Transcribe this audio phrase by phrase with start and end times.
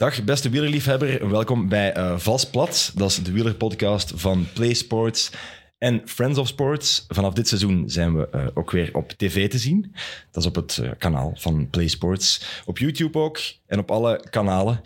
[0.00, 2.92] Dag beste wielerliefhebber, welkom bij uh, Vals Plat.
[2.94, 5.30] Dat is de wielerpodcast van Play Sports
[5.78, 7.04] en Friends of Sports.
[7.08, 9.94] Vanaf dit seizoen zijn we uh, ook weer op tv te zien.
[10.30, 12.62] Dat is op het uh, kanaal van Play Sports.
[12.64, 14.80] Op YouTube ook en op alle kanalen.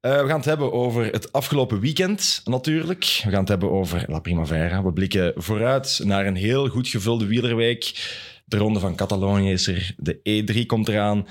[0.00, 3.20] we gaan het hebben over het afgelopen weekend natuurlijk.
[3.24, 4.82] We gaan het hebben over La Primavera.
[4.82, 7.92] We blikken vooruit naar een heel goed gevulde wielerweek.
[8.44, 9.94] De Ronde van Catalonië is er.
[9.96, 11.26] De E3 komt eraan.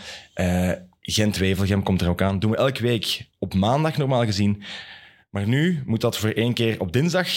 [1.10, 2.39] Gent-Wevelgem komt er ook aan.
[2.39, 4.64] doen we elke week op maandag normaal gezien.
[5.30, 7.28] Maar nu moet dat voor één keer op dinsdag.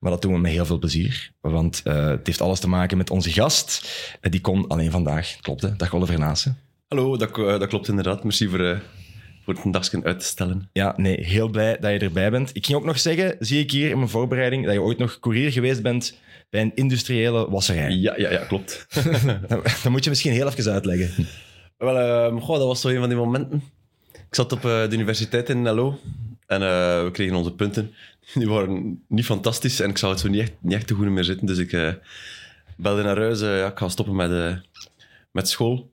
[0.00, 1.32] Maar dat doen we met heel veel plezier.
[1.40, 3.90] Want uh, het heeft alles te maken met onze gast.
[4.20, 5.36] Uh, die kon alleen vandaag.
[5.40, 5.76] Klopt, hè?
[5.76, 6.58] Dag Oliver Naassen.
[6.88, 8.24] Hallo, dat, uh, dat klopt inderdaad.
[8.24, 8.82] Merci voor,
[9.44, 10.68] voor het een dagje uit te stellen.
[10.72, 12.50] Ja, nee, heel blij dat je erbij bent.
[12.52, 15.18] Ik ging ook nog zeggen, zie ik hier in mijn voorbereiding, dat je ooit nog
[15.18, 16.18] courier geweest bent
[16.50, 17.90] bij een industriële wasserij.
[17.90, 18.86] Ja, ja, ja klopt.
[19.82, 21.26] dat moet je misschien heel even uitleggen.
[21.76, 23.62] Wel, goh, dat was zo een van die momenten.
[24.12, 25.98] Ik zat op uh, de universiteit in LO
[26.46, 26.68] en uh,
[27.02, 27.94] we kregen onze punten.
[28.34, 31.08] Die waren niet fantastisch en ik zou het zo niet echt, niet echt te goed
[31.08, 31.46] meer zitten.
[31.46, 31.92] Dus ik uh,
[32.76, 34.60] belde naar huis, ja, ik ga stoppen met,
[35.30, 35.90] met school.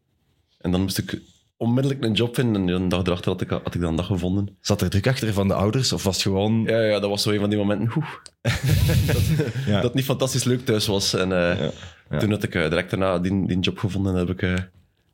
[0.57, 1.21] En dan moest ik
[1.57, 2.69] onmiddellijk een job vinden.
[2.69, 4.57] En een dag erachter had ik, had ik dan een dag gevonden.
[4.61, 5.93] Zat er druk achter van de ouders?
[5.93, 6.63] Of was het gewoon...
[6.63, 8.13] Ja, ja dat was zo een van die momenten oeh,
[9.13, 9.21] dat,
[9.65, 9.81] ja.
[9.81, 11.13] dat niet fantastisch leuk thuis was.
[11.13, 11.71] En ja.
[12.09, 12.17] Ja.
[12.17, 14.69] toen had ik direct daarna die, die job gevonden en heb ik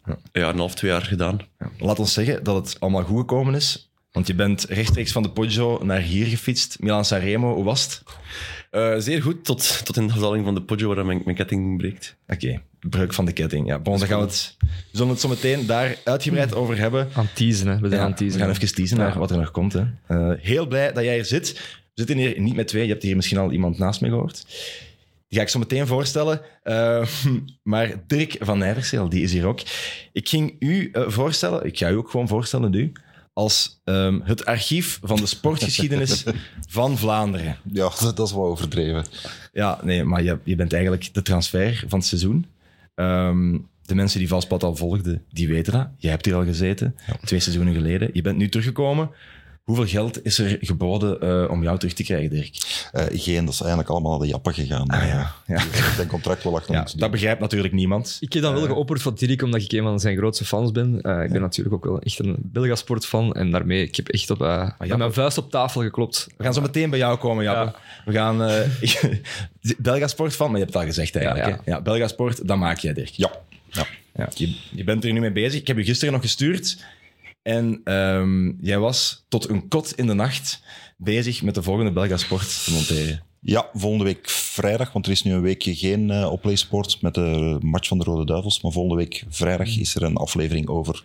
[0.07, 0.17] ja.
[0.31, 1.39] ja, een half, twee jaar gedaan.
[1.59, 1.69] Ja.
[1.79, 3.91] Laat ons zeggen dat het allemaal goed gekomen is.
[4.11, 6.77] Want je bent rechtstreeks van de Poggio naar hier gefietst.
[6.79, 8.03] Milan Sanremo, hoe was het?
[8.71, 11.77] Uh, zeer goed, tot, tot in de afdaling van de Poggio waar mijn, mijn ketting
[11.77, 12.15] breekt.
[12.27, 12.61] Oké, okay.
[12.79, 13.67] breuk van de ketting.
[13.67, 17.07] Ja, bon, dan gaan we het, we zullen het zo meteen daar uitgebreid over hebben.
[17.13, 17.79] Aan teasen, hè.
[17.79, 18.39] We zijn ja, aan teasen.
[18.39, 19.73] We gaan even teasen naar wat er nog komt.
[19.73, 19.83] Hè.
[20.09, 21.53] Uh, heel blij dat jij hier zit.
[21.53, 22.83] We zitten hier niet met twee.
[22.83, 24.45] Je hebt hier misschien al iemand naast me gehoord.
[25.27, 26.41] Die ga ik zo meteen voorstellen.
[26.63, 27.07] Uh,
[27.63, 29.61] maar Dirk van Nijverseel, die is hier ook.
[30.11, 32.91] Ik ging u uh, voorstellen, ik ga u ook gewoon voorstellen, u,
[33.33, 36.23] als um, het archief van de sportgeschiedenis
[36.69, 37.57] van Vlaanderen.
[37.71, 39.05] Ja, dat is wel overdreven.
[39.53, 42.45] Ja, nee, maar je, je bent eigenlijk de transfer van het seizoen.
[42.95, 45.87] Um, de mensen die Valsplat al volgden, die weten dat.
[45.97, 47.17] Jij hebt hier al gezeten, ja.
[47.25, 48.09] twee seizoenen geleden.
[48.13, 49.09] Je bent nu teruggekomen.
[49.67, 52.57] Hoeveel geld is er geboden uh, om jou terug te krijgen, Dirk?
[52.93, 54.87] Uh, geen, dat is eigenlijk allemaal naar de jappen gegaan.
[54.87, 55.33] Ah, ja.
[55.47, 55.61] ja.
[55.95, 58.17] Zijn contract wel achter ja, Dat begrijpt natuurlijk niemand.
[58.19, 60.71] Ik heb dan wel uh, geopperd voor Dirk, omdat ik een van zijn grootste fans
[60.71, 60.95] ben.
[60.95, 61.39] ik ben ja.
[61.39, 63.33] natuurlijk ook wel echt een Belgasport fan.
[63.33, 66.27] En daarmee, ik heb echt op, ah, met mijn vuist op tafel geklopt.
[66.37, 67.79] We gaan zo meteen bij jou komen, Jappe.
[68.05, 68.37] We gaan...
[69.77, 71.47] Belgasport fan, maar je hebt het al gezegd eigenlijk.
[71.47, 71.81] Ja, ja.
[71.81, 73.09] Belgasport, dat maak jij, Dirk.
[73.09, 73.31] Ja.
[73.71, 73.85] ja.
[74.15, 74.29] ja.
[74.33, 75.59] Je, je bent er nu mee bezig.
[75.59, 76.77] Ik heb je gisteren nog gestuurd
[77.47, 80.61] en um, jij was tot een kot in de nacht
[80.97, 83.23] bezig met de volgende Belga Sport te monteren.
[83.39, 87.13] Ja, volgende week vrijdag, want er is nu een weekje geen uh, op Sport met
[87.13, 88.61] de match van de Rode Duivels.
[88.61, 91.03] Maar volgende week vrijdag is er een aflevering over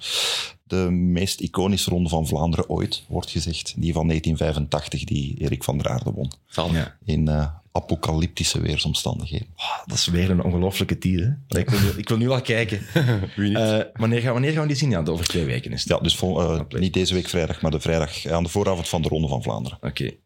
[0.73, 3.75] de meest iconische ronde van Vlaanderen ooit, wordt gezegd.
[3.77, 6.33] Die van 1985, die Erik van der Aarde won.
[6.73, 6.97] Ja.
[7.05, 9.47] In uh, apocalyptische weersomstandigheden.
[9.57, 11.35] Oh, dat is weer een ongelofelijke titel.
[11.49, 12.81] Ik, wil, ik wil nu al kijken.
[13.37, 13.59] Wie niet?
[13.59, 14.91] Uh, wanneer, gaan, wanneer gaan we die zien?
[14.91, 15.89] Ja, over twee weken is het.
[15.89, 19.03] Ja, dus vol, uh, niet deze week vrijdag, maar de vrijdag aan de vooravond van
[19.03, 19.79] de Ronde van Vlaanderen.
[19.79, 19.87] Oké.
[19.87, 20.19] Okay.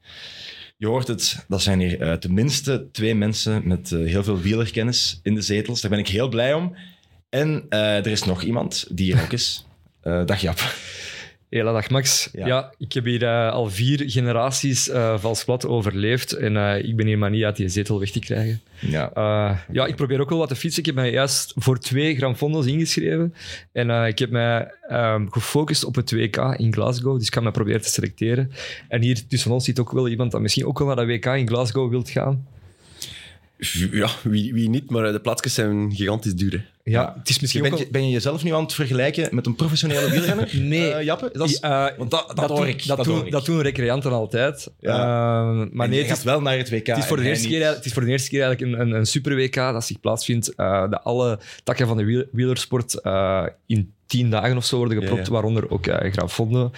[0.77, 5.35] Je hoort het, dat zijn hier uh, tenminste twee mensen met heel veel wielerkennis in
[5.35, 5.81] de zetels.
[5.81, 6.77] Daar ben ik heel blij om.
[7.29, 9.66] En er is nog iemand die hier ook is.
[10.27, 10.61] Dag Jap.
[11.49, 12.29] Hela dag Max.
[12.33, 12.47] Ja.
[12.47, 16.97] ja ik heb hier uh, al vier generaties uh, vals plat overleefd en uh, ik
[16.97, 18.61] ben hier maar niet uit die zetel weg te krijgen.
[18.81, 19.11] Ja.
[19.73, 20.81] ja, ik probeer ook wel wat te fietsen.
[20.81, 23.35] Ik heb mij juist voor twee Gran Fondo's ingeschreven
[23.73, 27.51] en ik heb mij um, gefocust op het WK in Glasgow, dus ik ga me
[27.51, 28.53] proberen te selecteren.
[28.89, 31.27] En hier tussen ons zit ook wel iemand dat misschien ook wel naar dat WK
[31.27, 32.47] in Glasgow wilt gaan.
[33.91, 36.65] Ja, wie, wie niet, maar de plaatsjes zijn gigantisch duur.
[36.83, 39.55] Ja, het is misschien ben, je, ben je jezelf nu aan het vergelijken met een
[39.55, 40.51] professionele wielrenner?
[40.61, 40.91] nee.
[40.91, 41.31] Uh, Jappe?
[41.33, 42.87] Dat, is, uh, want dat, dat, dat, hoor ik.
[42.87, 44.71] Dat, dat, doen, dat doen recreanten altijd.
[44.81, 44.99] Ja.
[44.99, 46.87] Uh, maar nee, het is wel naar het WK.
[46.87, 48.93] Het is voor, de eerste, keer, het is voor de eerste keer eigenlijk een, een,
[48.95, 50.53] een super WK dat zich plaatsvindt.
[50.57, 53.01] dat alle takken van de wielersport
[53.67, 55.33] in tien dagen of zo worden gepropt, ja, ja.
[55.33, 56.71] waaronder ook uh, Graaf Vonden.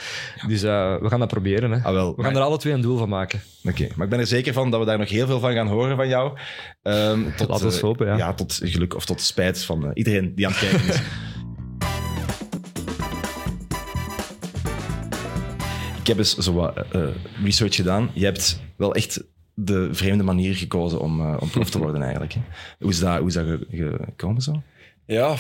[0.47, 1.71] Dus uh, we gaan dat proberen.
[1.71, 1.83] Hè.
[1.83, 3.41] Ah, wel, we gaan er alle twee een doel van maken.
[3.63, 3.93] Oké, okay.
[3.95, 5.97] maar ik ben er zeker van dat we daar nog heel veel van gaan horen
[5.97, 6.39] van jou.
[6.83, 8.17] Um, tot, Laten we uh, hopen, ja.
[8.17, 8.35] ja.
[8.35, 11.01] Tot geluk of tot spijt van iedereen die aan het kijken is.
[16.01, 16.85] ik heb eens zo wat
[17.45, 18.11] research gedaan.
[18.13, 19.25] Je hebt wel echt
[19.55, 22.33] de vreemde manier gekozen om, om prof te worden eigenlijk.
[22.33, 22.41] Hè.
[22.79, 24.63] Hoe is dat, hoe is dat gekomen zo?
[25.07, 25.37] Ja,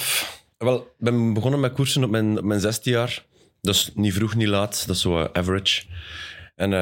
[0.58, 3.24] wel, ik ben begonnen met koersen op mijn, op mijn zesde jaar.
[3.60, 4.86] Dus niet vroeg, niet laat.
[4.86, 5.82] Dat is zo uh, average.
[6.54, 6.78] En uh,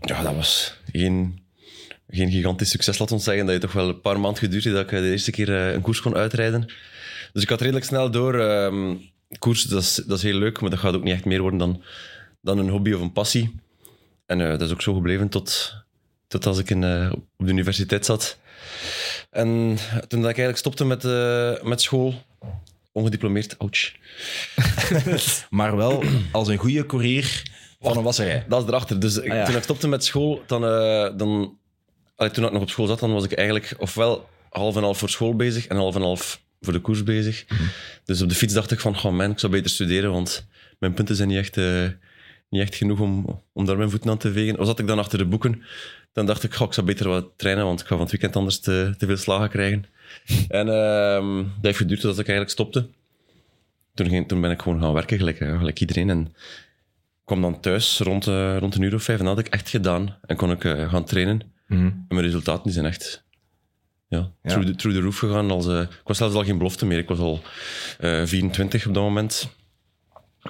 [0.00, 1.44] ja, dat was geen,
[2.08, 3.44] geen gigantisch succes, laat ons zeggen.
[3.46, 5.80] Dat je toch wel een paar maanden geduurd dat ik de eerste keer uh, een
[5.80, 6.66] koers kon uitrijden.
[7.32, 8.34] Dus ik had redelijk snel door...
[8.34, 11.40] Um, koers, dat is, dat is heel leuk, maar dat gaat ook niet echt meer
[11.40, 11.82] worden dan,
[12.40, 13.54] dan een hobby of een passie.
[14.26, 15.74] En eh, dat is ook zo gebleven tot,
[16.26, 18.38] tot als ik in, eh, op de universiteit zat.
[19.30, 19.76] En
[20.08, 22.14] toen dat ik eigenlijk stopte met, eh, met school,
[22.92, 23.92] ongediplomeerd, ouch.
[25.50, 26.02] Maar wel
[26.32, 27.42] als een goede courier
[27.80, 28.44] van een wasserij.
[28.48, 29.00] Dat is erachter.
[29.00, 29.44] Dus ik- Ah, ja.
[29.44, 31.58] toen ik stopte met school, dan, eh, dan
[32.16, 34.98] allee, toen ik nog op school zat, dan was ik eigenlijk ofwel half en half
[34.98, 37.44] voor school bezig en half en half voor de koers bezig.
[38.04, 40.46] Dus op de fiets dacht ik van, oh man, ik zou beter studeren, want
[40.78, 41.82] mijn punten zijn niet echt, eh,
[42.50, 44.58] niet echt genoeg om, om daar mijn voeten aan te vegen.
[44.58, 45.62] Of zat ik dan achter de boeken,
[46.12, 48.36] dan dacht ik, goh, ik zou beter wat trainen, want ik ga van het weekend
[48.36, 49.84] anders te, te veel slagen krijgen.
[50.48, 52.88] En ehm, dat heeft geduurd totdat ik eigenlijk stopte.
[53.94, 56.10] Toen, ging, toen ben ik gewoon gaan werken, gelijk, eh, gelijk iedereen.
[56.10, 56.34] En
[57.24, 59.68] kwam dan thuis rond, eh, rond een uur of vijf en dat had ik echt
[59.68, 60.16] gedaan.
[60.26, 61.40] En kon ik eh, gaan trainen.
[61.66, 61.84] Mhm.
[61.84, 63.24] En mijn resultaten die zijn echt
[64.08, 64.50] ja, Ja.
[64.50, 65.50] Through, the, through the roof gegaan.
[65.50, 66.98] Als, ik was zelfs al geen belofte meer.
[66.98, 67.42] Ik was al
[67.98, 69.48] eh 24 op dat moment.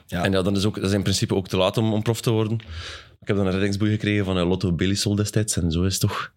[0.06, 0.24] Ja.
[0.24, 2.20] En ja, dan is ook, dat is in principe ook te laat om, om prof
[2.20, 2.60] te worden.
[3.20, 5.56] Ik heb dan een reddingsboei gekregen van Lotto Belisol destijds.
[5.56, 6.32] En zo is het toch,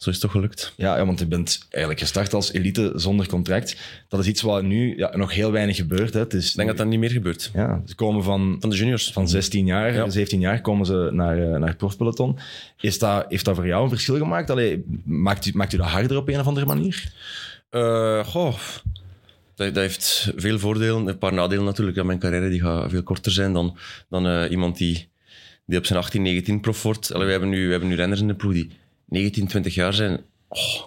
[0.00, 0.72] zo is het toch gelukt.
[0.76, 3.76] Ja, ja, want je bent eigenlijk gestart als elite zonder contract.
[4.08, 6.14] Dat is iets wat nu ja, nog heel weinig gebeurt.
[6.14, 6.20] Hè.
[6.20, 7.50] Het is Ik denk dat dat niet meer gebeurt.
[7.54, 9.12] Ja, ze komen van, Van de juniors.
[9.12, 10.08] van 16 jaar, Ja.
[10.10, 12.38] 17 jaar komen ze naar, eh, naar het profpeloton.
[12.80, 14.50] Is dat, heeft dat voor jou een verschil gemaakt?
[14.50, 17.12] Allee, maakt, u, maakt u dat harder op een of andere manier?
[17.70, 18.54] Eh, goh,
[19.54, 21.96] dat, dat heeft veel voordelen, een paar nadelen natuurlijk.
[21.96, 23.76] Ja, mijn carrière die gaat veel korter zijn dan,
[24.08, 25.08] dan eh, iemand die,
[25.66, 27.12] die op zijn 18, 19 prof wordt.
[27.12, 28.70] Allee, we, hebben nu, we hebben nu renners in de ploeg die
[29.10, 30.20] 19, 20 jaar zijn.
[30.48, 30.82] Oh,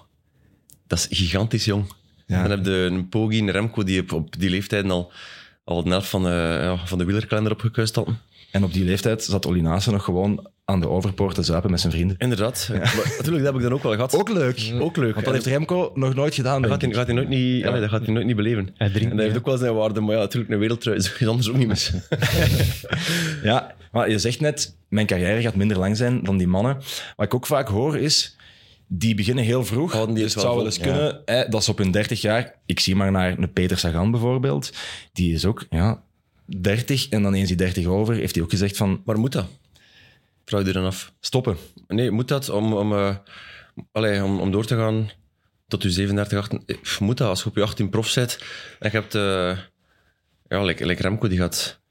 [0.88, 1.86] dat is gigantisch jong.
[2.28, 2.42] Ja.
[2.42, 5.12] Dan heb je een Poggi, een Remco die op, op die leeftijd al,
[5.64, 8.20] al de helft van, de ja, van de wielerkalender opgekuist hadden.
[8.52, 11.94] En op die leeftijd zat Olinace nog gewoon aan de overpoort te zuipen met zijn
[11.94, 12.16] vrienden.
[12.18, 12.68] Inderdaad.
[12.72, 14.16] Maar natuurlijk, dat heb ik dan ook wel gehad.
[14.16, 14.74] Ook leuk.
[14.80, 15.14] Ook leuk.
[15.14, 16.62] Want dat heeft Remco nog nooit gedaan.
[16.62, 16.96] Dat gaat hij, ik.
[16.96, 18.70] gaat hij nooit niet, allee, dat gaat hij nooit niet beleven.
[18.78, 21.14] Hij drinkt en dat heeft ook wel zijn waarde, maar ja, natuurlijk, een wereldtrui is
[21.20, 21.92] is anders ook niet mis.
[23.44, 26.76] Ja, maar je zegt net, mijn carrière gaat minder lang zijn dan die mannen.
[27.16, 28.38] Wat ik ook vaak hoor is,
[28.88, 29.92] die beginnen heel vroeg.
[29.92, 32.56] Houden die dus het zou wel eens kunnen hè, dat ze op hun 30 jaar...
[32.66, 34.72] Ik zie maar naar een Peter Sagan bijvoorbeeld.
[35.14, 36.04] Die is ook ja,
[36.46, 39.46] 30 en dan eens die 30 over heeft hij ook gezegd van Maar moet dat?
[40.46, 41.14] Vraag je er dan af.
[41.20, 41.58] stoppen.
[41.88, 43.20] Nee, moet dat om, om,
[43.92, 45.10] allee, om, om door te gaan
[45.68, 46.64] tot je 37, 18?
[46.66, 47.28] eh, Moet dat?
[47.28, 48.38] Als je op je 18 prof bent
[48.80, 49.16] en je hebt...
[49.16, 49.58] eh
[50.48, 51.82] ja, like Remco, die gaat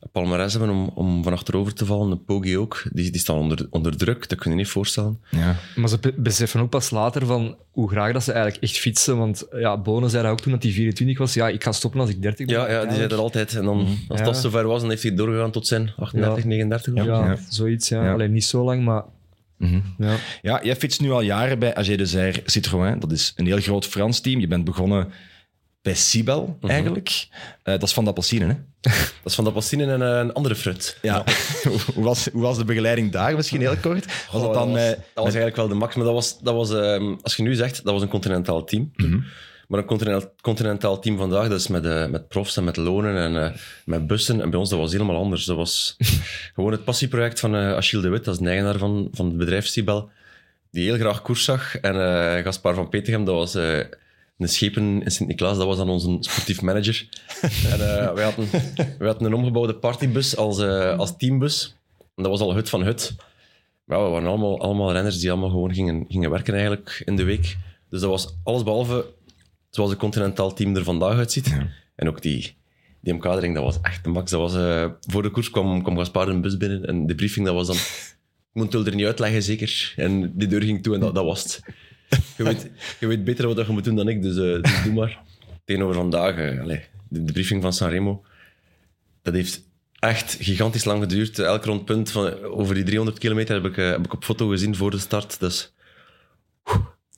[0.00, 2.10] een palmarès hebben om, om van achterover te vallen.
[2.10, 2.82] De Poggi ook.
[2.92, 5.18] Die, die staan onder, onder druk, dat kun je niet voorstellen.
[5.30, 5.56] Ja.
[5.76, 9.18] Maar ze be- beseffen ook pas later van hoe graag dat ze eigenlijk echt fietsen.
[9.18, 11.34] Want ja, Bonen zei dat ook toen dat hij 24 was.
[11.34, 12.56] Ja, ik ga stoppen als ik 30 ben.
[12.56, 13.54] Ja, ja die zei dat altijd.
[13.56, 14.24] En dan, als Ja.
[14.24, 16.48] dat zover was, dan heeft hij doorgegaan tot zijn 38, Ja.
[16.48, 16.92] 39.
[16.94, 17.06] of zo.
[17.12, 17.36] Ja, Ja.
[17.48, 17.88] zoiets.
[17.88, 18.04] Ja.
[18.04, 18.12] Ja.
[18.12, 19.02] Alleen niet zo lang, maar...
[19.56, 19.80] Mhm.
[19.98, 20.14] Ja.
[20.42, 22.98] ja, jij fietst nu al jaren bij AG Desert Citroën.
[23.00, 24.40] Dat is een heel groot Frans team.
[24.40, 25.08] Je bent begonnen
[25.88, 27.28] bij Sibel eigenlijk.
[27.62, 28.54] Eh, dat is van de Appelsine, hè?
[29.22, 30.98] Dat is van de en eh, een andere fruit.
[31.02, 31.24] Ja.
[31.94, 33.36] hoe, was, hoe was de begeleiding daar?
[33.36, 34.06] Misschien heel kort.
[34.06, 34.72] Was Oh, dat dan...
[34.72, 35.94] was, eh, dat was eigenlijk wel de max.
[35.94, 38.92] Maar dat was, dat was ehm, als je nu zegt, dat was een continentaal team.
[38.96, 39.20] Mhm.
[39.68, 43.54] Maar een continentaal, continentaal team vandaag, dat is met, met profs en met lonen en
[43.84, 44.40] met bussen.
[44.40, 45.44] En bij ons, dat was helemaal anders.
[45.44, 45.96] Dat was
[46.54, 49.36] gewoon het passieproject van eh Achille de Wit, dat is de eigenaar van, van het
[49.36, 50.10] bedrijf Sibel,
[50.70, 51.76] die heel graag koers zag.
[51.76, 51.94] En
[52.44, 53.56] Gaspar van Petegem, dat was...
[54.38, 57.08] een schepen in Sint-Niklaas, dat was dan onze sportief manager.
[57.72, 58.48] en eh, wij, hadden,
[58.98, 61.76] wij hadden een omgebouwde partybus als, eh, als teambus.
[61.98, 63.14] En dat was al hut van hut.
[63.84, 67.16] Maar ja, we waren allemaal, allemaal renners die allemaal gewoon gingen, gingen werken eigenlijk in
[67.16, 67.56] de week.
[67.88, 69.06] Dus dat was alles behalve
[69.70, 71.56] zoals het continentaal team er vandaag uitziet.
[71.94, 72.56] En ook die,
[73.00, 74.30] die omkadering, dat was echt de max.
[74.30, 77.46] Dat was, eh, voor de koers kwam, kwam Gaspar een bus binnen en de briefing,
[77.46, 77.76] dat was dan...
[77.76, 79.92] Ik moet het er niet uitleggen, zeker.
[79.96, 81.60] En die deur ging toe en dat, dat was het.
[82.36, 84.92] Je weet, je weet beter wat je moet doen dan ik, dus, eh, dus doe
[84.92, 85.20] maar.
[85.64, 88.24] Tegenover vandaag, eh, allee, de, de briefing van Sanremo,
[89.22, 89.66] dat heeft
[89.98, 91.38] echt gigantisch lang geduurd.
[91.38, 94.76] Elk rondpunt van, over die 300 kilometer heb ik, eh, heb ik op foto gezien
[94.76, 95.40] voor de start.
[95.40, 95.72] Dus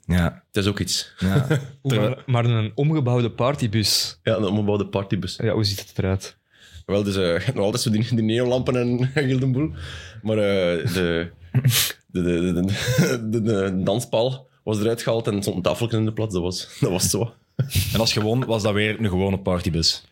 [0.07, 1.15] ja, het is ook iets.
[1.19, 1.47] ja.
[1.83, 4.21] Maar, maar een omgebouwde partybus.
[4.23, 5.37] Ja, een omgebouwde partybus.
[5.37, 6.39] Ja, hoe ziet het eruit?
[6.87, 9.73] Wel, dus uh, nog altijd zo die, die neonlampen en gildenboel.
[10.23, 11.31] Maar eh, de,
[12.07, 16.13] de, de, de, de, de danspaal was eruit gehaald en stond een tafeltje in de
[16.13, 16.33] plaats.
[16.35, 17.33] Dat was, dat was zo.
[17.93, 20.05] En als gewoon was dat weer een gewone partybus.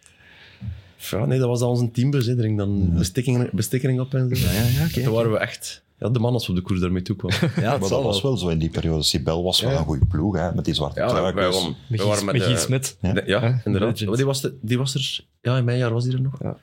[1.10, 2.26] Ja, nee, dat was dan onze teambus.
[2.26, 2.36] Hè.
[2.36, 4.46] Er ging dan bestikkering, bestikkering op en zo.
[4.52, 5.02] Ja, ja, oké.
[5.02, 5.82] Toen waren we echt...
[5.98, 7.30] Ja, de man als we op de koers daarmee toe kwam.
[7.40, 8.36] Ja, Maar dat was wel.
[8.36, 9.02] zo in die periode.
[9.02, 9.78] Sibel was wel Ja.
[9.78, 12.96] een goede ploeg, hè, met die zwarte Ja, wij, waren- Met wij waren Gies, met...
[13.00, 13.26] eh, Smet.
[13.26, 13.40] Ja.
[13.40, 13.98] ja, inderdaad.
[13.98, 15.20] Die was, de- die was er...
[15.42, 16.34] Ja, in mijn jaar was die er nog.
[16.42, 16.56] Ja.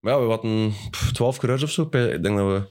[0.00, 0.72] Maar ja, we hadden
[1.12, 1.82] 12 coureurs of zo.
[1.82, 2.62] Ik denk dat we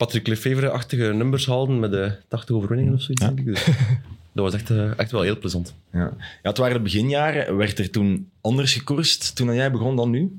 [0.00, 3.44] Patrick Lefevre-achtige nummers haalden met de 80 overwinningen of zoiets, denk ik.
[3.44, 3.64] Dus
[4.34, 5.74] dat was echt, eh, echt wel heel plezant.
[5.92, 6.12] Ja.
[6.18, 7.56] ja, het waren de beginjaren.
[7.56, 10.38] Werd er toen anders gekoerst toen jij begon dan nu?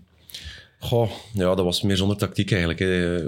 [0.79, 2.79] Goh, ja, dat was meer zonder tactiek eigenlijk.
[2.79, 3.23] Hè.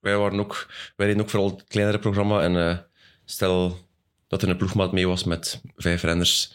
[0.00, 2.40] Wij, waren ook, wij reden ook vooral het kleinere programma.
[2.40, 2.78] En eh,
[3.24, 3.78] stel
[4.28, 6.52] dat er een ploegmaat mee was met vijf renners,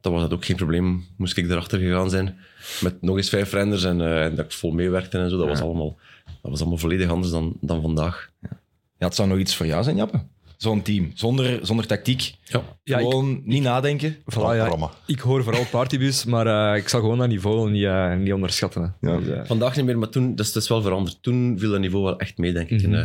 [0.00, 1.06] dan was dat ook geen probleem.
[1.16, 2.38] Moest ik erachter gegaan zijn
[2.80, 5.36] met nog eens vijf renners en, eh, en dat ik vol meewerkte en zo.
[5.36, 5.98] Dat, was, allemaal,
[6.42, 8.30] dat was allemaal volledig anders dan, dan vandaag.
[8.40, 10.20] Ja, het zou nog iets voor jou zijn, Jappe.
[10.56, 12.34] Zo'n team, zonder, zonder tactiek.
[12.44, 14.16] Ja, Ja, ik- Gewoon niet nadenken.
[14.16, 18.16] Voilà, ja, ik hoor vooral partybus, maar eh, ik zal gewoon dat niveau niet, eh,
[18.16, 18.96] niet onderschatten.
[19.00, 19.10] hè.
[19.10, 19.18] Ja.
[19.18, 21.22] Dus, eh, Vandaag niet meer, maar toen, dat is, dat is wel veranderd.
[21.22, 22.82] Toen viel dat niveau wel echt mee, denk ik.
[22.82, 22.92] Mhm.
[22.94, 23.00] En, eh,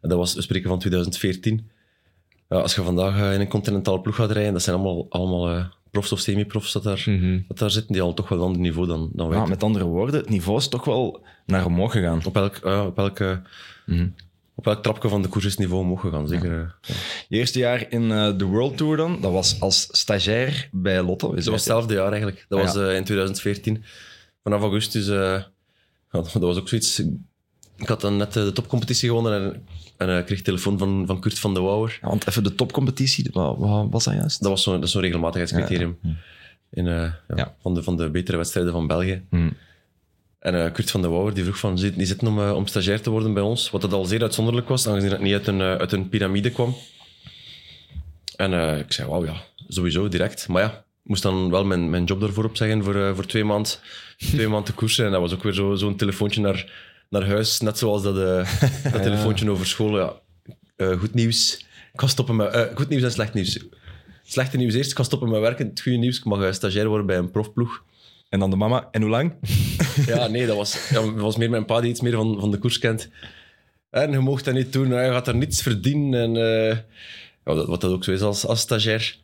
[0.00, 1.70] en dat was, we spreken van 2014.
[2.48, 5.64] Ja, als je vandaag in een continentaal ploeg gaat rijden, dat zijn allemaal, allemaal eh,
[5.92, 7.38] profs of semi-profs dat daar, mhm.
[7.48, 9.38] dat daar zitten, die al toch wel een ander niveau dan, dan wij.
[9.38, 12.20] Ja, met andere woorden, het niveau is toch wel naar omhoog gegaan.
[12.24, 13.42] Op elk, ja, op, elke,
[13.86, 14.08] Mhm.
[14.54, 16.74] op elk trapje van de koers is het niveau omhoog gegaan, zeker.
[17.28, 21.34] Je eerste jaar in eh, de World Tour dan, dat was als stagiair bij Lotto.
[21.34, 22.44] Dat was hetzelfde jaar eigenlijk.
[22.48, 23.84] Dat Ah, was eh, in 2014.
[24.42, 25.42] Vanaf augustus, eh,
[26.10, 27.02] dat was ook zoiets.
[27.82, 31.20] Ik had dan net eh, de topcompetitie gewonnen en, en eh, kreeg telefoon van, van
[31.20, 31.98] Kurt van de Wouwer.
[32.02, 34.40] Ja, want even de topcompetitie, wat, wat was dat juist?
[34.42, 35.98] Dat was zo'n dat zo'n regelmatigheidscriterium
[36.70, 37.54] in, eh, ja, Ja.
[37.62, 39.22] Van, de, van de betere wedstrijden van België.
[39.30, 39.56] Hmm.
[40.38, 43.10] En Kurt van de Wouwer die vroeg van, zit- die zitten om, om stagiair te
[43.10, 45.92] worden bij ons, wat dat al zeer uitzonderlijk was, aangezien het niet uit een, uit
[45.92, 46.74] een piramide kwam.
[48.36, 49.34] En ik zei, wauw, ja,
[49.68, 50.48] sowieso, direct.
[50.48, 53.72] Maar ja, ik moest dan wel mijn, mijn job daarvoor opzeggen voor, voor twee maanden
[54.16, 55.04] twee maand te koersen.
[55.06, 56.72] En dat was ook weer zo- zo'n telefoontje naar,
[57.12, 59.98] naar huis, net zoals dat, eh, dat telefoontje over school.
[59.98, 60.12] Ja.
[60.76, 62.52] Eh, goed nieuws, ik ga stoppen met...
[62.52, 63.58] eh, goed nieuws en slecht nieuws.
[64.24, 65.66] Slechte nieuws eerst, ik ga stoppen met werken.
[65.66, 67.82] Het goede nieuws, ik mag stagiair worden bij een profploeg.
[68.28, 68.88] En dan de mama.
[68.90, 69.32] En hoe lang?
[70.06, 72.50] Ja, nee, dat was, ja, dat was meer mijn pa die iets meer van, van
[72.50, 73.08] de koers kent.
[73.90, 76.20] En je mocht dat niet doen, je gaat er niets verdienen.
[76.20, 76.34] En,
[77.44, 79.16] ja, dat, wat dat ook zo is als, als stagiair.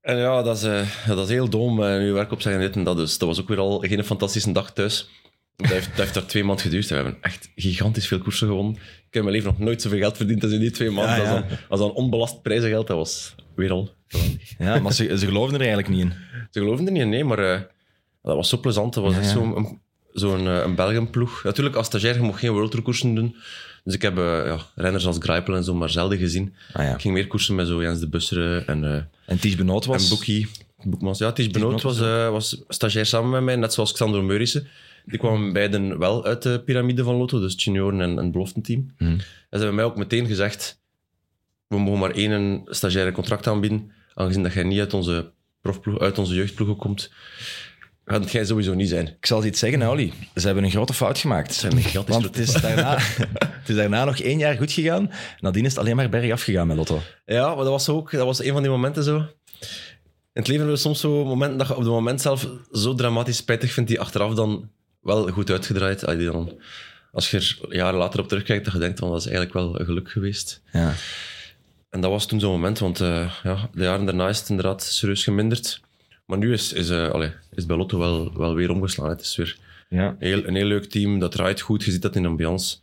[0.00, 0.62] En ja, dat is,
[1.06, 1.82] dat is heel dom.
[1.82, 2.96] En je werk opzeggen en dit en dat.
[2.96, 5.08] Dus dat was ook weer al geen fantastische dag thuis.
[5.56, 6.88] Dat heeft, dat heeft daar twee maanden geduurd.
[6.88, 8.74] We hebben echt gigantisch veel koersen gewonnen.
[8.74, 8.80] Ik
[9.10, 11.16] heb in mijn leven nog nooit zoveel geld verdiend als in die twee maanden.
[11.16, 11.40] Ja, ja.
[11.40, 12.86] Dat, is dan, dan onbelast prijzengeld.
[12.86, 14.58] Dat was weer al geweldig.
[14.58, 16.12] Ja, maar ze, ze geloofden er eigenlijk niet in.
[16.50, 17.60] Ze geloofden er niet in, nee, maar eh,
[18.22, 18.94] dat was zo plezant.
[18.94, 19.80] Dat was echt zo'n een,
[20.12, 21.42] zo'n, eh, een Belgian-ploeg.
[21.44, 23.36] Natuurlijk, als stagiair, je mocht geen World Tour koersen doen.
[23.84, 26.54] Dus ik heb eh, ja, renners als Greipel en zo maar zelden gezien.
[26.72, 26.94] Ah, ja.
[26.94, 30.02] Ik ging meer koersen met zo Jens de Busseren en, eh En Ties Benoot was...
[30.02, 30.48] en Boekie.
[30.84, 31.18] Boekmans.
[31.18, 34.68] Ja, Ties Benoot Benoot was, was stagiair samen met mij, net zoals Xander Meurissen.
[35.04, 38.32] Die kwamen beiden wel uit de piramide van Lotto, dus het junioren- en, en het
[38.32, 38.90] beloftenteam.
[38.98, 39.10] Mhm.
[39.10, 40.80] En ze hebben mij ook meteen gezegd,
[41.66, 46.18] we mogen maar één stagiaire contract aanbieden, aangezien dat jij niet uit onze, profploeg, uit
[46.18, 47.10] onze jeugdploegen komt.
[48.04, 49.06] Gaat jij sowieso niet zijn.
[49.06, 50.12] Ik zal je iets zeggen, Olly.
[50.34, 51.62] Ze hebben een grote fout gemaakt.
[51.62, 52.96] een Want het is, daarna,
[53.60, 55.10] het is daarna nog één jaar goed gegaan.
[55.40, 57.00] Nadien is het alleen maar bergaf gegaan met Lotto.
[57.26, 59.16] Ja, maar dat was ook dat was een van die momenten zo.
[59.16, 62.94] In het leven hebben we soms zo momenten dat je op het moment zelf zo
[62.94, 64.70] dramatisch spijtig vindt, die achteraf dan
[65.02, 66.00] wel goed uitgedraaid.
[66.00, 66.58] Dan,
[67.12, 69.80] als je er jaren later op terugkijkt, dat je denkt, van, dat is eigenlijk wel
[69.80, 70.62] een geluk geweest.
[70.72, 70.94] Ja.
[71.90, 74.82] En dat was toen zo'n moment, want eh, ja, de jaren daarna is het inderdaad
[74.82, 75.80] serieus geminderd.
[76.26, 79.12] Maar nu is, is, eh, allee, is bij Lotto wel, wel weer omgeslagen.
[79.12, 80.06] Het is weer Ja.
[80.06, 81.84] een heel, een heel leuk team, dat draait goed.
[81.84, 82.76] Je ziet dat in de ambiance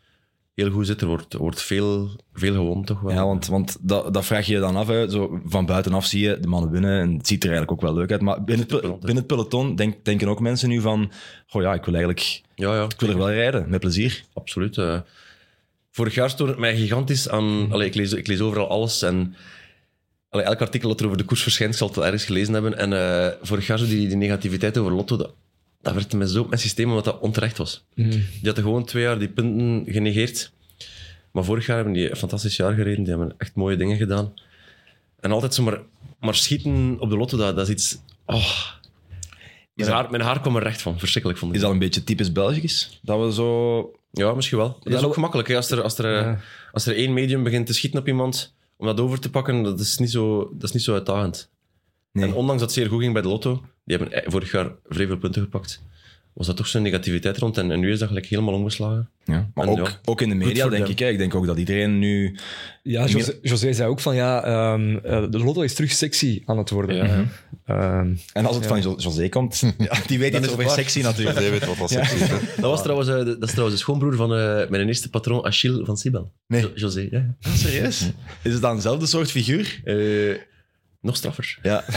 [0.62, 1.02] heel goed zit.
[1.02, 3.14] Er wordt, wordt veel, veel gewonnen, toch wel.
[3.14, 4.88] Ja, want, want dat, dat vraag je je dan af.
[4.88, 5.10] Hè.
[5.10, 8.00] Zo, van buitenaf zie je de mannen winnen en het ziet er eigenlijk ook wel
[8.00, 8.22] leuk uit.
[8.22, 11.12] Maar binnen het, pe- binnen het peloton denk, denken ook mensen nu van...
[11.48, 12.84] Goh ja, ik wil eigenlijk ja, ja.
[12.84, 14.24] ik wil er wel rijden, met plezier.
[14.34, 14.78] absoluut.
[14.78, 15.00] eh.
[15.92, 17.72] vorig jaar stoorde het mij gigantisch aan...
[17.72, 19.36] Allee, ik, lees, ik lees overal alles en...
[20.30, 22.78] Allee, elk artikel dat er over de koers verschijnt, zal het wel ergens gelezen hebben.
[22.78, 25.34] En eh, vorig jaar zo die, die negativiteit over Lotto, dat,
[25.82, 27.86] dat werd me zo mijn systeem, omdat dat onterecht was.
[27.96, 30.52] Die hadden gewoon twee jaar die punten genegeerd.
[31.32, 33.04] Maar vorig jaar hebben die een fantastisch jaar gereden.
[33.04, 34.34] Die hebben echt mooie dingen gedaan.
[35.20, 35.82] En altijd zo maar,
[36.20, 37.98] maar schieten op de Lotto, dat, dat is iets...
[38.26, 38.78] Oh.
[39.74, 41.00] Mijn, haar, mijn haar kwam er recht van.
[41.00, 41.58] Verschrikkelijk vond ik.
[41.58, 43.00] Is dat een beetje typisch Belgisch?
[43.02, 43.92] Dat we zo...
[44.12, 44.78] Ja, misschien wel.
[44.84, 45.48] Dat is ook gemakkelijk.
[45.48, 45.56] Hè?
[45.56, 46.40] Als, er, als, er, Ja.
[46.72, 49.80] als er één medium begint te schieten op iemand, om dat over te pakken, dat
[49.80, 51.50] is niet zo, dat is niet zo uitdagend.
[52.12, 52.26] Nee.
[52.26, 54.72] En ondanks dat het zeer goed ging bij de Lotto, die hebben eh, vorig jaar
[54.90, 55.84] vrij veel punten gepakt,
[56.34, 57.58] was dat toch zo'n negativiteit rond.
[57.58, 59.10] En, en nu is dat gelijk helemaal omgeslagen.
[59.26, 59.50] Ja.
[59.54, 60.92] Maar En ook, ja, ook in de media, denk them.
[60.92, 61.00] ik.
[61.00, 61.08] Hè.
[61.10, 62.36] Ik denk ook dat iedereen nu...
[62.84, 66.58] Ja, José, José zei ook van ja, ehm, eh, de Lotto is terug sexy aan
[66.58, 66.96] het worden.
[66.96, 67.26] Ja, ja.
[67.66, 70.74] Ehm, En als het van Jo- José komt, ja, die weet iets over waar.
[70.74, 71.40] sexy natuurlijk.
[71.40, 72.18] Jij weet wat dat sexy?
[72.56, 74.30] Dat, was trouwens, eh, dat is trouwens de schoonbroer van
[74.70, 76.32] mijn eerste patroon, Achille van Sibel.
[76.48, 76.62] Nee.
[76.62, 77.36] Jo- José, ja.
[77.42, 78.02] Ah, serieus?
[78.44, 79.82] Is het dan dezelfde soort figuur?
[81.02, 81.60] Nog straffer.
[81.62, 81.84] Ja.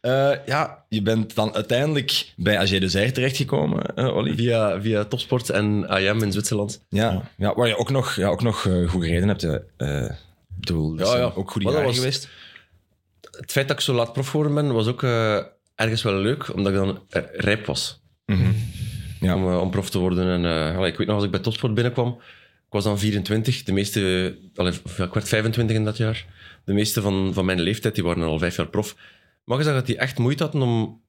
[0.00, 4.34] Eh, ja, je bent dan uiteindelijk bij AG de Zijr terechtgekomen, uh, Olly.
[4.36, 6.84] Via, via Topsport en AM in Zwitserland.
[6.88, 9.42] Ja, ja, waar je ook nog, ja, ook nog eh, goed gereden hebt.
[9.76, 10.10] Eh,
[10.48, 11.32] bedoel, dat Ja, ja.
[11.34, 12.28] ook jaren was- geweest.
[13.30, 15.02] het feit dat ik zo laat prof geworden ben, was ook
[15.74, 17.00] ergens wel leuk, omdat ik dan
[17.36, 18.00] rijp was.
[19.20, 19.34] Ja.
[19.34, 20.28] om, eh, om prof te worden.
[20.28, 22.08] En, eh, allee, ik weet nog, als ik bij Topsport binnenkwam,
[22.66, 23.62] ik was dan 24.
[23.62, 26.24] De meeste, allee, ja, ik werd 25 in dat jaar.
[26.66, 28.96] De meeste van, van mijn leeftijd die waren al vijf jaar prof.
[29.44, 31.02] Mag je zeggen dat die echt moeite hadden om,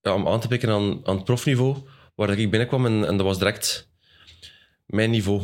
[0.00, 1.76] ja, om aan te pikken aan, aan het profniveau,
[2.14, 2.86] waar ik binnenkwam.
[2.86, 3.88] En, en dat was direct
[4.86, 5.42] mijn niveau.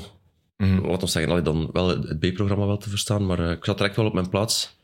[0.56, 0.86] Mhm.
[0.86, 3.78] Laat ons zeggen, allee, dan wel het B-programma wel te verstaan, maar eh, ik zat
[3.78, 4.78] direct wel op mijn plaats.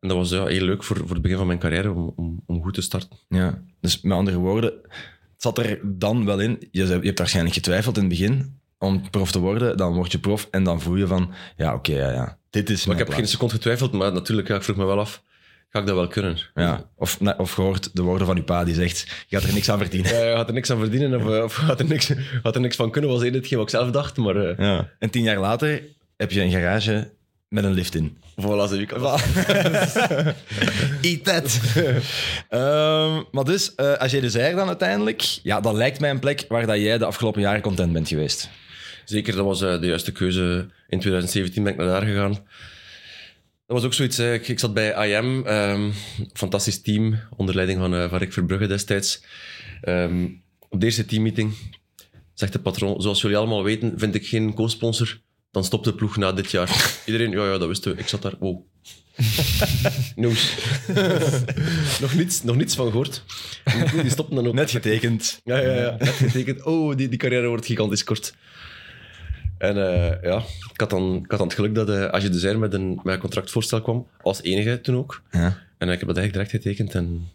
[0.00, 2.42] En dat was ja, heel leuk voor, voor het begin van mijn carrière, om, om,
[2.46, 3.18] om goed te starten.
[3.28, 6.68] Ja, dus met andere woorden, het zat er dan wel in.
[6.70, 9.76] Je, je hebt waarschijnlijk getwijfeld in het begin om prof te worden.
[9.76, 12.84] Dan word je prof en dan voel je van, ja, oké, ja, ja, dit is
[12.84, 13.20] Maar ik heb plaats.
[13.22, 15.22] geen seconde getwijfeld, maar natuurlijk, ja, ik vroeg me wel af,
[15.68, 16.38] ga ik dat wel kunnen?
[16.54, 19.70] Ja, of, of gehoord de woorden van uw pa die zegt, je gaat er niks
[19.70, 20.14] aan verdienen.
[20.14, 22.08] Ja, ja, had er niks aan verdienen of, eh, of had, er niks,
[22.42, 24.88] er niks van kunnen, was eerder hetgeen wat ik zelf dacht, maar eh Ja.
[24.98, 25.82] En tien jaar later
[26.16, 27.10] heb je een garage
[27.48, 28.18] met een lift in.
[28.40, 28.92] voilà, zie ik.
[31.02, 31.60] Eat that.
[32.48, 36.18] Ehm, maar dus, eh als je dus er dan uiteindelijk, ja, dat lijkt mij een
[36.18, 38.48] plek waar dat jij de afgelopen jaren content bent geweest.
[39.08, 40.68] Zeker, dat was eh, de juiste keuze.
[40.88, 42.32] In 2017 ben ik naar daar gegaan.
[43.66, 44.18] Dat was ook zoiets.
[44.18, 45.90] Ik, ik zat bij IM, ehm,
[46.32, 49.22] fantastisch team, onder leiding van, eh, van Rick Verbrugge destijds.
[49.80, 50.26] Ehm,
[50.68, 51.54] op de eerste teammeeting
[52.34, 56.16] zegt de patroon, zoals jullie allemaal weten, vind ik geen co-sponsor, dan stopt de ploeg
[56.16, 56.90] na dit jaar.
[57.06, 58.00] Iedereen, ja, ja, dat wisten we.
[58.00, 58.60] Ik zat daar, wow.
[60.16, 60.54] Nieuws.
[62.00, 63.22] nog, niets, nog niets van gehoord.
[64.02, 64.54] Die stopte dan ook.
[64.54, 65.40] Net getekend.
[65.44, 65.96] Ja, ja, ja.
[65.98, 66.62] Net getekend.
[66.62, 68.34] Oh, die, die carrière wordt gigantisch kort.
[69.58, 70.38] En eh, ja,
[70.72, 73.00] ik had, dan, ik had dan het geluk dat uh, als je dus met een,
[73.02, 75.22] met een contractvoorstel kwam, als enige toen ook.
[75.30, 75.58] Ja.
[75.78, 76.94] En ik heb dat eigenlijk direct getekend.
[76.94, 77.28] En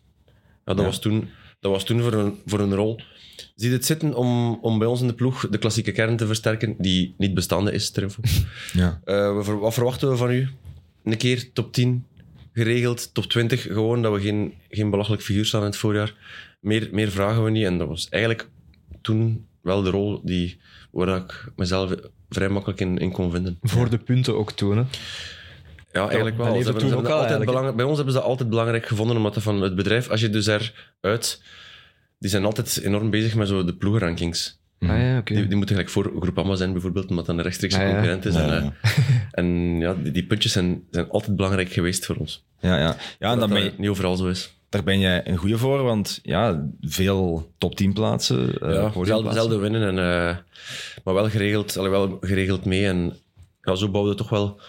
[0.65, 0.83] ja, dat, Ja.
[0.83, 2.99] Was toen, dat was toen voor een, voor een rol.
[3.55, 6.75] Zie het zitten om, om bij ons in de ploeg de klassieke kern te versterken,
[6.77, 8.21] die niet bestaande is, ter info.
[8.73, 9.01] Ja.
[9.03, 10.49] Eh, wat verwachten we van u?
[11.03, 12.05] Een keer top 10
[12.53, 16.13] geregeld, top 20 gewoon, dat we geen, geen belachelijk figuur staan in het voorjaar.
[16.59, 17.65] Meer, meer vragen we niet.
[17.65, 18.49] En dat was eigenlijk
[19.01, 20.59] toen wel de rol die,
[20.93, 21.93] waar ik mezelf
[22.29, 23.57] vrij makkelijk in, in kon vinden.
[23.61, 24.77] Voor de punten ook toen.
[24.77, 24.83] Hè.
[25.91, 26.45] Ja, eigenlijk wel.
[26.45, 28.85] dat Ze hebben, ze hebben altijd eigenlijk, belang- bij ons hebben ze dat altijd belangrijk
[28.85, 30.47] gevonden, omdat dat van het bedrijf, als je dus
[31.01, 31.41] eruit...
[32.19, 34.59] Die zijn altijd enorm bezig met zo de ploegenrankings.
[34.79, 35.33] Ah ja, oké.
[35.33, 37.91] Die, die moeten gelijk voor Groupama zijn, bijvoorbeeld, omdat dat een rechtstreekse Ah, ja.
[37.91, 38.33] concurrent is.
[38.33, 38.73] Ja, en ja.
[38.81, 38.91] eh,
[39.39, 42.45] en ja, die, die puntjes zijn, zijn altijd belangrijk geweest voor ons.
[42.59, 42.95] Ja, ja.
[43.19, 44.53] ja en dan dat ben je, dat niet overal zo is.
[44.73, 48.59] Daar ben jij een goede voor, want ja, veel top 10 plaatsen.
[48.59, 50.37] eh, ja, zelden, zelden winnen, en, eh,
[51.03, 52.85] maar wel geregeld, wel geregeld mee.
[52.85, 53.13] En
[53.61, 54.59] ja, zo bouwden we toch wel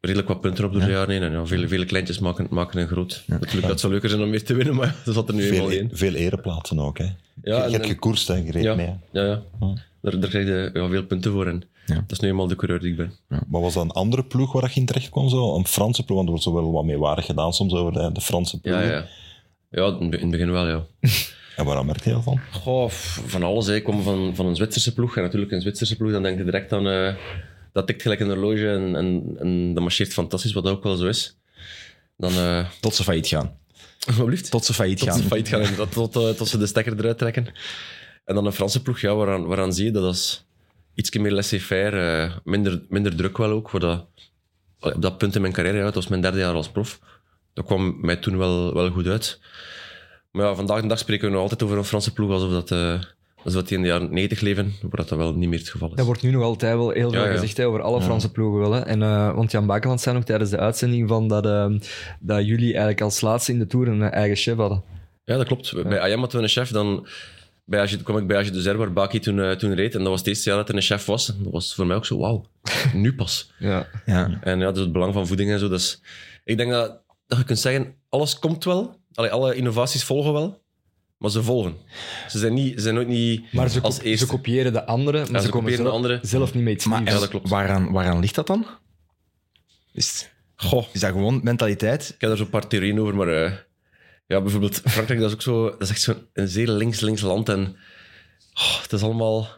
[0.00, 1.22] redelijk wat punten op door de jaren heen.
[1.22, 3.22] En ja, vele, vele kleintjes maken, maken een groot.
[3.26, 5.68] Natuurlijk, dat zou leuker zijn om meer te winnen, maar er zat er nu eenmaal
[5.68, 5.88] Veel, één.
[5.92, 6.98] veel ereplaatsen ook.
[6.98, 7.04] Hè.
[7.04, 7.12] Ja,
[7.42, 8.94] je en- hebt gekoerst en gereden Ja, mee.
[9.10, 9.42] ja, ja.
[9.60, 9.72] Ja.
[10.00, 11.46] Daar, daar krijg je ja, veel punten voor.
[11.46, 11.94] En Ja.
[11.94, 13.12] dat is nu eenmaal de coureur die ik ben.
[13.48, 15.28] Maar was dat een andere ploeg waar je in terecht kwam?
[15.28, 15.54] Zo?
[15.56, 16.16] Een Franse ploeg?
[16.16, 18.74] Want er wordt zo wel wat meewarig gedaan soms over de, de Franse ploeg.
[18.74, 19.06] Ja, ja.
[19.70, 20.84] Ja, in het begin wel, ja.
[21.56, 22.40] En waarom merk je dat van?
[22.52, 22.88] Goh,
[23.26, 23.66] van alles.
[23.66, 23.74] Hè.
[23.74, 25.16] Ik kom van, van een Zwitserse ploeg.
[25.16, 26.86] En natuurlijk een Zwitserse ploeg, dan denk je direct aan...
[26.88, 27.14] eh,
[27.72, 31.06] dat tikt gelijk een horloge en, en, en dat marcheert fantastisch, wat ook wel zo
[31.06, 31.36] is.
[32.16, 32.32] Dan...
[32.32, 33.56] eh Tot ze failliet gaan.
[34.16, 34.50] wat blieft?
[34.50, 35.18] Tot ze failliet Tot gaan.
[35.18, 35.92] ze failliet gaan, inderdaad.
[35.92, 37.46] Tot, eh, tot ze de stekker eruit trekken.
[38.24, 40.44] En dan een Franse ploeg, ja, waaraan, waaraan zie je dat is
[40.98, 43.70] iets meer laissez-faire, eh, minder, minder druk wel ook.
[43.70, 44.06] Voor dat,
[44.80, 47.00] op dat punt in mijn carrière, ja, het was mijn derde jaar als prof.
[47.52, 49.40] Dat kwam mij toen wel, wel goed uit.
[50.30, 52.70] Maar ja, vandaag de dag spreken we nog altijd over een Franse ploeg alsof dat,
[52.70, 53.00] eh
[53.44, 55.96] alsof die in de jaren 90 leven, waar dat wel niet meer het geval is.
[55.96, 57.32] Dat wordt nu nog altijd wel heel veel Ja, ja.
[57.32, 58.72] gezegd hè, over alle Franse ploegen wel.
[58.72, 58.80] Hè.
[58.80, 61.70] En, eh, want Jan Bakeland zei nog tijdens de uitzending van dat, eh,
[62.20, 64.82] dat jullie eigenlijk als laatste in de Tour een eigen chef hadden.
[65.24, 65.82] Ja, dat klopt.
[65.82, 67.06] Bij IAM hadden we een chef, dan
[67.68, 69.94] bij AG, kwam ik bij AG de Zer, waar Baki toen, eh, toen reed.
[69.94, 71.26] En dat was het eerste jaar dat er een chef was.
[71.26, 72.44] Dat was voor mij ook zo, wauw,
[72.94, 73.52] nu pas.
[73.58, 73.86] Ja.
[74.06, 74.38] Ja.
[74.42, 75.68] En ja, dus het belang van voeding en zo.
[75.68, 76.00] Dus
[76.44, 78.96] ik denk dat, dat je kunt zeggen, alles komt wel.
[79.14, 80.62] Allee, alle innovaties volgen wel.
[81.18, 81.76] Maar ze volgen.
[82.28, 84.26] Ze zijn, niet, ze zijn nooit niet Maar ze, als eerste.
[84.26, 86.28] ze kopiëren de anderen, maar Ja, ze, ze komen kopiëren de zelf, anderen.
[86.28, 87.12] zelf niet mee iets Maar nieuws.
[87.12, 87.48] Ja, dat klopt.
[87.48, 88.66] Waaraan, waaraan ligt dat dan?
[89.92, 92.02] Is, Goh, is dat gewoon mentaliteit?
[92.08, 93.52] ik heb daar zo'n paar theorieën over, maar eh,
[94.28, 97.48] ja, bijvoorbeeld Frankrijk, dat is ook zo, dat is echt zo'n een zeer links-links land.
[97.48, 97.76] En
[98.54, 99.48] oh, het is allemaal...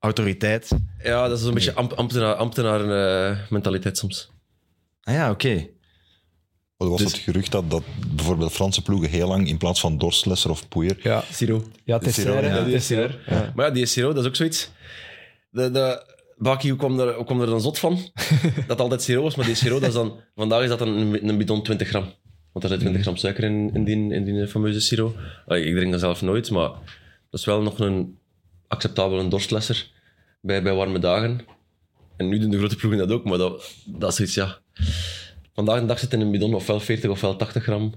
[0.00, 0.68] Autoriteit?
[1.02, 4.30] Ja, dat is een beetje amp ambtenaar, ambtenaren-mentaliteit soms.
[5.02, 5.50] Ah ja, oké.
[6.76, 7.82] Er was Dus- het gerucht dat, dat
[8.14, 11.64] bijvoorbeeld Franse ploegen heel lang in plaats van Dorstlesser of Poeier Ja, Siro.
[11.84, 12.40] ja Siro, Tessera.
[12.40, 13.18] ja, Ja, die.
[13.26, 13.52] Ja.
[13.54, 14.70] Maar ja, die Siro, dat is ook zoiets.
[15.50, 17.98] De, de, Baki, hoe kwam er, hoe kwam er dan zot van?
[18.66, 21.28] dat altijd Siro was, maar die Siro, dat is dan, vandaag is dat dan een,
[21.28, 22.12] een bidon 20 gram.
[22.52, 25.14] Want er zit 20 gram suiker in, in, die, in die fameuze Siro.
[25.46, 26.68] Ik drink dat zelf nooit, maar
[27.30, 28.18] dat is wel nog een
[28.68, 29.90] acceptabele dorstlesser
[30.40, 31.40] bij, bij warme dagen.
[32.16, 34.58] En nu doen de grote ploegen dat ook, maar dat, dat is zoiets, ja.
[35.52, 37.94] Vandaag de dag zit in een bidon ofwel 40 ofwel 80 gram.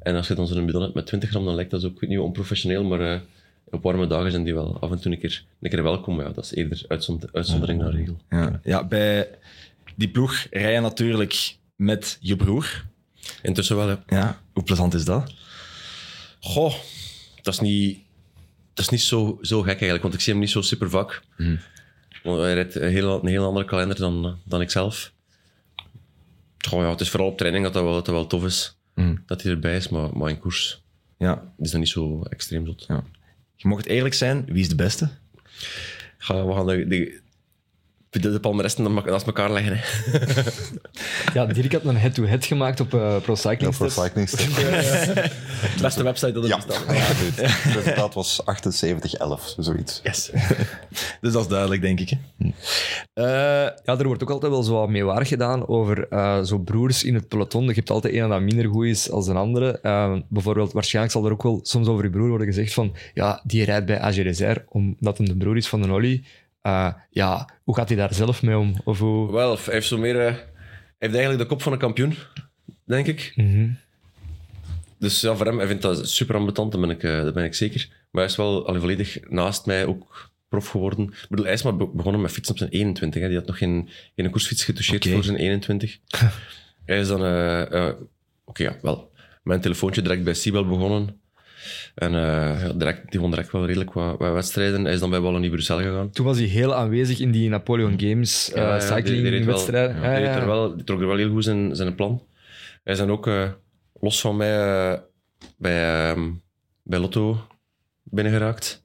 [0.00, 2.18] En als je dan zo'n bidon hebt met 20 gram, dan lijkt dat weet niet,
[2.18, 3.20] onprofessioneel, maar eh,
[3.64, 6.20] op warme dagen zijn die wel af en toe een keer, een keer welkom.
[6.20, 8.16] Ja, dat is eerder uitzond- uitzondering dan regel.
[8.30, 9.28] Ja, ja, bij
[9.96, 12.84] die ploeg rij je natuurlijk met je broer.
[13.42, 14.02] Intussen wel, ja.
[14.06, 15.32] Ja, hoe plezant is dat?
[16.40, 16.74] Goh,
[17.42, 17.98] dat is niet,
[18.74, 21.22] dat is niet zo, zo gek eigenlijk, want ik zie hem niet zo super vaak.
[22.22, 25.12] Want hij rijdt een heel, een heel andere kalender dan, dan ik zelf.
[26.68, 28.76] Goh, ja, het is vooral op training dat dat wel, dat dat wel tof is.
[28.94, 29.16] Mhm.
[29.26, 30.82] Dat hij erbij is, maar, maar in koers
[31.18, 32.84] Ja, is dat niet zo extreem zot.
[32.88, 33.04] ja.
[33.56, 35.10] Je mocht eerlijk zijn, wie is de beste?
[36.18, 37.20] Ga, we gaan de, de,
[38.20, 39.76] de, de palmaresten dan naast elkaar leggen.
[39.76, 39.80] Hè.
[41.34, 44.06] Ja, Dirk had een head-to-head gemaakt op eh, Pro Ja, Cycling voor Stats.
[44.06, 45.30] Cycling Stats.
[45.82, 46.84] Beste website dat er Ja, bestaat.
[46.86, 48.44] Het resultaat was 78-11,
[49.56, 50.00] zoiets.
[50.02, 50.30] Yes.
[51.20, 52.10] Dus dat is duidelijk, denk ik.
[52.10, 52.16] Hè?
[53.12, 57.04] Eh, Ja, er wordt ook altijd wel zo wat meewaar gedaan over eh, zo broers
[57.04, 57.64] in het peloton.
[57.64, 59.80] Je hebt altijd een dat minder goed is als een andere.
[60.28, 63.64] Bijvoorbeeld, waarschijnlijk zal er ook wel soms over je broer worden gezegd van ja, die
[63.64, 66.24] rijdt bij AG Reserve omdat hij de broer is van een Olly.
[66.62, 68.74] Eh, ja, hoe gaat hij daar zelf mee om?
[68.84, 69.32] Of hoe...
[69.32, 70.14] Wel, hij heeft zo meer...
[70.20, 70.44] eh, hij
[70.98, 72.14] heeft eigenlijk de kop van een kampioen,
[72.84, 73.32] denk ik.
[73.36, 73.68] Mhm.
[74.98, 77.44] Dus ja, voor hem, hij vindt dat super ambetant, dat ben ik, eh, dat ben
[77.44, 77.88] ik zeker.
[78.10, 81.04] Maar hij is wel allee, volledig naast mij ook prof geworden.
[81.04, 83.22] Ik bedoel, hij is maar be- begonnen met fietsen op zijn 21.
[83.22, 83.28] Hè.
[83.28, 85.14] Die had nog geen, geen koersfiets getoucheerd Oké.
[85.14, 85.98] voor zijn 21.
[86.84, 87.20] hij is dan...
[88.44, 89.10] Oké, ja, wel.
[89.42, 91.20] Mijn telefoontje direct bij Sibel begonnen.
[91.94, 94.84] En eh, ja, direct, die won direct wel redelijk wat, wat wedstrijden.
[94.84, 96.10] Hij is dan bij Wallonie Bruxelles gegaan.
[96.10, 99.96] Toen was hij heel aanwezig in die Napoleon Games eh Ja, die- die wel- cyclingwedstrijden.
[99.96, 100.62] ja, Ja, die, ja.
[100.68, 102.22] er die trok er wel heel goed zijn, zijn plan.
[102.84, 103.48] Hij is dan ook eh,
[104.00, 104.58] los van mij
[104.92, 104.98] eh,
[105.56, 106.30] bij, ehm,
[106.82, 107.46] bij Lotto
[108.02, 108.82] binnengeraakt.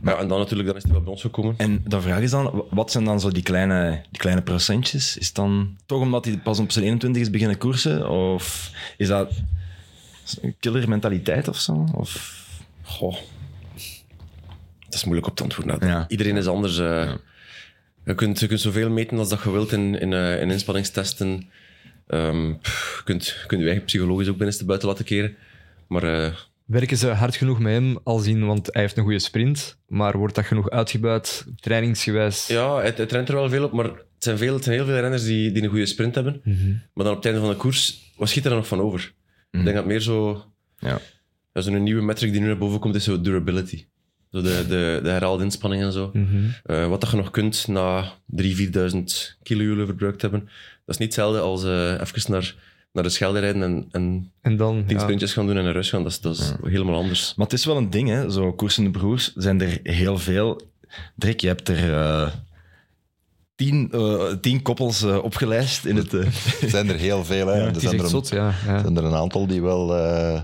[0.00, 1.54] Maar ja, en dan natuurlijk dan is hij wel bij ons gekomen.
[1.56, 5.16] en de vraag is dan, wat zijn dan zo die kleine, die kleine procentjes?
[5.18, 8.08] Is het dan toch omdat hij pas op zijn 21 is beginnen koersen?
[8.10, 9.32] Of is dat
[10.40, 11.84] een killer mentaliteit of zo?
[11.94, 12.36] Of...
[12.82, 13.16] Goh.
[14.84, 15.88] Dat is moeilijk op te antwoorden.
[15.88, 16.04] Ja.
[16.08, 16.78] Iedereen is anders.
[16.78, 17.12] eh.
[18.04, 21.50] je, kunt, je kunt zoveel meten als dat je wilt in, in, eh, in inspanningstesten.
[22.06, 25.36] Ehm, pff, je kunt, je kunt je eigen psychologisch ook binnenste buiten laten keren.
[25.86, 26.32] Maar eh,
[26.64, 30.16] Werken ze hard genoeg met hem, als in, want hij heeft een goede sprint, maar
[30.18, 32.46] wordt dat genoeg uitgebuit, trainingsgewijs?
[32.46, 34.84] Ja, het, het rent er wel veel op, maar het zijn, veel, het zijn heel
[34.84, 36.40] veel renners die, die een goede sprint hebben.
[36.44, 36.68] Mhm.
[36.68, 39.12] Maar dan op het einde van de koers, wat schiet er dan nog van over?
[39.50, 40.44] Ik denk dat meer zo...
[40.78, 41.00] Ja.
[41.52, 43.84] Ja, Zo'n nieuwe metric die nu naar boven komt, is zo durability.
[44.32, 46.10] Zo de, de, de herhaalde inspanning en zo.
[46.12, 46.36] Mhm.
[46.64, 48.46] Eh, wat dat je nog kunt na 3.000,
[48.92, 49.02] 4.000
[49.42, 50.40] kilojoule verbruikt hebben.
[50.84, 52.54] Dat is niet hetzelfde als eh even naar,
[52.92, 55.72] naar de Schelde rijden en, en En dan, tien ja, sprintjes gaan doen en naar
[55.72, 56.02] rust gaan.
[56.02, 57.34] Dat is, dat is helemaal anders.
[57.36, 58.30] Maar het is wel een ding, hè?
[58.30, 60.60] Zo koersende broers zijn er heel veel.
[61.14, 62.30] Drek, je hebt er eh,
[63.58, 66.14] tien, eh, tien koppels eh, opgelijst in het...
[66.14, 66.20] eh,
[66.62, 67.46] Er zijn er heel veel.
[67.46, 67.54] Hè.
[67.54, 68.54] het er is zijn er, echt een, zot, ja.
[68.66, 68.80] ja.
[68.80, 69.96] zijn er een aantal die wel...
[69.96, 70.42] eh,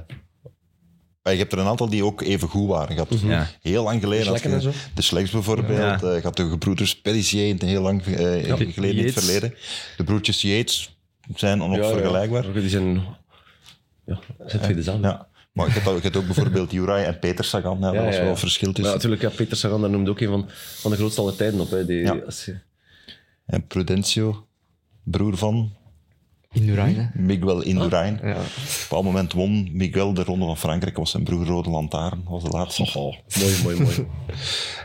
[1.22, 2.94] je hebt er een aantal die ook even goed waren.
[2.94, 3.46] Je had Ja.
[3.62, 4.26] Heel lang geleden.
[4.26, 4.70] Slekken je.
[4.94, 5.78] De Sleks bijvoorbeeld.
[5.78, 6.00] Ja.
[6.02, 8.12] eh, je had de gebroeders Pedissier heel lang eh,
[8.72, 9.54] geleden in het verleden.
[9.96, 10.96] De broertjes Yates
[11.34, 11.88] zijn nog Ja, ja.
[11.88, 12.52] vergelijkbaar.
[12.52, 13.02] Die zijn...
[14.06, 14.98] Ja, zijn tweede zaal.
[15.00, 15.26] Ja.
[15.52, 17.78] Maar je hebt, ook- je hebt ook bijvoorbeeld Juraj en Peter Sagan.
[17.80, 18.32] Ja, Ja, dat was ja, wel ja.
[18.32, 18.94] een verschil Maar tussen.
[18.94, 20.48] natuurlijk, ja, Peter Sagan, daar noemde ook een van,
[20.80, 21.70] van de grootste aller tijden op.
[21.70, 21.86] Hè.
[21.86, 22.16] Die, Ja.
[22.26, 22.58] als je-
[23.46, 24.46] En Prudencio,
[25.02, 25.72] broer van
[26.52, 27.20] In Urijn, hè.
[27.22, 28.18] Miguel Indurain.
[28.22, 28.30] Ja.
[28.30, 30.96] Op een bepaald moment won Miguel de Ronde van Frankrijk.
[30.96, 32.22] was zijn broer Rode Lantaarn.
[32.28, 32.90] was de laatste.
[32.94, 34.06] Mooi, mooi, mooi.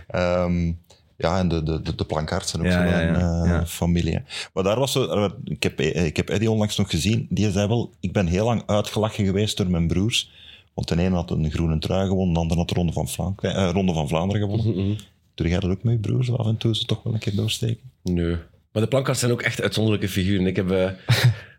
[0.07, 0.73] Ehm,
[1.17, 2.05] ja, en de, de, de, de
[2.45, 3.19] zijn ook Ja, zo ja, een
[3.49, 4.13] ja, eh, familie.
[4.13, 4.19] hè.
[4.53, 5.29] Maar daar was zo...
[5.43, 7.27] Ik heb, eh, ik heb Eddie onlangs nog gezien.
[7.29, 10.31] Die zei wel, ik ben heel lang uitgelachen geweest door mijn broers.
[10.73, 13.55] Want de ene had een groene trui gewonnen, de andere had de Ronde van, Frankrijk,
[13.55, 14.97] eh, Ronde van Vlaanderen gewonnen.
[15.39, 16.31] Doe jij dat ook met je broers?
[16.31, 17.91] Af en toe ze toch wel een keer doorsteken?
[18.03, 18.35] Nee.
[18.71, 20.45] Maar de plankaards zijn ook echt uitzonderlijke figuren.
[20.47, 20.89] Ik heb eh,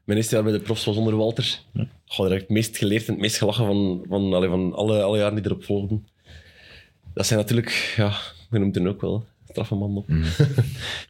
[0.04, 1.58] mijn eerste jaar bij de profs was onder Walter.
[2.06, 4.74] Goh, daar heb ik het meest geleerd en het meest gelachen van, van, allee, van
[4.74, 6.06] alle, alle jaren die erop volgden.
[7.14, 8.12] Dat zijn natuurlijk, ja,
[8.50, 10.08] je noemt hen ook wel, straffe man op.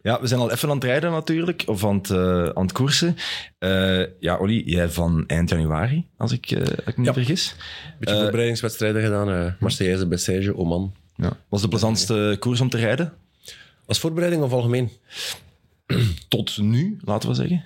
[0.02, 2.72] Ja, we zijn al even aan het rijden natuurlijk, of aan het, eh, aan het
[2.72, 3.16] koersen.
[3.58, 7.12] Eh, ja, Olly, jij van eind januari, als ik, eh, als ik me niet Ja.
[7.12, 7.54] vergis.
[7.98, 9.30] Beetje Eh, voorbereidingswedstrijden gedaan.
[9.30, 10.94] eh Marseillaise, Bessège, Oman.
[11.20, 11.36] Ja.
[11.48, 13.12] Was de plezantste koers om te rijden?
[13.86, 14.90] Als voorbereiding of algemeen?
[16.28, 17.64] Tot nu, laten we zeggen.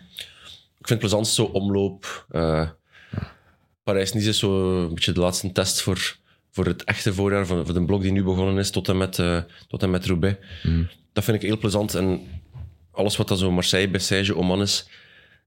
[0.79, 2.27] Ik vind het plezant zo omloop.
[2.31, 2.69] eh
[3.83, 6.17] Parijs-Nice is zo een beetje de laatste test voor,
[6.51, 9.19] voor het echte voorjaar, voor, voor de blok die nu begonnen is, tot en met,
[9.19, 9.39] eh,
[9.69, 10.39] tot en met Roubaix.
[11.13, 11.95] Dat vind ik heel plezant.
[11.95, 12.21] En
[12.91, 14.89] alles wat dat zo Marseille, Bessège, Oman is,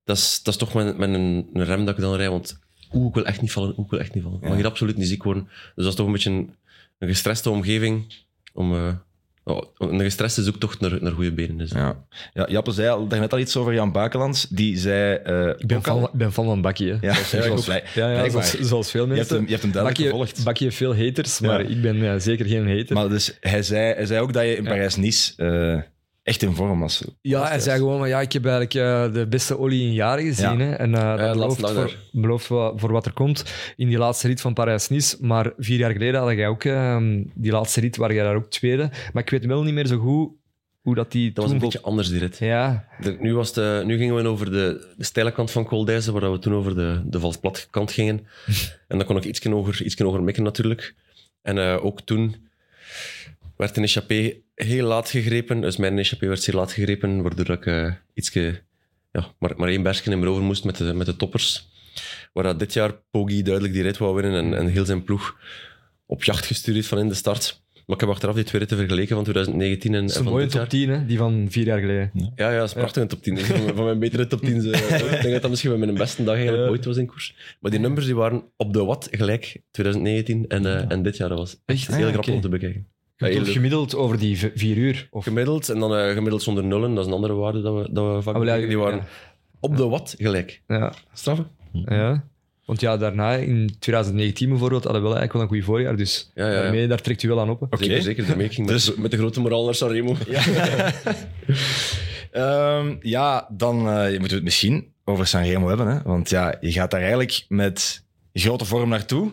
[0.03, 2.29] dat is, dat is toch met, met een, een rem dat ik dan rijd.
[2.29, 2.59] Want
[2.93, 4.37] oeh, ik wil echt niet vallen, oeh, ik wil echt niet vallen.
[4.41, 5.43] Ik mag hier absoluut niet ziek worden.
[5.43, 6.55] Dus dat is toch een beetje een,
[6.97, 8.13] een gestreste omgeving
[8.53, 8.93] om, eh,
[9.43, 11.57] oh, een gestreste zoektocht naar, naar goede benen.
[11.57, 11.71] Dus.
[11.71, 12.05] Ja.
[12.33, 14.47] Ja, Jappe zei al, daarnet al iets over Jan Bakelands.
[14.49, 15.15] Die zei...
[15.15, 16.91] eh, Ik ben fan, fan van Bakkie.
[16.91, 16.97] hè.
[17.01, 18.29] Ja, zoals, Ja, ja, blijkbaar.
[18.43, 19.35] zoals, zoals veel Je hebt mensen.
[19.35, 20.43] hem, je hebt hem duidelijk Bakkie, gevolgd.
[20.43, 21.69] Bakkie heeft veel haters, maar Ja.
[21.69, 22.95] ik ben ja, zeker geen hater.
[22.95, 24.69] Maar dus, hij, zei, hij zei ook dat je in Ja.
[24.69, 25.81] Parijs-Nice eh,
[26.27, 27.03] echt in vorm was.
[27.21, 30.23] ja, hij zei gewoon, maar ja, ik heb eigenlijk eh, de beste olie in jaren
[30.23, 30.57] gezien.
[30.57, 30.65] Ja.
[30.65, 33.43] Hè, en de dat belooft, voor, belooft voor wat er komt
[33.75, 35.17] in die laatste rit van Parijs-Nice.
[35.19, 38.49] Maar vier jaar geleden had jij ook ehm, die laatste rit, waar jij daar ook
[38.49, 38.89] tweede.
[39.13, 40.29] Maar ik weet wel niet meer zo goed
[40.81, 42.37] hoe dat die Dat was een beetje anders, die rit.
[42.37, 45.85] Ja, De- nu, was de, nu gingen we over de, de steile kant van Col
[45.85, 48.27] waar we toen over de, de valsplat kant gingen.
[48.87, 50.95] en dan kon ik ietsje hoger, ietsje hoger mikken natuurlijk.
[51.41, 52.47] En eh, ook toen
[53.57, 55.61] werd de échappé heel laat gegrepen.
[55.61, 58.61] Dus mijn échappé werd zeer laat gegrepen, waardoor ik eh ietsje,
[59.11, 61.67] ja, maar, maar één bergje in mijn over moest met de, met de toppers.
[62.33, 65.37] Waar dat dit jaar Poggi duidelijk die rit wou winnen en, en heel zijn ploeg
[66.05, 67.65] op jacht gestuurd heeft van in de start.
[67.85, 70.23] Maar ik heb achteraf die twee ritten vergeleken van 2019 en, dat en is een
[70.23, 70.61] van mooie dit jaar.
[70.61, 72.11] top 10, hè, die van vier jaar geleden.
[72.13, 73.35] Ja, ja, dat is prachtig, een top 10.
[73.35, 74.55] Dat is Van van mijn betere top 10.
[74.65, 74.71] Ik
[75.21, 76.69] denk dat dat misschien wel mijn beste dag eigenlijk Ja.
[76.69, 77.35] ooit was in koers.
[77.59, 81.29] Maar die nummers die waren op de watt gelijk, 2019 en, eh, en dit jaar.
[81.29, 82.87] Dat was echt Ah, heel ja, grappig om te bekijken.
[83.17, 85.07] Je Ja, bedoelt gemiddeld over die vier uur.
[85.11, 85.23] Of...
[85.23, 86.89] Gemiddeld en dan eh, gemiddeld zonder nullen.
[86.89, 88.57] Dat is een andere waarde dat we, dat we vaak Ah, ja.
[88.57, 89.05] Die waren ja.
[89.59, 90.61] op de watt gelijk.
[90.67, 91.47] Ja, Straffen?
[91.71, 92.23] ja.
[92.65, 95.95] Want ja, daarna, in 2019 bijvoorbeeld, hadden we wel eigenlijk wel een goed voorjaar.
[95.95, 96.61] Dus Ja, ja, ja.
[96.61, 97.61] daarmee, daar trekt u wel aan op.
[97.61, 97.77] Oké.
[97.83, 98.25] Zeker, zeker.
[98.25, 100.15] De making met, Dus- met de grote moraal naar Sanremo.
[102.31, 105.87] Ehm, ja, dan eh, moeten we het misschien over Sanremo hebben.
[105.87, 106.01] Hè?
[106.03, 108.03] Want ja, je gaat daar eigenlijk met
[108.33, 109.31] grote vorm naartoe.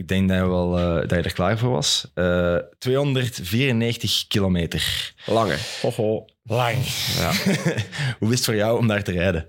[0.00, 2.10] Ik denk dat je, wel, eh, dat je er klaar voor was.
[2.14, 5.14] Eh, 294 kilometer.
[5.26, 5.56] Lange.
[5.82, 6.24] Hoho.
[6.42, 6.76] Lang.
[7.18, 7.32] Ja.
[8.18, 9.46] Hoe is het voor jou om daar te rijden?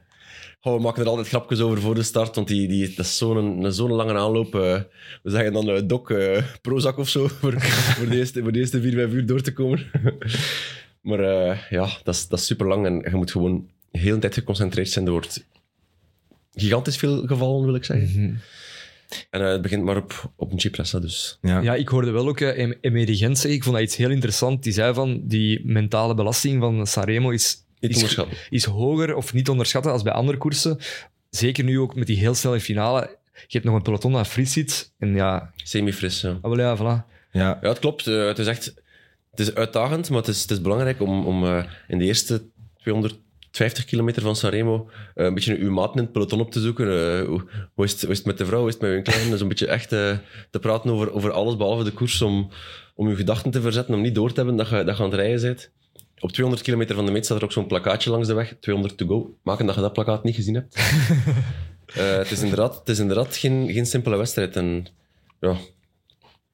[0.62, 3.18] Oh, we maken er altijd grapjes over voor de start, want die, die, dat is
[3.18, 4.56] zo'n een, zo'n lange aanloop.
[4.56, 4.80] eh,
[5.24, 8.60] we zeggen dan uh, Doc eh, Prozac of zo, voor, voor, de eerste, voor de
[8.60, 9.86] eerste vier, vijf uur door te komen.
[11.10, 14.20] maar eh, ja, dat is, dat is super lang en je moet gewoon heel de
[14.22, 15.06] tijd geconcentreerd zijn.
[15.06, 15.46] Er wordt
[16.54, 18.42] gigantisch veel gevallen, wil ik zeggen.
[19.30, 21.38] En eh, het begint maar op, op een Cipressa, dus...
[21.42, 21.62] Ja.
[21.62, 24.64] Ja, ik hoorde wel ook uh, Emery Gent zeggen, ik vond dat iets heel interessant.
[24.64, 27.66] Die zei van, die mentale belasting van Sanremo is,
[28.50, 30.78] is, hoger of niet onderschatten als bij andere koersen.
[31.30, 33.18] Zeker nu ook met die heel snelle finale.
[33.34, 34.92] Je hebt nog een peloton dat fris zit.
[34.98, 36.38] En ja, Semi-fris, ja.
[36.42, 37.10] ah, wel ja, voilà.
[37.32, 37.60] Ja.
[37.62, 38.08] Ja, het klopt.
[38.08, 38.74] Eh, het is echt
[39.32, 42.42] het is uitdagend, maar het is, het is belangrijk om, om eh, in de eerste
[43.52, 46.86] 250 kilometer van Sanremo eh, een beetje uw maat in het peloton op te zoeken.
[46.88, 48.92] Eh, hoe, hoe, is het, hoe is het met de vrouw, hoe is het met
[48.92, 49.30] uw kleine?
[49.30, 50.18] Dus een beetje echt eh,
[50.50, 52.50] te praten over, over alles behalve de koers, om,
[52.96, 55.10] om uw gedachten te verzetten, om niet door te hebben dat je, dat je aan
[55.10, 55.72] het rijden bent.
[56.20, 58.56] Op 200 kilometer van de meet staat er ook zo'n plakkaatje langs de weg.
[58.60, 59.38] 200 to go.
[59.44, 60.76] Maken dat je dat plakkaat niet gezien hebt.
[61.94, 64.56] Het is inderdaad, het is inderdaad geen, geen simpele wedstrijd.
[64.56, 64.88] En
[65.40, 65.56] ja,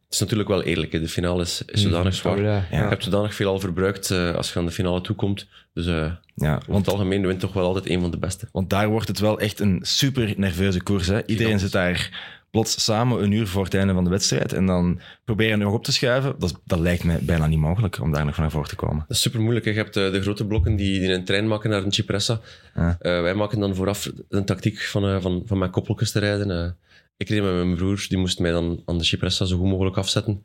[0.07, 0.91] het is natuurlijk wel eerlijk.
[0.91, 0.99] hè.
[0.99, 2.41] De finale is, is zodanig zwaar.
[2.41, 2.65] Ja.
[2.71, 5.47] Je hebt zodanig veel al verbruikt eh, als je aan de finale toekomt.
[5.73, 8.47] Dus eh ja, want want, het algemeen wint toch wel altijd een van de beste.
[8.51, 11.07] want daar wordt het wel echt een super nerveuze koers.
[11.07, 11.25] Hè?
[11.25, 14.99] Iedereen zit daar plots samen een uur voor het einde van de wedstrijd en dan
[15.25, 16.35] proberen nog op te schuiven.
[16.39, 19.05] Dat, is- dat lijkt mij bijna niet mogelijk om daar nog naar voren te komen.
[19.07, 19.65] Dat is super moeilijk.
[19.65, 22.39] Je hebt eh, de grote blokken die, die een trein maken naar een Cipressa.
[22.75, 22.97] Ja.
[22.99, 26.77] Eh, wij maken dan vooraf een tactiek van, eh, van, van mijn koppeltjes te rijden.
[27.17, 29.97] Ik reed met mijn broer, die moest mij dan aan de Cipressa zo goed mogelijk
[29.97, 30.43] afzetten.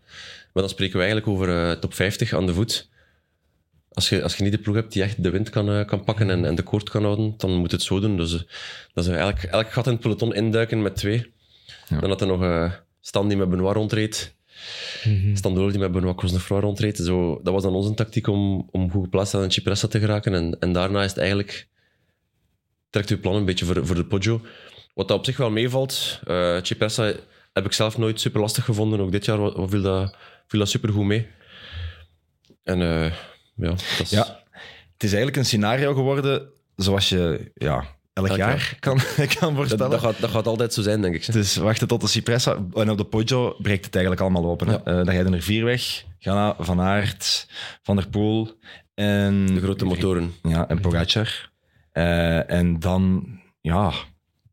[0.52, 2.88] Maar dan spreken we eigenlijk over eh, top 50 aan de voet.
[3.92, 6.04] Als je, als je niet de ploeg hebt die echt de wind kan, eh, kan
[6.04, 8.16] pakken en, en de koord kan houden, dan moet het zo doen.
[8.16, 8.40] Dus eh,
[8.94, 11.32] dat is elk, elk gat in het peloton induiken met twee.
[11.88, 12.00] Ja.
[12.00, 14.34] Dan had er nog Stan die met Benoit rondreed.
[15.04, 15.36] Mhm.
[15.36, 16.96] Stan Doorl die met Benoit Cosnefroid rondreed.
[16.96, 20.34] Zo, dat was dan onze tactiek om, om goed geplaatst aan een Cipressa te geraken.
[20.34, 21.68] En, en daarna is het eigenlijk...
[22.90, 24.40] Trekt uw plan een beetje voor, voor de Poggio.
[24.94, 26.20] Wat dat op zich wel meevalt.
[26.24, 27.12] eh Cipressa
[27.52, 29.00] heb ik zelf nooit super lastig gevonden.
[29.00, 31.26] Ook dit jaar viel dat, viel dat super goed mee.
[32.64, 33.12] En eh,
[33.56, 34.10] ja, dat is...
[34.10, 34.42] Ja,
[34.92, 38.76] het is eigenlijk een scenario geworden zoals je ja, elk, Elk jaar, jaar.
[38.80, 39.00] kan,
[39.38, 39.90] kan voorstellen.
[39.90, 41.32] dat, gaat, dat gaat altijd zo zijn, denk ik.
[41.32, 42.56] Dus wachten tot de Cipressa.
[42.74, 44.70] En op de Poggio breekt het eigenlijk allemaal open.
[44.70, 44.78] Ja.
[44.78, 46.04] Eh, dan rijden er vier weg.
[46.18, 47.48] Ghana, Van Aert,
[47.82, 48.58] Van der Poel
[48.94, 49.46] en...
[49.46, 50.34] De grote motoren.
[50.42, 51.50] Ja, en Pogacar.
[52.46, 53.26] En dan,
[53.60, 53.92] ja,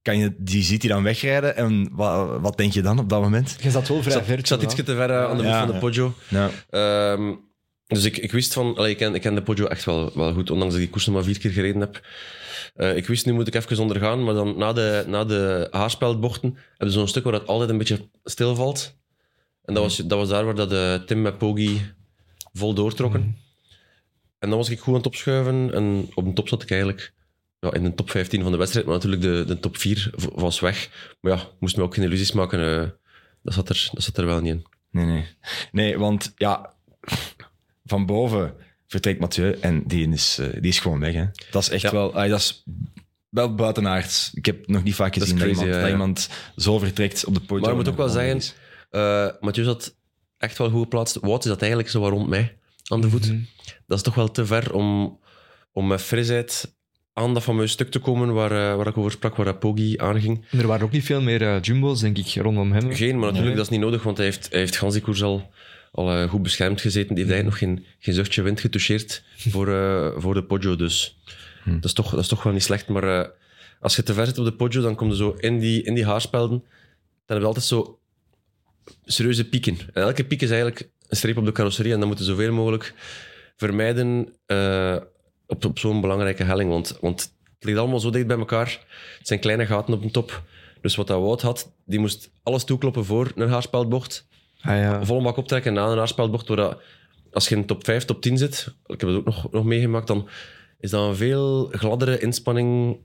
[0.01, 1.55] kan je, die ziet hij dan wegrijden.
[1.55, 3.57] En wat, wat denk je dan op dat moment?
[3.61, 4.37] Je zat wel Ik vrij zat, ver.
[4.37, 4.83] ik zat toen, iets hè.
[4.83, 5.65] te ver eh, aan de voet Ja.
[5.65, 6.13] van de Poggio.
[6.27, 7.33] Ja, Ehm,
[7.87, 8.75] dus ik, ik wist van...
[8.77, 10.89] Allee, ik, ken, ik ken de Poggio echt wel, wel goed, ondanks dat ik die
[10.89, 12.01] koers nog maar vier keer gereden heb.
[12.75, 16.57] Eh, ik wist, nu moet ik even ondergaan, maar dan na de, na de haarspeldbochten
[16.69, 18.97] hebben ze zo'n stuk waar het altijd een beetje stilvalt.
[19.63, 21.81] En dat was, dat was daar waar dat, eh, Tim met Poggi
[22.53, 23.37] vol doortrokken.
[24.39, 27.13] En dan was ik goed aan het opschuiven en op de top zat ik eigenlijk
[27.59, 30.25] ja, in de top 15 van de wedstrijd, maar natuurlijk de, de top 4 v-
[30.33, 30.89] was weg.
[31.21, 32.81] Maar ja, moest me ook geen illusies maken.
[32.81, 32.89] eh,
[33.43, 34.65] dat, zat er, dat zat er wel niet in.
[34.91, 35.25] nee, nee.
[35.71, 36.73] Nee, want ja,
[37.85, 38.53] van boven
[38.87, 41.13] vertrekt Mathieu en die is, eh, die is gewoon weg.
[41.13, 41.25] Hè.
[41.51, 41.91] Dat is echt Ja.
[41.91, 42.13] wel...
[42.15, 42.63] ah, dat is
[43.29, 44.31] wel buitenaards.
[44.33, 47.33] Ik heb nog niet vaak gezien dat, crazy, iemand, ja, dat iemand zo vertrekt op
[47.33, 47.61] de podium.
[47.61, 48.53] Maar je moet ook wel en zeggen,
[48.89, 49.95] eh Mathieu zat
[50.37, 51.17] echt wel goed geplaatst.
[51.21, 53.27] Wout is dat eigenlijk zo wat rond mij aan de voet.
[53.31, 53.39] Mhm.
[53.87, 55.19] Dat is toch wel te ver om,
[55.71, 56.75] om met frisheid
[57.19, 60.45] aan dat fameuze stuk te komen waar, eh, waar ik over sprak, waar Poggi aanging.
[60.51, 62.93] En Er waren ook niet veel meer eh, jumbo's, denk ik, rondom hem.
[62.93, 63.55] Geen, maar natuurlijk, Nee.
[63.55, 65.51] dat is niet nodig, want hij heeft, hij heeft al,
[65.91, 67.15] al eh, goed beschermd gezeten.
[67.15, 69.65] Die heeft eigenlijk nog geen, geen zuchtje wind getoucheerd voor,
[70.17, 70.75] voor de Poggio.
[70.75, 71.19] Dus
[71.65, 72.87] dat, is toch, dat is toch wel niet slecht.
[72.87, 73.31] Maar
[73.79, 75.93] als je te ver zit op de Poggio, dan kom je zo in die, in
[75.93, 76.59] die haarspelden.
[76.59, 77.99] Dan heb je altijd zo
[79.05, 79.77] serieuze pieken.
[79.93, 81.93] En elke piek is eigenlijk een streep op de carrosserie.
[81.93, 82.93] En dan moeten zoveel mogelijk
[83.55, 84.33] vermijden
[85.49, 86.69] op, op zo'n belangrijke helling.
[86.69, 87.21] Want, want
[87.53, 88.85] het ligt allemaal zo dicht bij elkaar.
[89.17, 90.43] Het zijn kleine gaten op de top.
[90.81, 94.27] Dus wat dat Wout had, die moest alles toekloppen voor een haarspeldbocht.
[94.61, 95.05] Ah, ja.
[95.05, 96.47] Volle bak optrekken na een haarspeldbocht.
[96.47, 96.81] Waar dat,
[97.31, 100.07] als je in top 5, top 10 zit, ik heb het ook nog, nog meegemaakt,
[100.07, 100.29] dan
[100.79, 102.97] is dat een veel gladdere inspanning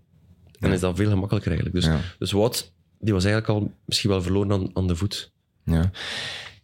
[0.60, 1.80] en is dat veel gemakkelijker eigenlijk.
[1.84, 2.00] Dus, Ja.
[2.18, 5.32] dus Wout, die was eigenlijk al misschien wel verloren aan, aan de voet.
[5.64, 5.90] Ja,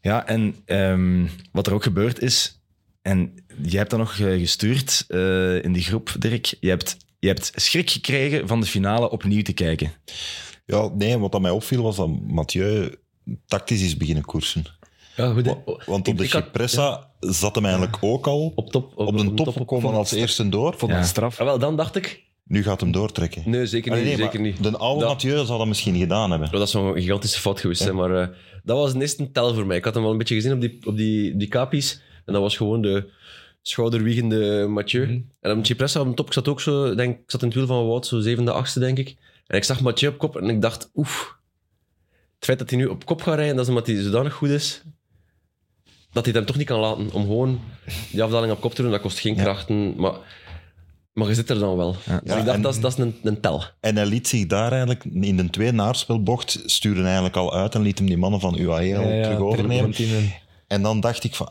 [0.01, 2.61] ja en ehm, wat er ook gebeurd is,
[3.03, 6.55] en jij hebt dat nog eh, gestuurd eh, in die groep, Dirk.
[6.61, 9.93] Je hebt, je hebt schrik gekregen van de finale opnieuw te kijken.
[10.67, 12.95] Ja, nee, wat dat mij opviel was dat Mathieu
[13.47, 14.65] tactisch is beginnen koersen.
[15.17, 15.47] Ja, goed.
[15.47, 18.93] Wa- Want op de Cipressa zat hem eigenlijk ook al Op top.
[18.99, 20.75] op de top komen als eerste door.
[20.79, 20.99] Vond Ja.
[20.99, 21.41] dat straf.
[21.41, 22.29] Ah, wel, dan dacht ik...
[22.45, 23.43] Nu gaat hem doortrekken.
[23.47, 24.01] Nee, zeker niet.
[24.01, 24.63] Allee, nee, zeker niet.
[24.63, 26.51] De oude Dat- Mathieu zal dat misschien gedaan hebben.
[26.51, 28.29] Dat is zo'n gigantische fout geweest, hè, maar eh,
[28.65, 29.77] dat was een eerste tel voor mij.
[29.77, 32.01] Ik had hem wel een beetje gezien op die, op die, die kapies.
[32.27, 33.11] En dat was gewoon de
[33.63, 35.07] schouderwiegende Mathieu.
[35.07, 35.21] Mhm.
[35.41, 37.49] En op Cipressa op de top, ik zat ook zo, ik denk, ik zat in
[37.49, 39.17] het wiel van Wout, zo zevende, achtste, denk ik.
[39.47, 41.39] En ik zag Mathieu op kop en ik dacht, oef.
[42.35, 44.49] Het feit dat hij nu op kop gaat rijden, dat is omdat hij zodanig goed
[44.49, 44.83] is,
[46.13, 47.61] dat hij het hem toch niet kan laten om gewoon
[48.11, 48.91] die afdaling op kop te doen.
[48.91, 49.43] Dat kost geen Ja.
[49.43, 50.13] krachten, maar,
[51.13, 51.97] maar je zit er dan wel.
[52.07, 52.21] Ja.
[52.21, 53.63] Dus Ja, ik dacht, en- dat is, dat is een, een tel.
[53.81, 57.83] En hij liet zich daar eigenlijk in de tweede naarspelbocht sturen eigenlijk al uit en
[57.83, 59.95] liet hem die mannen van UAE al Ja, ja, terug overnemen.
[60.67, 61.49] En dan dacht ik van...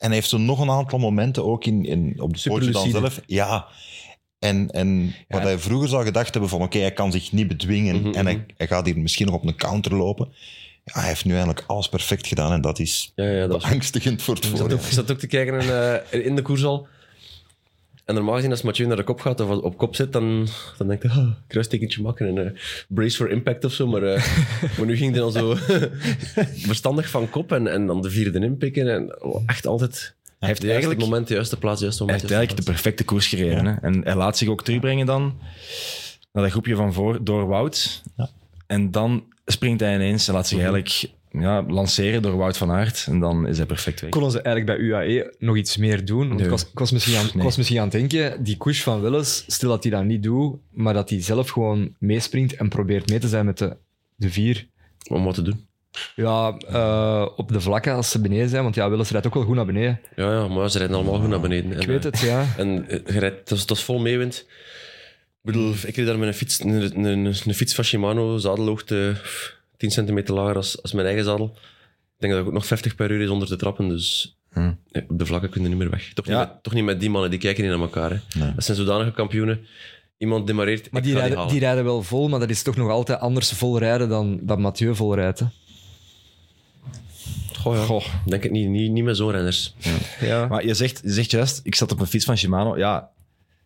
[0.00, 2.90] En hij heeft zo nog een aantal momenten, ook in, in, op de pootje dan
[2.90, 3.20] zelf.
[3.26, 3.66] Ja.
[4.38, 8.00] En, en wat hij vroeger zou gedacht hebben van oké, hij kan zich niet bedwingen
[8.00, 8.44] Mhm, en hij, mhm.
[8.56, 10.28] hij gaat hier misschien nog op een counter lopen.
[10.84, 13.64] Ja, hij heeft nu eigenlijk alles perfect gedaan en dat is Ja, ja, dat was
[14.22, 16.86] voor het ook, ik zat ook te kijken in, eh, in de koers al.
[18.10, 20.88] En normaal gezien, als Mathieu naar de kop gaat of op kop zit, dan, dan
[20.88, 23.86] denk ik, ah, kruistekentje maken en eh, brace for impact of zo.
[23.86, 24.24] Maar, eh,
[24.78, 25.54] maar nu ging hij dan zo
[26.70, 28.94] verstandig van kop en, en dan de vierde inpikken.
[28.94, 32.30] En oh, echt altijd Hij heeft eigenlijk, moment, de juiste plaats, de juiste hij moment.
[32.30, 33.66] heeft eigenlijk de perfecte koers gereden.
[33.66, 33.74] Hè?
[33.80, 35.40] En hij laat zich ook terugbrengen dan
[36.32, 38.02] naar dat groepje van voor door Wout.
[38.16, 38.28] Ja.
[38.66, 43.06] En dan springt hij ineens en laat zich eigenlijk ja, lanceren door Wout van Aert.
[43.08, 44.10] En dan is hij perfect weg.
[44.10, 46.26] Konden ze eigenlijk bij UAE nog iets meer doen?
[46.28, 46.44] Want Nee.
[46.44, 47.44] ik, was, ik, was misschien aan, ik Nee.
[47.44, 50.56] was misschien aan het denken, die koers van Willis, stel dat hij dat niet doet,
[50.70, 53.76] maar dat hij zelf gewoon meespringt en probeert mee te zijn met de,
[54.16, 54.66] de vier.
[55.10, 55.68] Om wat te doen.
[56.16, 59.42] Ja, eh, op de vlakken als ze beneden zijn, want ja, Willis rijdt ook wel
[59.44, 60.00] goed naar beneden.
[60.16, 61.72] Ja, ja, maar ze rijden allemaal goed naar beneden.
[61.72, 62.46] En, Ik weet eh, het, ja.
[62.56, 64.36] En eh, je rijdt, het, was, het was vol meewind.
[65.42, 69.14] Ik bedoel, ik reed daar met een fiets, een, een, een fiets van Shimano, zadelhoogte
[69.80, 71.46] 10 centimeter lager als, als mijn eigen zadel.
[71.54, 74.72] Ik denk dat ik ook nog 50 per uur is onder de trappen, dus Hm.
[74.86, 76.12] ja, op de vlakken kun je niet meer weg.
[76.12, 76.38] Toch, Ja.
[76.38, 78.10] niet met, toch niet met die mannen, die kijken niet naar elkaar.
[78.10, 78.38] Hè.
[78.40, 78.54] Nee.
[78.54, 79.66] Dat zijn zodanige kampioenen.
[80.18, 82.76] Iemand demareert, Maar ik die ga rijden, die rijden wel vol, maar dat is toch
[82.76, 85.38] nog altijd anders vol rijden dan dat Mathieu vol rijdt.
[85.38, 85.46] hè.
[87.58, 88.20] Goh, ja.
[88.26, 89.74] Denk het niet, niet, niet met zo'n renners.
[90.20, 90.46] Ja.
[90.46, 92.78] Maar je zegt, je zegt juist, ik zat op een fiets van Shimano.
[92.78, 93.10] Ja,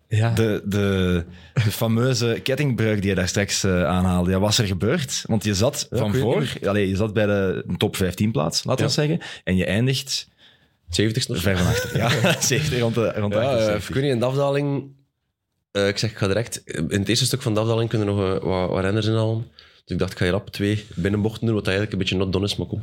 [0.08, 0.30] ja.
[0.34, 5.24] de, de, de fameuze kettingbreuk die je daar straks eh, aanhaalde, ja, was er gebeurd?
[5.26, 6.42] Want je zat Ja, van voor,
[6.78, 10.28] je zat bij de top 15 plaats, laten we zeggen, en je eindigt
[10.88, 11.40] 70 nog.
[11.40, 11.96] ver van achter.
[11.96, 12.08] Ja,
[12.40, 13.88] 70 rond de, rond de Ja, 78.
[13.88, 14.84] ik weet niet, in de afdaling...
[15.72, 16.62] eh, ik zeg, ik ga direct...
[16.66, 19.46] In het eerste stuk van de afdaling kunnen nog eh, wat, wat renners inhalen.
[19.84, 22.32] Dus ik dacht, ik ga hier rap twee binnenbochten doen, wat eigenlijk een beetje not
[22.32, 22.82] done is, maar kom.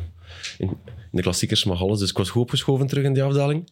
[0.57, 0.77] In, in
[1.11, 1.99] de klassiekers mag alles.
[1.99, 3.71] Dus ik was goed opgeschoven terug in die afdaling.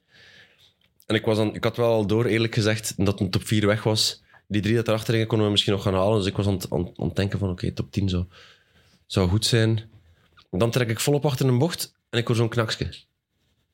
[1.09, 3.67] En ik, was dan, ik had wel al door, eerlijk gezegd, dat een top 4
[3.67, 4.23] weg was.
[4.47, 6.17] Die drie dat erachter gingen, konden we misschien nog gaan halen.
[6.17, 8.25] Dus ik was aan het, aan, aan het denken van, oké, top 10 zou,
[9.05, 9.81] zou goed zijn.
[10.51, 12.93] Dan trek ik volop achter een bocht en ik hoor zo'n knakje.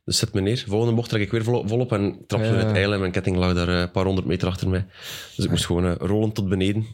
[0.06, 0.64] Dus zet me neer.
[0.68, 2.60] Volgende bocht trek ik weer volop, volop en trap zo Ja.
[2.60, 4.86] in het eil en mijn ketting lag daar eh, een paar honderd meter achter mij.
[5.36, 6.86] Dus ik moest gewoon eh, rollen tot beneden.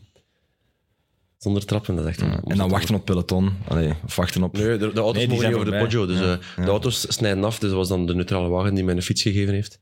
[1.37, 2.21] Zonder trappen, dat is echt...
[2.21, 3.53] en dan wachten op peloton.
[3.67, 4.53] Allee, of wachten op...
[4.57, 5.97] Nee, de, de auto's Nee, die mogen zijn niet over de voorbij.
[5.97, 6.05] Poggio.
[6.05, 6.63] Dus Ja, eh, ja.
[6.63, 7.59] de auto's snijden af.
[7.59, 9.79] Dus dat was dan de neutrale wagen die mij een fiets gegeven heeft.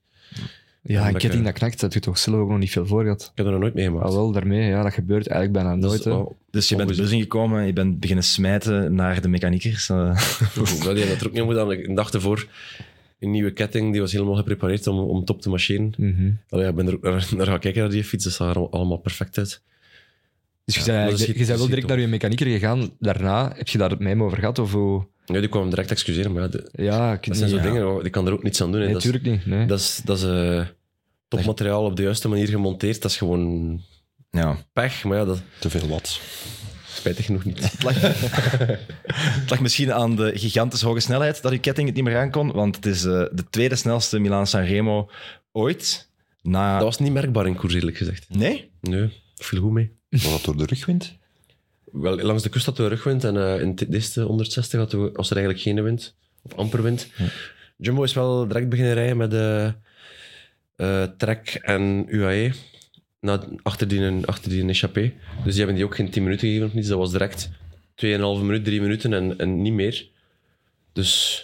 [0.81, 1.21] Ja, een lekker.
[1.21, 3.21] ketting dat knakt, dat je toch zelf ook nog niet veel voor gehad.
[3.21, 4.05] Ik heb er nog nooit meegemaakt.
[4.05, 6.03] Ah, wel, daarmee, ja, dat gebeurt eigenlijk bijna Dat nooit.
[6.03, 6.09] hè.
[6.09, 9.89] wel- Dus je bent de bus ingekomen, je bent beginnen smijten naar de mechaniekers.
[9.89, 9.95] eh.
[10.55, 11.71] Ja, die hebben dat er ook niet moeten aan.
[11.71, 12.47] Een dag ervoor
[13.19, 15.93] een nieuwe ketting, die was helemaal geprepareerd om, om top te marcheren.
[15.97, 16.31] Mhm.
[16.49, 18.55] Allee, ja, ik ben er ook naar, naar gaan kijken naar die fiets, dat zag
[18.55, 19.61] er allemaal perfect uit.
[20.65, 21.89] Dus je Ja, dat je bent dat wel direct top.
[21.89, 22.89] naar je mechanieker gegaan.
[22.99, 24.59] Daarna heb je daar met hem over gehad?
[24.59, 25.05] Of hoe?
[25.33, 28.11] Ja, die kwam direct excuseren, maar ja, de- Ja, ik dat zijn zo dingen, die
[28.11, 28.79] kan er ook niets aan doen.
[28.79, 28.85] hè.
[28.85, 29.45] Nee, natuurlijk niet.
[29.45, 29.65] Nee.
[29.65, 30.65] dat is, dat is eh,
[31.27, 33.01] topmateriaal op de juiste manier gemonteerd.
[33.01, 33.81] Dat is gewoon
[34.31, 34.57] Ja.
[34.73, 36.19] pech, maar ja, dat Te veel wat.
[36.87, 37.71] spijtig genoeg niet.
[37.71, 37.95] Het lag,
[39.41, 42.51] het lag misschien aan de gigantisch hoge snelheid dat uw ketting het niet meer aankon,
[42.51, 45.09] want het is eh, de tweede snelste Milaan-San Remo
[45.51, 46.09] ooit.
[46.41, 46.73] Na...
[46.73, 48.25] Dat was niet merkbaar in koers, eerlijk gezegd.
[48.29, 48.71] Nee?
[48.81, 49.01] Nee,
[49.35, 49.91] dat viel goed mee.
[50.09, 51.17] Was dat door de rugwind?
[51.91, 55.11] Wel, langs de kust had we rugwind en eh, in de eerste 160 had we,
[55.13, 57.07] was er eigenlijk geen wind, of amper wind.
[57.77, 59.73] Jumbo is wel direct beginnen rijden met de
[60.75, 62.51] eh, Trek en UAE,
[63.19, 65.13] na, achter die, achter die échappé.
[65.43, 66.87] Dus die hebben die ook geen 10 minuten gegeven of niets.
[66.87, 67.49] Dat was direct
[68.05, 68.09] 2,5
[68.41, 70.07] minuut, 3 minuten en, en niet meer.
[70.93, 71.43] Dus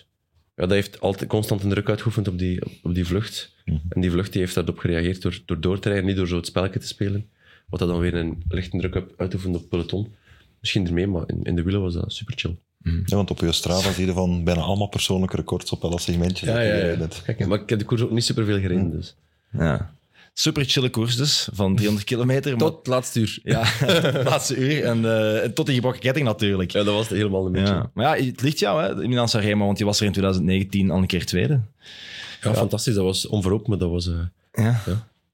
[0.56, 3.54] ja, dat heeft altijd constant een druk uitgeoefend op die, op, die vlucht.
[3.90, 6.36] En die vlucht die heeft daarop gereageerd door, door door te rijden, niet door zo
[6.36, 7.30] het spelletje te spelen.
[7.70, 10.14] Wat dat dan weer een lichte druk uit- uitoefent op peloton.
[10.66, 12.56] Misschien ermee, maar in, in de wielen was dat super chill.
[13.06, 16.46] Ja, want op je Strava zie je van bijna allemaal persoonlijke records op elk segmentje.
[16.46, 17.22] dat je gereden hebt.
[17.26, 18.92] Kijk, maar ik heb de koers ook niet superveel gereden.
[18.92, 19.16] Dus.
[19.52, 19.94] Ja.
[20.34, 22.52] Super chille koers dus, van 300 kilometer.
[22.58, 23.40] maar- Tot het laatste uur.
[23.44, 24.84] Ja, het laatste uur.
[24.84, 25.06] En,
[25.44, 26.72] eh, tot die gebroken ketting natuurlijk.
[26.72, 27.74] Ja, dat was het helemaal een beetje.
[27.74, 27.90] Ja.
[27.94, 30.92] Maar ja, het ligt jou, hè, in Milan Sanremo, want je was er in 2019
[30.92, 31.60] al een keer tweede.
[32.42, 32.94] Ja, fantastisch.
[32.94, 34.16] Dat was onverhoopt, maar dat was, eh,
[34.52, 34.82] Ja.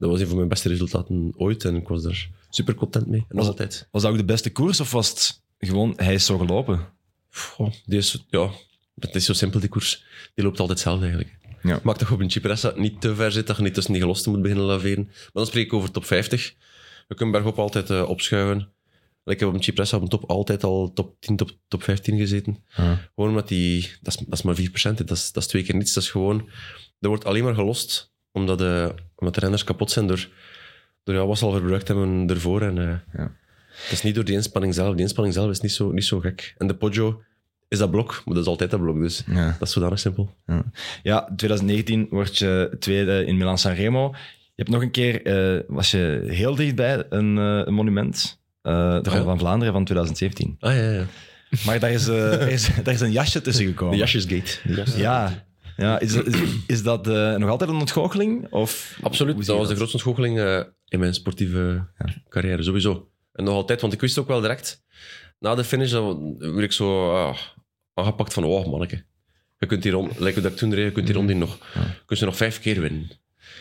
[0.01, 1.65] Dat was een van mijn beste resultaten ooit.
[1.65, 3.25] En ik was daar super content mee.
[3.29, 3.87] En nog altijd.
[3.91, 6.87] Was dat ook de beste koers of was het gewoon, hij is zo gelopen?
[7.29, 8.49] Goh, ja,
[8.99, 10.03] het is zo simpel, die koers.
[10.33, 11.37] Die loopt altijd hetzelfde eigenlijk.
[11.63, 11.79] Ja.
[11.83, 14.31] Maak toch op een Cipressa niet te ver zit, dat je niet tussen die gelosten
[14.31, 15.03] moet beginnen laveren.
[15.05, 16.55] Maar dan spreek ik over top 50.
[17.07, 18.71] Je kunt bergop altijd eh, opschuiven.
[19.25, 22.17] Ik heb op een Cipressa op een top altijd al top 10, top, top 15
[22.17, 22.63] gezeten.
[22.69, 23.91] Gewoon omdat die...
[24.01, 24.97] Dat is, dat is maar 4%.
[24.97, 25.03] hè.
[25.03, 25.93] Dat is, dat is twee keer niets.
[25.93, 26.49] Dat is gewoon...
[26.99, 30.27] Er wordt alleen maar gelost omdat de, omdat de renners kapot zijn door,
[31.03, 32.61] door ja, wat ze al verbruikt hebben ervoor.
[32.61, 33.31] En, eh, Ja.
[33.71, 34.91] Het is niet door die inspanning zelf.
[34.93, 36.53] Die inspanning zelf is niet zo, niet zo gek.
[36.57, 37.21] En de Poggio
[37.67, 38.99] is dat blok, maar dat is altijd dat blok.
[39.01, 39.45] Dus Ja.
[39.59, 40.35] dat is zodanig simpel.
[41.03, 44.09] Ja, 2019 word je tweede in Milan Sanremo.
[44.55, 48.39] Je hebt nog een keer, eh, was je heel dichtbij een, eh, een monument.
[48.61, 49.23] eh, de Ronde ja?
[49.23, 50.55] van Vlaanderen van 2017.
[50.59, 51.05] Ah ja, ja.
[51.65, 53.93] Maar daar is, eh, er is, daar is een jasje tussen gekomen.
[53.93, 54.59] De Jasjesgate.
[54.97, 55.45] Ja.
[55.81, 58.51] Ja is, dat- is, is dat eh, nog altijd een ontgoocheling?
[58.51, 59.35] Of, Absoluut.
[59.37, 61.87] Dat je was de grootste ontgoocheling eh, in mijn sportieve
[62.29, 63.09] carrière, sowieso.
[63.33, 64.83] En nog altijd, want ik wist ook wel direct,
[65.39, 67.37] na de finish, dan werd ik zo ah,
[67.93, 69.03] aangepakt van, oh manneke,
[69.57, 72.05] je kunt die rond, lijkt dat ik toen reed, je kunt die rond nog, je
[72.05, 73.09] kunt ze nog vijf keer winnen.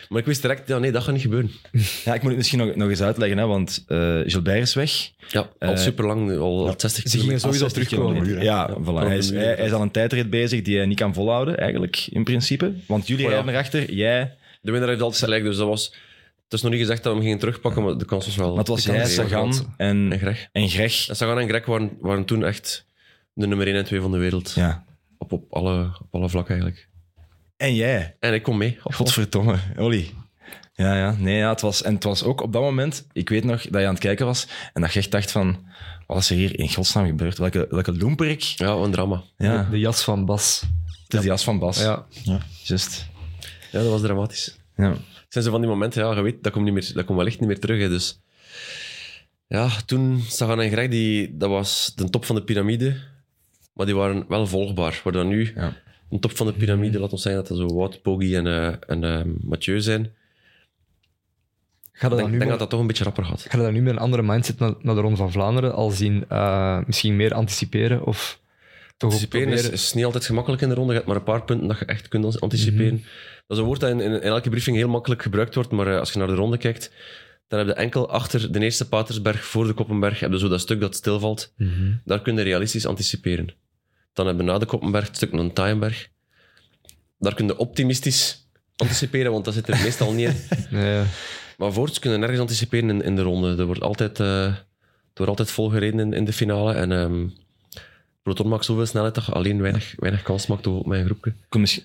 [0.09, 1.51] Maar ik wist direct, ja, nee, dat gaat niet gebeuren.
[2.05, 5.11] Ja, ik moet het misschien nog, nog eens uitleggen, hè, want eh Gilbert is weg.
[5.27, 8.33] Ja, al Eh, super lang, al, al 60 ze gingen sowieso 60 terugkomen.
[8.33, 9.07] Ja, Ja, voilà.
[9.07, 12.23] Hij, is, hij, is al een tijdrit bezig die hij niet kan volhouden, eigenlijk, in
[12.23, 12.73] principe.
[12.87, 13.35] Want jullie Oh ja.
[13.37, 14.35] rijden erachter, jij...
[14.61, 15.85] De winnaar heeft altijd gelijk, dus dat was...
[16.43, 18.49] Het is nog niet gezegd dat we hem gingen terugpakken, maar de kans was wel...
[18.49, 19.05] Maar het was jij.
[19.05, 20.47] Sagan en, En Greg.
[20.51, 21.07] en Greg.
[21.07, 22.85] En Sagan en Greg waren, waren toen echt
[23.33, 24.51] de nummer 1 en 2 van de wereld.
[24.55, 24.83] Ja.
[25.17, 26.87] Op, op, alle, op alle vlakken eigenlijk.
[27.61, 28.15] En jij.
[28.19, 28.77] En ik kom mee.
[28.83, 30.11] Godverdomme, Olly.
[30.73, 31.15] Ja, ja.
[31.17, 33.81] Nee, ja, het was, en het was ook op dat moment, ik weet nog dat
[33.81, 35.65] je aan het kijken was en dat je echt dacht van,
[36.07, 37.37] wat is er hier in godsnaam gebeurd?
[37.37, 38.41] Welke, welke loemperik?
[38.41, 39.23] Ja, een drama.
[39.37, 40.61] Ja, De jas van Bas.
[41.03, 41.81] het is die jas van Bas.
[41.81, 42.05] Ja.
[42.63, 43.07] Just.
[43.71, 44.57] Ja, dat was dramatisch.
[44.75, 44.89] Ja.
[44.91, 47.17] Het zijn zo van die momenten, ja, je weet, dat komt, niet meer, dat komt
[47.17, 47.81] wellicht niet meer terug.
[47.81, 48.19] Hè, dus
[49.47, 52.95] ja, toen Sagan en Greg, die, dat was de top van de piramide.
[53.73, 55.01] Maar die waren wel volgbaar.
[55.03, 55.75] Waar dan nu, Ja.
[56.11, 58.47] De top van de piramide, laat ons zeggen dat dat zo Wout, Poggi en,
[58.87, 60.03] en eh, Mathieu zijn.
[61.93, 63.41] Ik denk, denk met- dat dat toch een beetje rapper gaat.
[63.49, 65.89] Ga je dan nu met een andere mindset naar, naar de Ronde van Vlaanderen al
[65.89, 66.25] zien?
[66.29, 68.39] eh, misschien meer anticiperen of
[68.97, 70.89] toch Anticiperen is, niet altijd gemakkelijk in de ronde.
[70.91, 73.03] Je hebt maar een paar punten dat je echt kunt anticiperen.
[73.47, 75.99] Dat is een woord dat in, in, in elke briefing heel makkelijk gebruikt wordt, maar
[75.99, 76.91] als je naar de ronde kijkt,
[77.47, 80.59] dan heb je enkel achter de eerste Patersberg, voor de Koppenberg, heb je zo dat
[80.61, 81.53] stuk dat stilvalt.
[81.57, 81.91] Mhm.
[82.05, 83.53] Daar kun je realistisch anticiperen.
[84.13, 86.09] Dan hebben we na de Koppenberg het stuk Taaienberg.
[87.17, 90.35] Daar kun je optimistisch anticiperen, want dat zit er meestal niet in.
[90.77, 91.03] Nee,
[91.57, 93.55] Maar voorts kunnen nergens anticiperen in, in de ronde.
[93.57, 94.65] Er wordt altijd, eh, er
[95.13, 96.73] wordt altijd vol gereden in, in de finale.
[96.73, 97.27] En ehm
[98.23, 101.33] Peloton maakt zoveel snelheid dat je alleen weinig, weinig kans maakt op mijn groepje.
[101.49, 101.83] Wil misschien,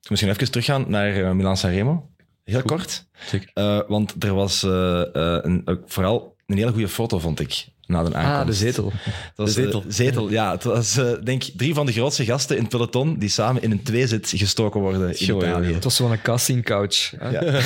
[0.00, 2.10] wil misschien even teruggaan naar uh, Milan Sanremo.
[2.44, 3.06] Heel kort.
[3.26, 3.50] Zeker.
[3.54, 8.02] Uh, want er was uh, uh, een, vooral een hele goede foto, vond ik, na
[8.02, 8.40] de aankomst.
[8.40, 8.84] Ah, de zetel.
[8.84, 8.92] Dat
[9.34, 9.80] was, De zetel.
[9.80, 10.50] eh, zetel, ja.
[10.52, 13.62] Het was, eh, denk ik, drie van de grootste gasten in het peloton die samen
[13.62, 15.72] in een tweezit gestoken worden in Italië.
[15.74, 17.10] Het was zo'n casting couch.
[17.18, 17.28] hè.
[17.28, 17.42] Ja.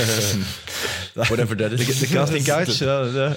[1.14, 1.98] Whatever that is.
[1.98, 2.78] De, de casting couch.
[2.78, 3.36] ja, ja.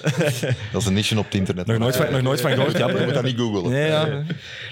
[0.71, 1.65] Dat is een niche op het internet.
[1.65, 2.87] Nog, nooit van, nog nooit van gehoord, ja.
[2.89, 3.71] Je moet dat niet googlen.
[3.71, 4.05] Nee, ja.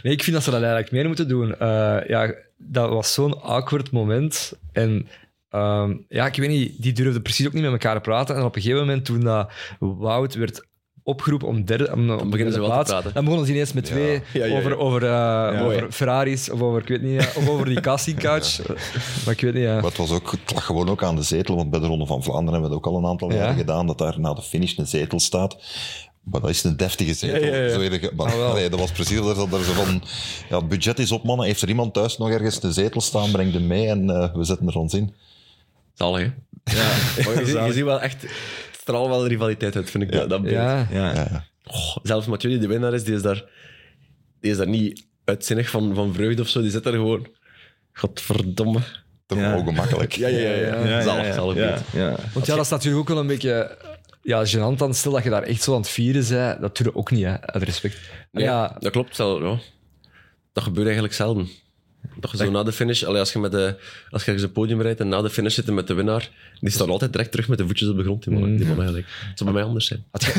[0.04, 1.58] Nee, ik vind dat ze dat eigenlijk meer moeten doen.
[1.60, 4.54] Eh, ja, dat was zo'n awkward moment.
[4.72, 5.08] En
[5.50, 8.36] ehm, ja, ik weet niet, die durfden precies ook niet met elkaar te praten.
[8.36, 10.66] En op een gegeven moment, toen dat Wout werd
[11.04, 13.14] opgeroepen om derde, om, om beginnen ze wel te praten.
[13.14, 14.58] dan begonnen ze ineens met twee Ja, ja, ja.
[14.58, 18.20] over, over, eh, over Ferraris of over, ik weet niet, ja, of over die casting
[18.20, 18.68] couch.
[19.26, 19.74] Maar ik weet niet, ja.
[19.76, 22.06] Maar het, was ook, het lag gewoon ook aan de zetel, want bij de Ronde
[22.06, 23.36] van Vlaanderen hebben we het ook al een aantal Ja.
[23.38, 25.58] jaren gedaan, dat daar na de finish een zetel staat.
[26.24, 27.44] Maar dat is een deftige zetel.
[27.44, 27.70] Ja, ja, ja.
[27.74, 30.02] Zo eerlijk- maar, Ah, dat was precies dat er zo van,
[30.50, 31.46] ja, het budget is op, mannen.
[31.46, 34.44] Heeft er iemand thuis nog ergens een zetel staan, breng hem mee en eh, we
[34.44, 35.14] zetten er ons in.
[35.94, 36.30] Zalig, hè?
[37.40, 38.26] Je, ziet- je ziet wel echt...
[38.92, 40.54] Het straalt wel rivaliteit uit, vind ik, dat, dat beeld.
[40.54, 41.14] Ja, ja.
[41.14, 41.46] Ja, ja.
[41.66, 43.44] Oh, zelfs Mathieu, die de winnaar is, die is daar,
[44.40, 46.62] die is daar niet uitzinnig van, van vreugde of zo.
[46.62, 47.28] Die zit daar gewoon...
[47.94, 48.80] Godverdomme.
[49.26, 49.52] Toch Ja.
[49.52, 50.14] Ja, ongemakkelijk.
[50.14, 50.40] ja, ja.
[50.40, 50.88] ja.
[50.88, 52.34] Ja, zalig, ja, zalig.
[52.34, 53.78] Want ja, dat is natuurlijk ook wel een beetje
[54.22, 54.94] ja, gênant dan.
[54.94, 57.24] Stel dat je daar echt zo aan het vieren bent, dat doe je ook niet,
[57.24, 58.00] hè, uit respect.
[58.32, 59.18] Nee, Ja, dat klopt.
[59.18, 59.60] Wel, ja.
[60.54, 61.50] Dat gebeurt eigenlijk zelden.
[62.22, 63.76] Dat je zo na de finish, allee, als je met de,
[64.10, 66.70] als je ergens een podium rijdt en na de finish zitten met de winnaar, die
[66.72, 68.24] staan altijd direct terug met de voetjes op de grond.
[68.24, 69.14] Die mannen, die mannen eigenlijk.
[69.30, 70.04] Het zou bij mij anders zijn.
[70.12, 70.34] Had, jij,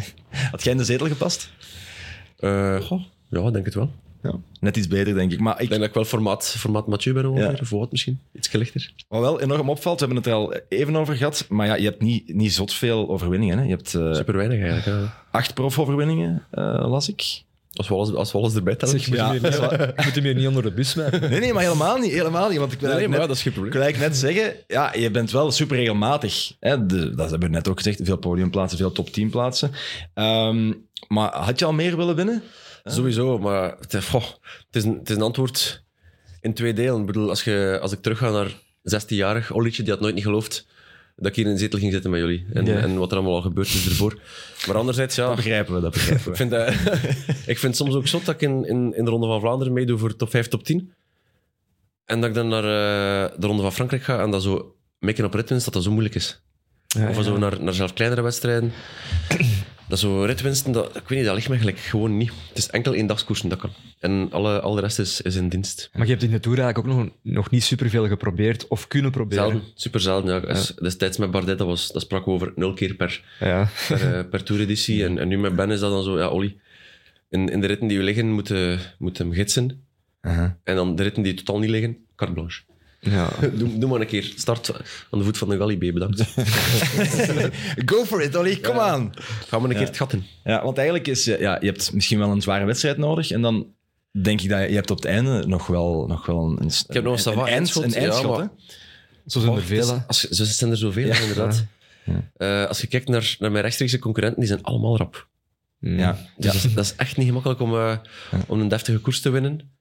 [0.50, 1.50] had jij in de zetel gepast?
[2.38, 3.90] Eh, goh, ja, denk het wel.
[4.22, 4.34] Ja.
[4.60, 5.40] Net iets beter, denk ik.
[5.40, 7.58] Maar ik, denk dat ik wel formaat, formaat Mathieu ben ongeveer, Ja.
[7.60, 8.20] of wat misschien.
[8.32, 8.92] Iets lichter.
[9.08, 11.84] Wat wel enorm opvalt, we hebben het er al even over gehad, maar ja, je
[11.84, 13.58] hebt niet, niet zot veel overwinningen.
[13.58, 13.64] Hè?
[13.64, 15.00] Je hebt eh, Super weinig eigenlijk.
[15.02, 15.24] Ja.
[15.30, 17.42] acht profoverwinningen, eh las ik.
[17.72, 19.00] Als we alles, als we alles erbij tellen.
[19.00, 19.32] zeg, moet, Ja.
[19.32, 21.10] je niet, moet je meer niet onder de bus mee.
[21.20, 22.12] Nee, nee, maar helemaal niet.
[22.12, 23.72] Helemaal niet want ik wil Nee, nee, maar eigenlijk ja, net, dat is geen probleem.
[23.72, 26.52] ik wil eigenlijk net zeggen, ja, je bent wel super regelmatig.
[26.60, 26.86] Hè?
[26.86, 28.00] De, dat hebben we net ook gezegd.
[28.02, 29.70] Veel podiumplaatsen, veel top 10 plaatsen.
[30.14, 30.72] Ehm,
[31.08, 32.42] maar had je al meer willen winnen?
[32.84, 34.22] Sowieso, maar het, goh,
[34.66, 35.84] het, is een, het is een antwoord
[36.40, 37.00] in twee delen.
[37.00, 38.52] Ik bedoel, als, je, als ik terugga naar
[38.96, 40.66] 16-jarig Olietje, die had nooit niet geloofd
[41.18, 42.46] dat ik hier in een zetel ging zitten met jullie.
[42.52, 42.76] En, Ja.
[42.76, 44.18] en wat er allemaal al gebeurd is ervoor.
[44.66, 45.26] Maar anderzijds, ja...
[45.26, 46.36] Dat begrijpen we, dat begrijpen Ik we.
[46.36, 46.68] vind, dat-
[47.52, 49.72] ik vind het soms ook zot dat ik in, in, in de Ronde van Vlaanderen
[49.72, 50.92] meedoe voor top 5, top 10.
[52.04, 55.24] En dat ik dan naar eh, de Ronde van Frankrijk ga en dat zo mikken
[55.24, 56.40] op ritwinst, dat dat zo moeilijk is.
[56.86, 57.22] Ja, of ja.
[57.22, 58.72] zo naar, naar zelf kleinere wedstrijden.
[59.88, 62.32] Dat zo ritwinsten, dat, ik weet niet, dat ligt me gelijk gewoon niet.
[62.48, 63.70] Het is enkel eendagskoersen dat kan.
[63.98, 65.90] En alle, al de rest is, is in dienst.
[65.92, 69.10] Maar je hebt in de Tour eigenlijk ook nog, nog niet superveel geprobeerd of kunnen
[69.10, 69.44] proberen.
[69.50, 70.40] Zelden, super zelden.
[70.40, 70.48] Ja.
[70.48, 73.68] Als- Destijds met Bardet, dat, was, dat sprak we over nul keer per, Ja.
[73.88, 75.04] per, eh, per toereditie.
[75.04, 76.56] En, en nu met Ben is dat dan zo, ja, Olly,
[77.28, 79.82] in, in de ritten die we liggen, moeten moet hem gidsen.
[80.20, 80.58] Aha.
[80.64, 82.62] En dan de ritten die totaal niet liggen, carte blanche.
[83.00, 83.28] Ja.
[83.58, 84.32] Doe, doe maar een keer.
[84.36, 84.72] Start
[85.10, 86.20] aan de voet van de Galibier, bedankt.
[87.90, 89.12] Go for it, Olly, kom aan.
[89.46, 90.24] Ga maar een keer het gat in.
[90.44, 93.42] Ja, want eigenlijk is, eh, ja, je hebt misschien wel een zware wedstrijd nodig en
[93.42, 93.66] dan
[94.22, 96.70] denk ik dat je, je hebt op het einde nog wel, nog wel een, een,
[96.88, 98.50] Ik heb nog een een, eindschot, een ja, maar-?
[99.26, 101.18] Zo zijn er Het veel, als, zo zijn er zoveel, Ja.
[101.20, 101.64] inderdaad.
[102.36, 105.28] Eh, als je kijkt naar, naar mijn rechtstreekse concurrenten, die zijn allemaal rap.
[105.80, 106.12] Ja.
[106.12, 107.96] Dus dat, is, dat is echt niet gemakkelijk om, eh,
[108.46, 109.77] om een deftige koers te winnen.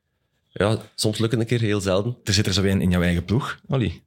[0.58, 2.18] Ja, soms lukt het een keer, heel zelden.
[2.24, 4.02] Er zit er zo een in jouw eigen ploeg, Olly.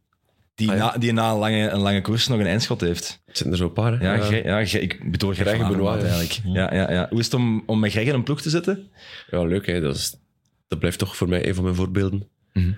[0.54, 0.84] Die, Ah, ja.
[0.84, 3.20] na, die na een lange, een lange koers nog een eindschot heeft.
[3.26, 3.98] Het zitten er zo een paar.
[4.00, 4.14] hè.
[4.40, 6.06] Ja, ik bedoel Greg Benoit, Avermaet ja.
[6.08, 6.40] eigenlijk.
[6.56, 7.06] Ja, ja, ja.
[7.10, 8.88] Hoe is het om, om met Greg in een ploeg te zitten?
[9.30, 9.66] Ja, leuk.
[9.66, 9.80] Hè.
[9.80, 10.16] Dat, is,
[10.68, 12.28] dat blijft toch voor mij een van mijn voorbeelden.
[12.52, 12.72] Mhm.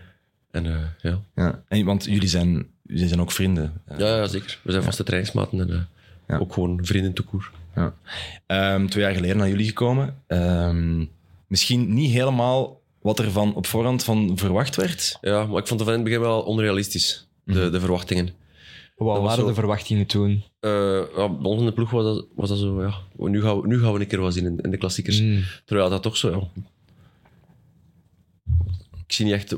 [0.51, 1.21] En eh, ja.
[1.35, 1.63] Ja.
[1.69, 3.73] En, want jullie zijn, jullie zijn ook vrienden.
[3.99, 4.59] Ja, ja, zeker.
[4.63, 5.89] We zijn vaste trainingsmaten en
[6.27, 7.51] eh, ook gewoon vrienden toekoer.
[7.77, 7.95] Ja.
[8.47, 10.17] Ehm, twee jaar geleden naar jullie gekomen.
[10.27, 11.05] Ehm,
[11.47, 15.19] misschien niet helemaal wat er van op voorhand van verwacht werd.
[15.21, 18.31] Ja, maar ik vond het van in het begin wel onrealistisch, de, de verwachtingen.
[18.97, 20.43] Wat waren zo- de verwachtingen toen?
[20.61, 20.71] Eh
[21.17, 23.67] ja, bij ons in de ploeg was dat, was dat zo, ja, nu gaan, we,
[23.67, 25.21] nu gaan we een keer wat zien in, in de klassiekers.
[25.21, 25.45] Mm.
[25.65, 26.63] Terwijl dat toch zo, ja.
[29.07, 29.53] Ik zie niet echt,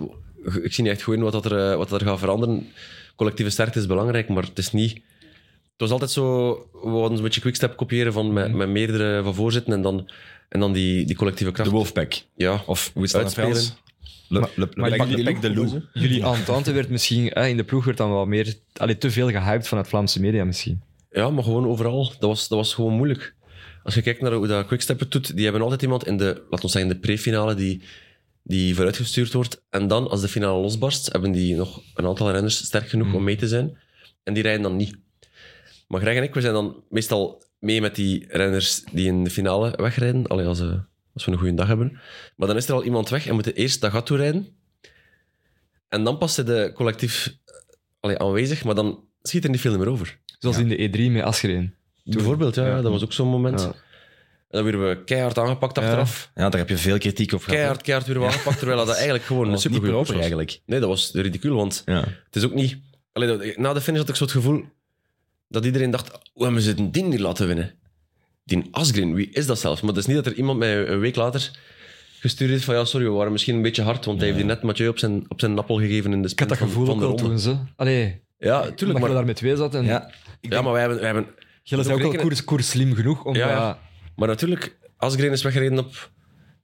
[0.62, 2.66] ik zie niet echt goed in wat, dat er, eh, wat dat er gaat veranderen.
[3.16, 5.01] Collectieve sterkte is belangrijk, maar het is niet...
[5.76, 9.34] Het was altijd zo, we hadden een beetje quickstep kopiëren van met, met meerdere van
[9.34, 10.10] voorzitten en dan,
[10.48, 11.70] en dan die, die collectieve kracht.
[11.70, 12.22] De Wolfpack.
[12.36, 13.62] Ja, Of hoe is dat Uitspelen.
[14.28, 15.82] Le, le, le, maar le- Pack de.
[15.92, 17.26] Jullie entente werd misschien...
[17.32, 18.54] Hè, in de ploeg werd dan wel meer...
[18.76, 20.82] Allee, te veel gehyped vanuit Vlaamse media misschien.
[21.10, 22.04] Ja, maar gewoon overal.
[22.04, 23.34] Dat was, dat was gewoon moeilijk.
[23.82, 26.42] Als je kijkt naar hoe dat Quickstep het doet, die hebben altijd iemand in de,
[26.50, 27.82] laten we zeggen, de pre-finale die,
[28.42, 29.62] die vooruitgestuurd wordt.
[29.70, 33.24] En dan, als de finale losbarst, hebben die nog een aantal renners sterk genoeg om
[33.24, 33.78] mee te zijn.
[34.22, 34.96] En die rijden dan niet.
[35.87, 39.30] Maar Greg en ik, we zijn dan meestal mee met die renners die in de
[39.30, 40.26] finale wegrijden.
[40.26, 40.72] Allee, als, eh,
[41.14, 42.01] als we een goede dag hebben.
[42.37, 44.49] Maar dan is er al iemand weg en moeten eerst dat gat toerijden.
[45.89, 47.55] En dan pas zit de collectief eh,
[48.01, 50.18] allee, aanwezig, maar dan schiet er niet veel meer over.
[50.39, 51.74] Zoals in de E3 met Asgreen.
[52.05, 52.80] Bijvoorbeeld, ja, Ja.
[52.82, 53.61] dat was ook zo'n moment.
[53.61, 53.66] Ja.
[53.66, 56.30] En dan werden we keihard aangepakt achteraf.
[56.35, 57.55] Ja, daar heb je veel kritiek op gehad.
[57.55, 60.61] Keihard, keihard weer aangepakt, terwijl dat eigenlijk gewoon Dat een was niet super proper eigenlijk.
[60.66, 62.01] Nee, dat was ridicuul, want Ja.
[62.24, 62.76] het is ook niet...
[63.12, 64.64] Allee, na de finish had ik zo het gevoel
[65.49, 67.74] dat iedereen dacht, hoe hebben ze die niet laten winnen?
[68.45, 69.80] Die Asgreen, wie is dat zelfs?
[69.80, 71.51] Maar het is niet dat er iemand mij een week later
[72.20, 74.49] gestuurd heeft van ja, sorry, we waren misschien een beetje hard, want hij heeft die
[74.49, 76.84] net Mathieu op zijn, op zijn nappel gegeven in de Ik had dat van- gevoel
[76.86, 77.22] van ook de ronde.
[77.22, 77.57] toen, ze.
[77.76, 79.74] Allee, Ja, omdat tuurlijk, je maar, daar met twee zat.
[79.74, 80.11] En Ja.
[80.40, 80.99] ja, maar wij hebben...
[81.01, 81.26] Wij hebben
[81.64, 83.34] Gilles is ook rekenen- koers, koers slim genoeg om...
[83.34, 83.78] Ja,
[84.16, 86.11] Maar natuurlijk, Asgreen is weggereden op,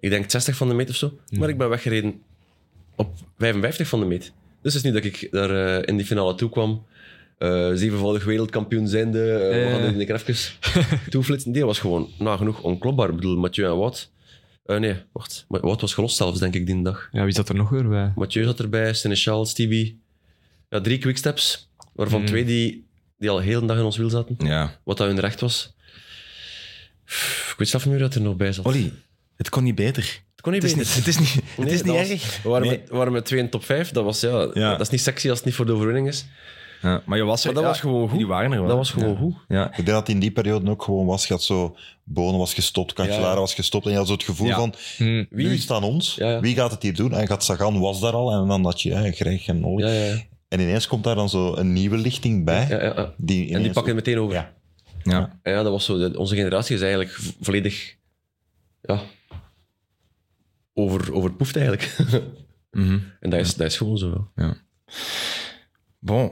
[0.01, 1.19] ik denk 60 van de meet of zo.
[1.39, 2.23] Maar ik ben weggereden
[2.97, 4.33] op 55 van de meet.
[4.63, 6.87] Dus het is niet dat ik daar eh, in die finale toe kwam.
[7.41, 9.19] Eh, zevenvoudig wereldkampioen zijnde.
[9.19, 10.53] Ja, we gaan dit een keer even
[11.11, 11.53] toeflitsen.
[11.53, 13.09] Die was gewoon nagenoeg onklopbaar.
[13.09, 14.11] Ik bedoel, Mathieu en Wout...
[14.65, 15.45] eh, nee, wacht.
[15.49, 17.09] Wout was gelost zelfs, denk ik, die dag.
[17.13, 18.13] ja, wie zat er nog weer bij?
[18.17, 20.01] Mathieu zat erbij, Seneschal, Stevie.
[20.69, 22.27] Ja, drie quicksteps, waarvan Mm.
[22.27, 22.87] twee die,
[23.19, 24.37] die al heel de dag in ons wiel zaten.
[24.39, 24.79] ja.
[24.85, 25.75] Wat dat hun recht was.
[27.51, 28.65] Ik weet zelf niet meer dat er nog bij zat.
[28.65, 28.93] Olly,
[29.37, 30.03] het kon niet beter.
[30.33, 30.97] Het kon niet Het is beter.
[30.97, 32.43] niet, het is niet, het Nee, is niet was- erg.
[32.43, 32.79] We waren, Nee.
[32.79, 33.91] met, we waren met twee in top 5.
[33.91, 34.71] Dat, was, ja, Ja.
[34.71, 36.27] dat is niet sexy als het niet voor de overwinning is.
[36.83, 38.19] Ja, maar je was er, Maar dat ja, was gewoon goed.
[38.19, 38.69] Die waren er wel.
[38.69, 39.17] Dat was gewoon ja.
[39.19, 39.35] goed.
[39.49, 39.67] Ja.
[39.69, 41.27] Ik denk dat het in die periode ook gewoon was.
[41.27, 43.39] Je had zo, Bonen was gestopt, Cancellara Ja, ja.
[43.41, 43.85] was gestopt.
[43.85, 44.57] En je had zo het gevoel Ja.
[44.57, 45.05] van, Hm.
[45.31, 45.47] Wie?
[45.47, 46.15] nu is het aan ons.
[46.15, 46.41] Ja, ja.
[46.41, 47.13] Wie gaat het hier doen?
[47.13, 48.33] En gaat Sagan was daar al.
[48.33, 49.85] En dan dat je, ja, Greg en Olly.
[49.87, 50.23] Ja, ja, ja.
[50.49, 52.67] En ineens komt daar dan zo een nieuwe lichting bij.
[52.69, 53.15] ja, ja, ja.
[53.17, 54.35] Die En die pakken het meteen over.
[54.35, 54.53] Ja.
[55.03, 55.39] Ja.
[55.43, 56.11] En ja, dat was zo.
[56.11, 57.97] onze generatie is eigenlijk vo- volledig...
[58.83, 59.01] Ja...
[60.75, 61.97] Over, overpoefd eigenlijk.
[62.71, 62.99] Mhm.
[63.21, 64.31] en dat is, dat is gewoon zo.
[65.99, 66.31] Bon,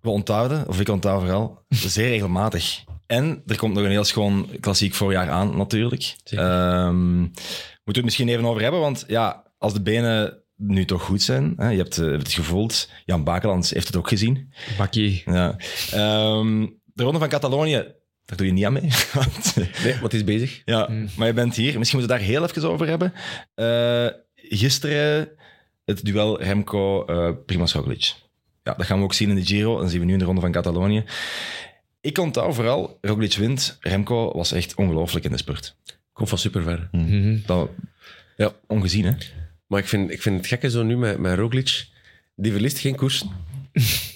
[0.00, 2.84] we onthouden, of ik onthoud vooral, zeer regelmatig.
[3.06, 6.16] En er komt nog een heel schoon klassiek voorjaar aan, natuurlijk.
[6.24, 7.42] Ehm, moeten
[7.84, 11.52] we het misschien even over hebben, want ja, als de benen nu toch goed zijn,
[11.56, 14.52] hè, je hebt eh, het gevoeld, Jan Bakelands heeft het ook gezien.
[14.78, 15.22] Bakkie.
[15.26, 15.56] Ja.
[15.92, 17.84] Ehm, de Ronde van Catalonië,
[18.24, 18.88] daar doe je niet aan mee.
[19.14, 20.62] want- Nee, het is bezig.
[20.64, 21.08] ja, Mm.
[21.16, 21.78] maar je bent hier.
[21.78, 23.12] Misschien moeten we het daar heel even over hebben.
[23.54, 25.28] Eh, gisteren
[25.84, 28.12] het duel Remco-Primoz Roglic.
[28.70, 29.78] Ja, dat gaan we ook zien in de Giro.
[29.78, 31.04] Dan zien we nu in de Ronde van Catalonië.
[32.00, 33.76] Ik onthoud vooral, Roglic wint.
[33.80, 35.76] Remco was echt ongelooflijk in de spurt.
[36.12, 36.88] Komt van super ver.
[36.92, 37.38] Mhm.
[37.46, 37.70] Dat,
[38.36, 38.52] Ja.
[38.66, 39.12] ongezien, hè?
[39.66, 41.86] Maar ik vind, ik vind het gekke zo nu met, met Roglic.
[42.36, 43.24] Die verliest geen koers.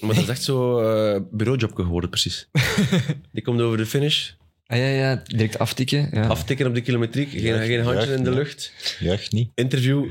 [0.00, 2.48] maar dat is echt zo eh bureaujobje geworden, precies.
[3.32, 4.30] Die komt over de finish.
[4.66, 6.09] Ah, ja, ja, direct aftikken.
[6.12, 6.26] Ja.
[6.26, 7.30] Aftikken op de kilometriek.
[7.30, 8.36] Geen, Juich, geen handje juich, in de ja.
[8.36, 8.72] lucht.
[8.98, 9.50] Juicht niet.
[9.55, 10.11] Interview.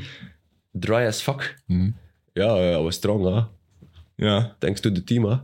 [0.72, 1.62] Dry as fuck.
[1.68, 1.90] Mhm.
[2.34, 3.42] Ja, ja, was strong, hè.
[4.16, 4.56] Ja.
[4.60, 5.36] Thanks to the team, hè.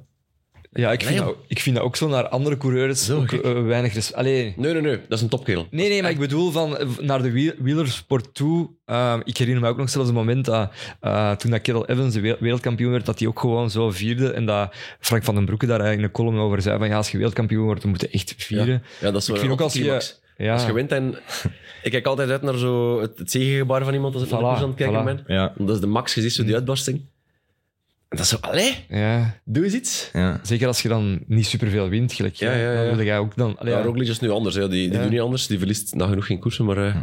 [0.71, 3.17] Ja, ik vind, Nee, dat, ook- ik vind dat ook zo naar andere coureurs Zo
[3.21, 4.23] ook, eh, weinig respect.
[4.23, 4.99] Nee, nee, nee.
[5.07, 5.67] Dat is een topkerel.
[5.71, 8.69] Nee, nee, maar ik bedoel van eh, naar de wiel- wielersport toe.
[8.85, 12.13] Ehm, ik herinner me ook nog zelfs een moment dat eh, toen dat Kerel Evans
[12.13, 14.31] de we- wereldkampioen werd, dat hij ook gewoon zo vierde.
[14.31, 17.11] En dat Frank van den Broeke daar eigenlijk een column over zei van ja, als
[17.11, 18.83] je wereldkampioen wordt, dan moet je echt vieren.
[19.01, 20.01] Ja, dat is zo Ik een vind ook als je-.
[20.37, 21.15] Ja, Als je wint en...
[21.83, 24.45] Ik kijk altijd uit naar zo het, het zegengebaar van iemand als ik naar de
[24.45, 25.05] Voilà, koers aan het kijken voilà.
[25.25, 25.35] ben.
[25.35, 25.53] Ja.
[25.57, 27.01] Dat is de max, je ziet zo die uitbarsting.
[28.09, 28.37] En dat is zo...
[28.41, 30.09] Allee, ja, doe eens iets.
[30.13, 30.39] ja.
[30.43, 32.35] zeker als je dan niet superveel wint, gelijk.
[32.35, 32.85] Ja, ja, ja.
[32.85, 33.57] Dan wil jij ook dan...
[33.57, 33.85] Allee, Ja, ja.
[33.85, 34.55] Roglic is nu anders.
[34.55, 34.69] Hè.
[34.69, 35.01] Die, die Ja.
[35.01, 35.47] doet niet anders.
[35.47, 36.77] Die verliest nagenoeg geen koersen, maar...
[36.77, 36.95] eh,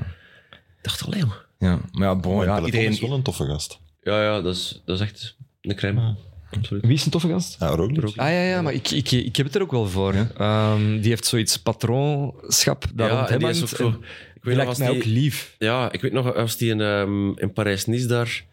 [0.51, 1.23] Ik dacht, allee,
[1.59, 1.81] ja.
[1.93, 2.91] Maar ja, bon, ja, iedereen...
[2.91, 3.79] is wel een toffe gast.
[4.03, 6.17] Ja, ja, dat is, dat is echt een crème.
[6.51, 6.83] Absoluut.
[6.85, 7.57] Wie is een toffe gast?
[7.61, 8.01] Ja, Roglic.
[8.01, 8.19] Roglic.
[8.21, 10.15] Ah ja, ja, maar ik, ik, ik heb het er ook wel voor.
[10.37, 13.87] Ehm, die heeft zoiets patroonschap daar rond Ja, en die is ook zo...
[13.89, 14.01] En
[14.35, 15.55] Ik weet nog als mij die, ook lief.
[15.59, 18.45] Ja, ik weet nog als die in, ehm, in Parijs-Nice daar...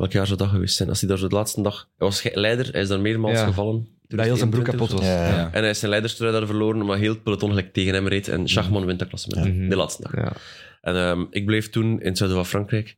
[0.00, 0.88] Welk jaar zou dat geweest zijn?
[0.88, 1.88] Als hij daar zo de laatste dag...
[1.98, 3.46] Hij was leider, hij is daar meermaals Ja.
[3.46, 3.88] gevallen.
[4.08, 5.06] Dat heel zijn broek 21 kapot was.
[5.08, 5.52] Ja, ja.
[5.52, 8.28] En hij is zijn leiderstrui daar verloren, omdat heel het peloton gelijk tegen hem reed.
[8.28, 9.70] En Schachman wint dat klassement.
[9.70, 10.16] De laatste dag.
[10.16, 10.32] Ja.
[10.80, 12.96] En ehm, ik bleef toen in het zuiden van Frankrijk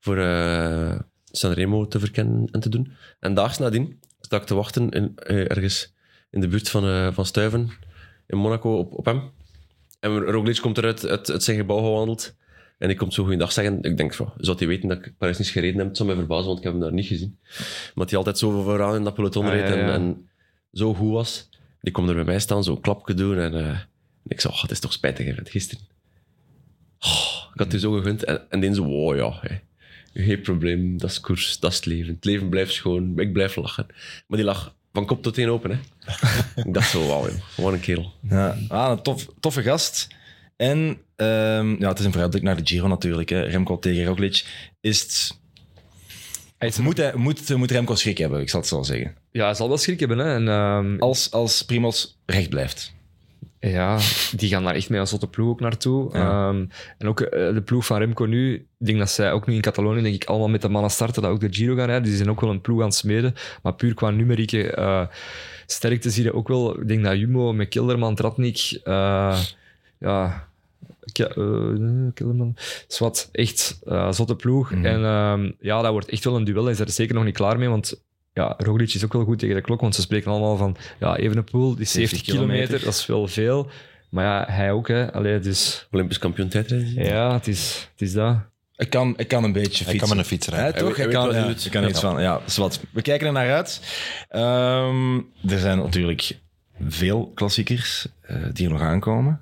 [0.00, 0.98] voor eh
[1.30, 2.92] Sanremo te verkennen en te doen.
[3.20, 5.94] En daags nadien sta ik te wachten in, eh, ergens
[6.30, 7.70] in de buurt van, eh, van Stuiven
[8.26, 9.22] in Monaco op, op hem.
[10.00, 12.34] En Roglic komt eruit uit, uit zijn gebouw gewandeld.
[12.84, 13.82] En ik kom zo goeiedag zeggen.
[13.82, 15.86] Ik denk, van, zou hij weten dat ik Parijs niet gereden heb?
[15.86, 17.38] Het zou mij verbazen, want ik heb hem daar niet gezien.
[17.94, 19.92] Maar hij altijd zo vooraan in dat peloton Ah, reed ja, en, ja.
[19.92, 20.28] en
[20.72, 21.48] zo goed was.
[21.80, 23.38] Die komt er bij mij staan, zo een klapje doen.
[23.38, 23.78] En eh,
[24.26, 25.84] ik zei, oh, het is toch spijtig, hè, van gisteren.
[26.98, 28.24] Oh, ik had u zo gegund.
[28.24, 29.56] En, en die zo, wow, ja, hè.
[30.22, 32.14] geen probleem, dat is koers, dat is het leven.
[32.14, 33.86] Het leven blijft schoon, ik blijf lachen.
[34.26, 35.76] Maar die lag van kop tot teen open, hè.
[36.62, 38.12] ik dacht zo, wauw, joh, wat een kerel.
[38.28, 40.08] Ja, ah, een tof, toffe gast.
[40.56, 43.28] En ehm, ja, het is een vooruitblik naar de Giro natuurlijk.
[43.28, 43.40] Hè.
[43.40, 44.44] Remco tegen Roglic.
[44.80, 45.42] Is het...
[46.80, 49.14] Moet, hij, moet, moet Remco schrik hebben, ik zal het zo zeggen.
[49.30, 50.18] ja, hij zal wel schrik hebben.
[50.18, 50.34] Hè.
[50.34, 52.94] En, ehm, Als, als Primos recht blijft.
[53.60, 53.98] Ja,
[54.36, 56.10] die gaan daar echt met een zotte ploeg ook naartoe.
[56.12, 56.48] Ja.
[56.48, 56.64] Ehm,
[56.98, 59.60] en ook eh, de ploeg van Remco nu, ik denk dat zij ook nu in
[59.60, 62.04] Catalonië denk ik allemaal met de mannen starten, dat ook de Giro gaan rijden.
[62.04, 63.34] Die zijn ook wel een ploeg aan het smeden.
[63.62, 65.06] Maar puur qua numerieke eh
[65.66, 66.80] sterkte zie je ook wel.
[66.80, 69.38] Ik denk dat Jumbo met Kilderman, Tratnik, eh,
[70.04, 70.48] ja...
[71.12, 71.36] Eh,
[71.76, 72.56] nee, Kilderman,
[72.88, 74.70] Zwat, echt eh, zotte ploeg.
[74.70, 74.84] Mhm.
[74.86, 76.62] En ehm, ja, dat wordt echt wel een duel.
[76.62, 78.02] Hij is er zeker nog niet klaar mee, want
[78.32, 81.16] ja, Roglic is ook wel goed tegen de klok, want ze spreken allemaal van ja,
[81.16, 82.84] Evenepoel, die 70 kilometer, kilometer.
[82.84, 83.70] dat is wel veel.
[84.08, 85.12] Maar ja, hij ook, hè.
[85.12, 87.04] Allee, dus Olympisch kampioen tijdrijden.
[87.04, 88.36] ja, het is, het is dat.
[88.76, 89.86] Ik kan, ik kan een beetje fietsen.
[89.86, 90.80] Hij kan met een fiets rijden.
[90.80, 90.90] Toch?
[90.90, 91.88] Ik weet kan, ja, ik kan er Ja.
[91.88, 92.22] iets van.
[92.22, 92.80] Ja, wat.
[92.90, 93.80] We kijken er naar uit.
[94.28, 95.16] Ehm,
[95.48, 96.38] er zijn natuurlijk
[96.80, 99.40] veel klassiekers eh, die er nog aankomen.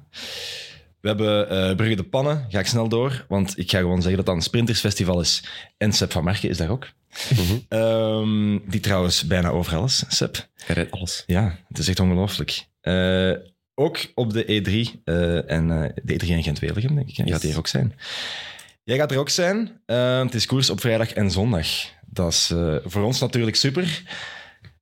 [1.01, 4.17] We hebben eh Brugge de Pannen, ga ik snel door, want ik ga gewoon zeggen
[4.17, 5.45] dat dat een sprintersfestival is.
[5.77, 6.89] En Seb van Marken is daar ook.
[7.31, 7.59] Mhm.
[7.69, 10.47] Ehm, die trouwens bijna overal is, Seb.
[10.65, 11.23] Hij rijdt alles.
[11.27, 12.67] Ja, het is echt ongelooflijk.
[12.81, 13.33] Eh,
[13.75, 15.69] ook op de E3 eh, en
[16.05, 17.17] de E3 in Gent-Wevelgem, denk ik.
[17.17, 17.23] hè.
[17.23, 17.39] Je Yes.
[17.39, 17.95] gaat hier ook zijn.
[18.85, 19.81] Jij gaat er ook zijn.
[19.87, 21.67] Het is koers op vrijdag en zondag.
[22.07, 22.53] Dat is
[22.85, 24.03] voor ons natuurlijk super.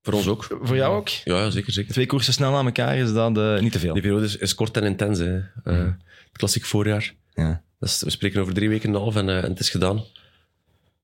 [0.03, 0.59] Voor ons ook.
[0.62, 1.09] Voor jou ook?
[1.09, 1.92] Ja, ja, zeker, zeker.
[1.92, 3.92] Twee koersen snel aan elkaar is dat eh, niet te veel.
[3.92, 5.18] Die periode is, is kort en intens.
[5.18, 5.40] Hè.
[5.64, 5.88] Eh,
[6.32, 7.14] klassiek voorjaar.
[7.34, 7.62] Ja.
[7.78, 9.70] Dat is, we spreken over drie weken en een half en, eh, en het is
[9.70, 10.05] gedaan.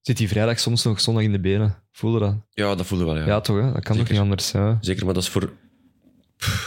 [0.02, 1.82] Zit die vrijdag soms nog zondag in de benen?
[1.92, 2.34] Voel je dat?
[2.50, 3.26] Ja, dat voelde wel, ja.
[3.26, 3.56] Ja, toch?
[3.56, 3.62] Hè?
[3.62, 3.98] Dat kan Zeker.
[3.98, 4.50] toch niet anders?
[4.50, 4.78] Ja.
[4.80, 5.52] Zeker, maar dat is voor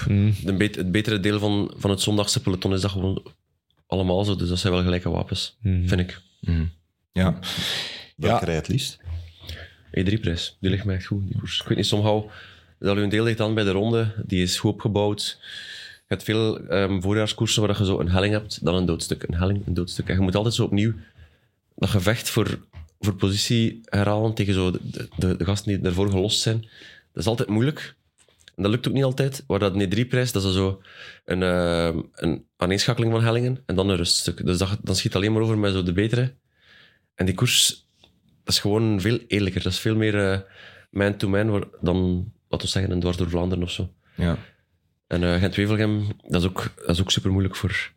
[0.08, 0.36] Mm.
[0.44, 3.26] de bet- het betere deel van, van het zondagse peloton is dat gewoon
[3.88, 4.36] allemaal zo.
[4.36, 5.88] Dus dat zijn wel gelijke wapens, Mm.
[5.88, 6.22] vind ik.
[6.42, 6.64] Mhm.
[7.12, 7.40] Ja.
[8.16, 8.46] Welke Ja.
[8.46, 9.00] rij het liefst?
[9.90, 11.62] E3-prijs, die ligt mij echt goed, die koers.
[11.62, 12.30] Ik weet niet, somehow,
[12.80, 15.38] dat een deel ligt aan bij de ronde, die is goed opgebouwd.
[16.10, 19.38] Je hebt veel ehm, voorjaarskoersen waar je zo een helling hebt, dan een doodstuk, een
[19.38, 20.08] helling, een doodstuk.
[20.08, 20.94] En je moet altijd zo opnieuw
[21.76, 22.60] dat gevecht voor,
[23.00, 26.62] voor positie herhalen tegen zo de, de, de gasten die ervoor gelost zijn.
[27.14, 27.96] Dat is altijd moeilijk.
[28.56, 29.44] En dat lukt ook niet altijd.
[29.48, 30.82] Waar dat een E3-prijs, dat is zo
[31.26, 34.46] een, ehm, een aaneenschakeling van hellingen en dan een ruststuk.
[34.46, 36.34] Dus dan schiet alleen maar over met zo de betere.
[37.16, 37.88] En die koers,
[38.50, 39.64] dat is gewoon veel eerlijker.
[39.64, 40.40] Dat is veel meer eh,
[40.90, 43.90] man-to-man dan, laten we zeggen, een dwars door Vlaanderen of zo.
[44.16, 44.38] Ja.
[45.08, 47.92] En eh Gent-Wevelgem, dat is ook, dat is ook super moeilijk voor,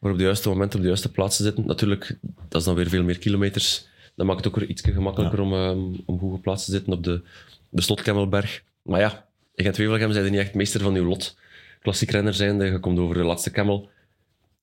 [0.00, 1.66] voor op de juiste moment op de juiste plaats te zitten.
[1.66, 2.18] Natuurlijk,
[2.48, 3.86] dat is dan weer veel meer kilometers.
[4.14, 5.70] Dat maakt het ook weer iets gemakkelijker om, eh,
[6.06, 7.22] om goed geplaatst te zitten op de,
[7.68, 8.62] de Slotkemmelberg.
[8.82, 11.36] Maar ja, in Gent-Wevelgem zijn er niet echt meester van uw lot.
[11.80, 13.90] Klassiek renner zijnde, je komt over de laatste kemmel.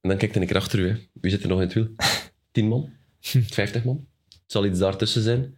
[0.01, 0.88] En dan kijkt je een keer achter u.
[0.88, 0.95] Hè.
[1.13, 1.88] Wie zit er nog in het wiel?
[2.51, 2.89] 10 man?
[3.20, 4.07] 50 man?
[4.49, 5.57] Het zal iets daartussen zijn.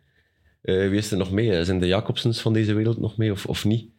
[0.61, 1.65] Eh, wie is er nog mee?
[1.65, 3.89] Zijn de Jacobsens van deze wereld nog mee of, of niet?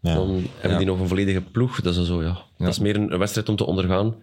[0.00, 0.14] Ja.
[0.14, 0.76] Dan hebben Ja.
[0.78, 1.80] die nog een volledige ploeg.
[1.80, 2.42] Dat is, zo, ja.
[2.58, 4.14] dat is meer een, wedstrijd om te ondergaan.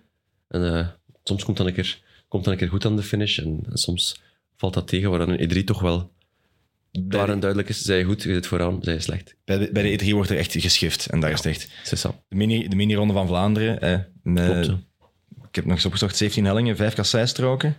[0.47, 0.87] En eh,
[1.23, 3.39] soms komt dat een keer, komt dat een keer goed aan de finish.
[3.39, 4.21] En, en soms
[4.57, 6.11] valt dat tegen, waar dan een E3 toch wel
[7.07, 7.81] klaar en duidelijk is.
[7.81, 9.35] Zij goed, je zit vooraan, zij slecht.
[9.45, 11.05] Bij de, bij de E3 wordt er echt geschift.
[11.05, 11.69] En daar is het echt...
[12.27, 13.81] De mini- de mini-ronde van Vlaanderen.
[13.81, 14.81] Eh, met- Klopt.
[15.51, 17.75] Ik heb nog eens opgezocht, 17 hellingen, 5 kasseistroken.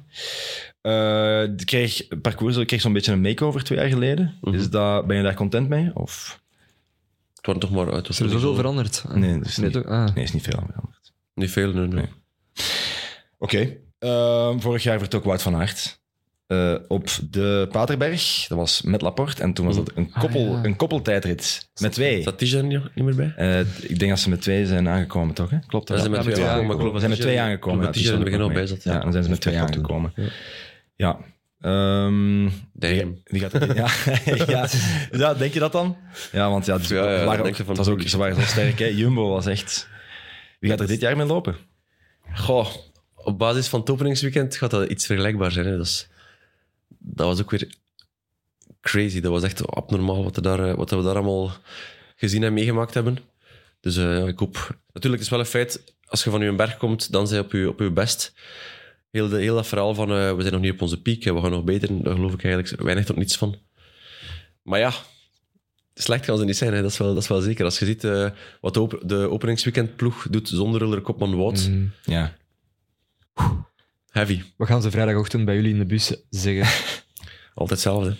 [0.81, 4.39] Eh die kreeg, parcours kreeg zo'n beetje een makeover twee jaar geleden.
[4.41, 5.91] Is dat, ben je daar content mee?
[5.95, 6.41] Of?
[7.35, 8.09] Het wordt toch maar uit.
[8.09, 9.05] Is er zoveel veranderd?
[9.15, 9.85] Nee, dat is niet, toch?
[9.85, 10.15] Ah.
[10.15, 11.13] nee, is niet veel aan veranderd.
[11.35, 11.95] Niet veel, nee, nee.
[11.95, 12.09] Nee.
[13.39, 13.77] Oké.
[13.99, 16.02] Ehm, vorig jaar vertrok Wout van Aert.
[16.47, 18.45] Eh, op de Paterberg.
[18.49, 19.43] Dat was met Laporte.
[19.43, 20.65] En toen was dat een, koppel, Ah, ja.
[20.65, 21.69] een koppeltijdrit.
[21.81, 22.21] Met twee.
[22.21, 23.33] Staat Tige er niet, niet meer bij?
[23.37, 25.51] Eh, ik denk dat ze met twee zijn aangekomen, toch?
[25.51, 25.59] Hè?
[25.67, 25.97] Klopt dat?
[25.97, 26.93] Ja, ze zijn met twee met twee aangekomen.
[26.93, 27.93] We zijn met twee aangekomen.
[27.93, 28.83] Die het begin ook bij zat.
[28.83, 30.13] Ja, dan zijn ze met twee aangekomen.
[30.97, 31.19] Ja.
[31.61, 33.21] Ehm, Damn.
[33.25, 33.89] die gaat ja,
[34.47, 34.69] ja,
[35.11, 35.97] ja, denk je dat dan?
[36.33, 38.79] Ja, want ja, ze Ja, waren, ook, van- was ook, ze waren zo sterk.
[38.79, 38.85] Hè?
[38.87, 39.89] Jumbo was echt...
[40.61, 41.57] Wie gaat er dit jaar mee lopen?
[42.35, 42.67] Goh,
[43.15, 45.67] op basis van het openingsweekend gaat dat iets vergelijkbaar zijn.
[45.67, 45.77] Hè.
[45.77, 46.09] Dat, is,
[46.99, 47.75] dat was ook weer
[48.81, 49.21] crazy.
[49.21, 51.53] Dat was echt abnormaal wat, er daar, eh, wat we daar allemaal
[52.17, 53.19] gezien en meegemaakt hebben.
[53.81, 54.77] Dus eh, ik hoop...
[54.93, 57.47] Natuurlijk is het wel een feit, als je van je berg komt, dan zijn je
[57.47, 58.33] op je, op je best.
[59.11, 61.41] Heel, de, heel dat verhaal van eh, we zijn nog niet op onze piek, we
[61.41, 63.59] gaan nog beter, daar geloof ik eigenlijk weinig tot niets van.
[64.63, 64.93] Maar ja,
[65.95, 66.83] slecht gaan ze niet zijn, hè.
[66.83, 67.65] Dat, is wel, dat is wel zeker.
[67.65, 68.03] Als je ziet
[68.61, 71.93] wat de, op, de openingsweekendploeg doet zonder Ulrich Kopman Wout, Mm.
[72.05, 72.37] Ja.
[74.13, 74.43] Heavy.
[74.57, 76.67] Wat gaan ze vrijdagochtend bij jullie in de bus zeggen?
[77.55, 78.17] Altijd hetzelfde.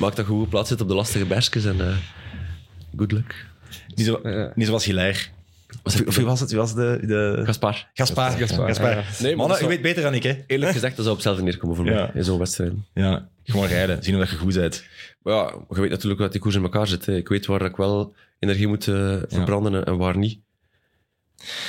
[0.00, 1.96] Maak dat goed plaats zit op de lastige bergjes en eh
[2.96, 3.46] good luck.
[3.94, 4.52] Niet, zo, Ja.
[4.54, 5.18] niet zoals Hilaire.
[5.82, 6.50] Was Of, wie was het?
[6.50, 6.98] Wie was de...
[7.02, 7.40] de...
[7.44, 7.88] Gaspar.
[7.94, 8.30] Gaspar.
[8.30, 8.90] Gaspar, Gaspar.
[8.90, 9.02] ja.
[9.20, 10.38] Nee, Mannen, je zou- weet beter dan ik, hè?
[10.46, 11.92] Eerlijk gezegd, dat zou op hetzelfde neerkomen voor Ja.
[11.94, 12.72] mij in zo'n wedstrijd.
[12.94, 14.02] Ja, gewoon rijden.
[14.02, 14.84] Zien hoe dat je goed bent.
[15.22, 17.06] Maar ja, je weet natuurlijk wat die koers in elkaar zit.
[17.06, 17.16] Hè.
[17.16, 20.38] Ik weet waar ik wel energie moet eh, verbranden en- en waar niet.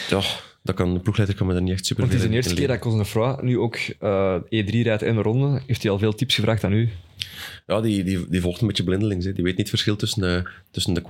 [0.10, 0.22] Ja,
[0.64, 2.52] dat kan, de ploegleider kan me daar niet echt super Want het is de eerste
[2.52, 5.62] in keer dat Cosnefroid nu ook eh, E3 rijdt en de ronde.
[5.68, 6.90] Heeft hij al veel tips gevraagd aan u?
[7.68, 9.26] Ja, die, die, die volgt een beetje blindelings.
[9.26, 9.34] Hè.
[9.34, 11.02] Die weet niet het verschil tussen, eh, tussen de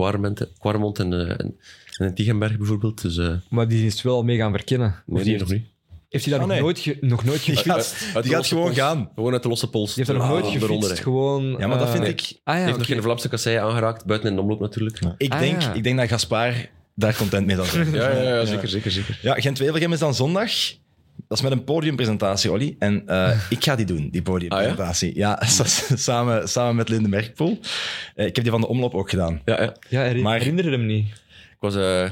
[0.60, 1.58] Quaremont en, eh, en,
[1.98, 3.02] en de Tiegenberg bijvoorbeeld.
[3.02, 4.88] Dus eh, Maar die is wel al mee gaan verkennen.
[4.88, 5.72] Of nee, die nee, nog heeft, niet.
[6.10, 7.92] heeft hij dat Ah, nog, nooit ge- nog nooit Die gefietst?
[7.94, 8.78] gaat, Uit de die gaat gewoon pols.
[8.78, 9.10] gaan.
[9.16, 9.94] Gewoon uit de losse pols.
[9.94, 10.70] Die heeft er nog nooit Ah, gefietst.
[10.70, 10.98] eronder.
[10.98, 12.12] Gewoon, Ja, maar dat eh, vind nee.
[12.12, 12.22] ik...
[12.22, 15.04] Ah ja, Die heeft nog geen Vlaamse kassei aangeraakt, buiten in de omloop natuurlijk.
[15.04, 15.74] Ja, Ik Ah, denk, ja.
[15.74, 16.54] ik denk dat Gaspar
[17.00, 17.92] daar content mee zal zijn.
[18.02, 19.20] ja, ja, zeker, zeker, zeker.
[19.22, 20.52] Ja, Gent-Wevelgem is dan zondag.
[21.28, 22.76] Dat is met een podiumpresentatie, Olly.
[22.80, 25.16] En eh, ik ga die doen, die podiumpresentatie.
[25.16, 25.42] ja,
[25.96, 27.60] samen, samen met Linde Merkpoel.
[28.16, 29.42] Eh, ik heb die van de omloop ook gedaan.
[29.46, 29.74] Ja, ja.
[29.90, 31.08] Ja, herinner, Maar- herinner hem niet.
[31.52, 31.76] Ik was...
[31.76, 32.10] eh,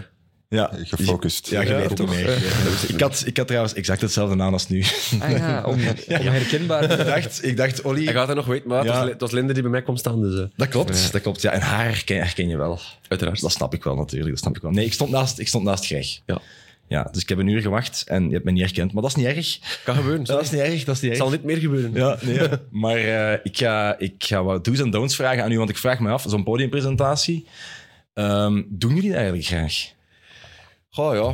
[0.49, 1.49] Ja, Gefocust.
[1.49, 2.09] Ja, je Ja, toch?
[2.09, 2.29] meer.
[2.93, 4.83] Ik had, ik had trouwens exact hetzelfde aan als nu.
[5.19, 8.03] Ah ja, om, om herkenbaar ik dacht, ik dacht Olly...
[8.03, 8.99] hij gaat het nog weten, maar het, Ja.
[8.99, 11.41] was, het was Linde die bij mij kwam staan, dus eh, Dat klopt, dat klopt.
[11.41, 12.79] Ja, en haar herken, herken je wel.
[13.07, 13.41] uiteraard.
[13.41, 14.29] Dat snap ik wel natuurlijk.
[14.29, 14.71] Dat snap ik wel.
[14.71, 16.19] Nee, ik stond naast, ik stond naast Greg.
[16.25, 16.41] Ja.
[16.87, 18.93] Ja, dus ik heb een uur gewacht en je hebt me niet herkend.
[18.93, 19.59] Maar dat is niet erg.
[19.83, 20.23] Kan gebeuren.
[20.25, 21.17] Dat is niet erg, dat is niet Het erg.
[21.17, 21.91] zal niet meer gebeuren.
[21.93, 22.47] Ja, nee.
[22.71, 25.77] maar eh, ik, ga, ik ga wat do's en don'ts vragen aan u, want ik
[25.77, 27.47] vraag me af, zo'n podiumpresentatie,
[28.13, 29.95] ehm, doen jullie dat eigenlijk graag?
[30.97, 31.33] Goh, ja.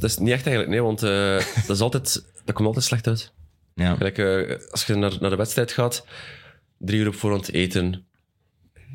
[0.00, 1.36] Dat is niet echt eigenlijk, nee, want eh,
[1.66, 3.32] dat, is altijd, dat komt altijd slecht uit.
[3.74, 3.94] Ja.
[3.94, 6.06] Gelijk, eh, als je naar, naar de wedstrijd gaat,
[6.78, 8.06] drie uur op voorhand eten,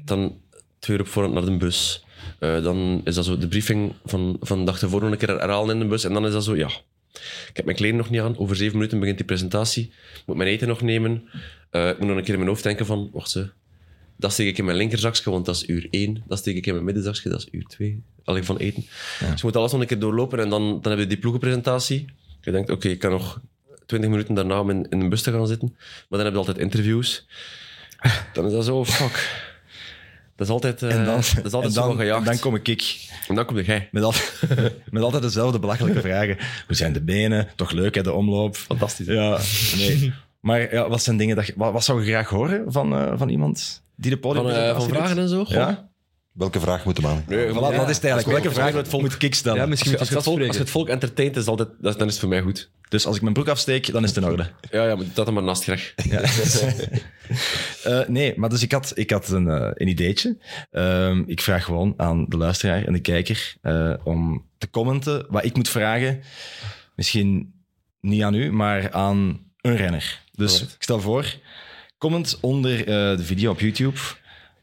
[0.05, 0.41] dan
[0.79, 2.05] twee uur op voorhand naar de bus.
[2.39, 5.75] Eh, dan is dat zo de briefing van, van de dag nog een keer herhalen
[5.75, 6.03] in de bus.
[6.03, 6.69] En dan is dat zo, ja,
[7.49, 8.37] ik heb mijn kleding nog niet aan.
[8.37, 9.83] Over zeven minuten begint die presentatie.
[10.15, 11.11] Ik moet mijn eten nog nemen.
[11.71, 13.49] Ik moet nog een keer in mijn hoofd denken van, wacht ze,
[14.17, 16.23] dat steek ik in mijn linkerzakje, want dat is uur één.
[16.27, 18.03] Dat steek ik in mijn middenzakje, dat is uur twee.
[18.26, 18.86] Alleen van eten.
[19.19, 22.05] Dus je moet alles nog een keer doorlopen en dan, dan heb je die ploegenpresentatie.
[22.41, 23.39] Je denkt, oké, ik kan nog
[23.86, 25.76] 20 minuten daarna om in, in een bus te gaan zitten.
[25.78, 27.28] Maar dan heb je altijd interviews.
[28.34, 29.43] Dan is dat zo, fuck.
[30.36, 32.19] Dat is altijd, eh, En dan, dat is altijd zo gejaagd.
[32.19, 33.89] en dan kom ik, ik En dan kom je jij.
[33.91, 34.13] met, al,
[34.89, 36.38] met altijd dezelfde belachelijke vragen.
[36.67, 37.47] Hoe zijn de benen?
[37.55, 38.55] Toch leuk, hè, de omloop?
[38.55, 39.07] Fantastisch.
[39.07, 39.13] hè?
[39.13, 39.39] Ja,
[39.78, 40.13] nee.
[40.39, 43.13] Maar ja, wat zijn dingen dat je, wat, wat zou je graag horen van, eh,
[43.17, 45.23] van iemand die de Van, eh, podiumpresentatie van vragen doet?
[45.23, 45.45] en zo?
[45.45, 45.53] Goh.
[45.53, 45.89] Ja?
[46.36, 47.23] Welke vraag moeten we aan?
[47.27, 47.69] Nee, Voilà, ja.
[47.71, 48.25] dat is het eigenlijk.
[48.43, 49.55] Welke vraag het volk- moet ik stellen?
[49.55, 52.07] Ja, Als misschien als, je het volk, als het volk entertaint, is altijd, dat, dan
[52.07, 52.69] is het voor mij goed.
[52.89, 54.49] Dus als ik mijn broek afsteek, dan is het in orde.
[54.71, 55.93] Ja, ja maar dat dan maar naast graag.
[56.09, 56.21] Ja.
[57.83, 60.38] Eh, nee, maar dus ik had, ik had een, eh, een ideetje.
[60.71, 65.45] Ehm, ik vraag gewoon aan de luisteraar en de kijker eh, om te commenten wat
[65.45, 66.21] ik moet vragen.
[66.95, 67.53] Misschien
[67.99, 70.21] niet aan u, maar aan een renner.
[70.31, 70.75] Dus Alright.
[70.75, 71.36] ik stel voor,
[71.97, 73.99] comment onder eh, de video op YouTube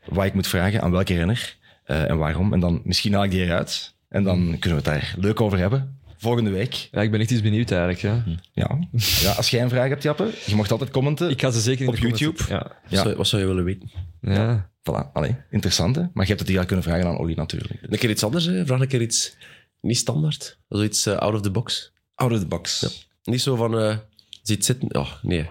[0.05, 2.53] wat ik moet vragen aan welke renner eh, en waarom.
[2.53, 3.95] En dan misschien haal ik die eruit.
[4.09, 6.01] En dan kunnen we het daar leuk over hebben.
[6.17, 6.89] Volgende week.
[6.91, 8.01] Ja, ik ben echt iets benieuwd eigenlijk.
[8.01, 8.25] Ja.
[8.53, 8.79] Ja.
[9.21, 11.31] ja, als jij een vraag hebt, Jappe, je mocht altijd commenten.
[11.31, 12.43] Ik ga ze zeker in Op de YouTube?
[12.49, 12.59] Ja.
[12.59, 13.03] Wat, Ja.
[13.03, 13.91] zou, wat zou je willen weten?
[14.21, 14.71] ja.
[14.91, 16.03] Voilà, allee, interessant hè.
[16.03, 17.79] Maar je hebt het hier al kunnen vragen aan Olly natuurlijk.
[17.83, 18.67] Een keer iets anders, hè?
[18.67, 19.37] vraag een keer iets
[19.81, 20.59] niet standaard.
[20.69, 21.93] Zoiets eh, out of the box.
[22.15, 22.81] Out of the box.
[22.81, 22.89] Ja,
[23.33, 23.97] Niet zo van, eh
[24.43, 24.89] ziet zitten.
[24.91, 25.47] Ja, nee.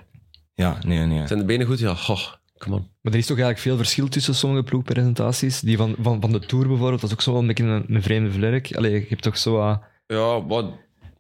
[0.86, 1.28] nee, nee.
[1.28, 1.80] Zijn de benen goed?
[1.80, 2.22] Ja, goh,
[2.62, 2.88] come on.
[3.02, 5.60] Maar er is toch eigenlijk veel verschil tussen sommige ploegpresentaties.
[5.60, 7.86] Die van, van, van de Tour bijvoorbeeld, dat is ook zo wel een beetje een,
[7.88, 8.76] een vreemde vlerk.
[8.76, 9.60] Allee, je hebt toch zo...
[9.62, 10.64] ah, Ja, maar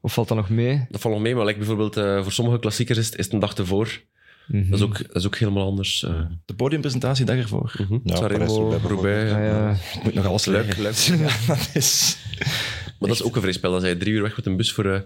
[0.02, 0.86] of valt dat nog mee?
[0.90, 1.36] dat valt nog mee.
[1.36, 4.02] Maar like bijvoorbeeld voor sommige klassiekers is het, is het een dag ervoor.
[4.48, 4.70] Mhm.
[4.70, 6.04] Dat, is ook, dat is ook helemaal anders.
[6.04, 7.74] eh De podiumpresentatie dag ervoor.
[7.78, 8.00] mhm.
[8.04, 9.32] Ja, Sanremo, Parijs-Roubaix Roubaix.
[9.32, 9.72] Ja.
[9.98, 10.74] Ik moet nog alles Leuk.
[10.76, 12.18] Ja, dat is...
[13.00, 13.72] Maar dat is ook een vrij spel.
[13.72, 15.00] Dan zijn je drie uur weg met een bus voor, eh,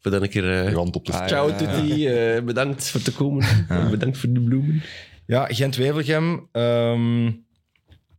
[0.00, 0.50] voor dan een keer...
[0.50, 1.56] eh, Je hand op de Ah, Ciao ja.
[1.56, 3.66] Tutti, eh, bedankt voor te komen.
[3.90, 4.82] Bedankt voor de bloemen.
[5.26, 7.30] Ja, Gent-Wevelgem, ehm,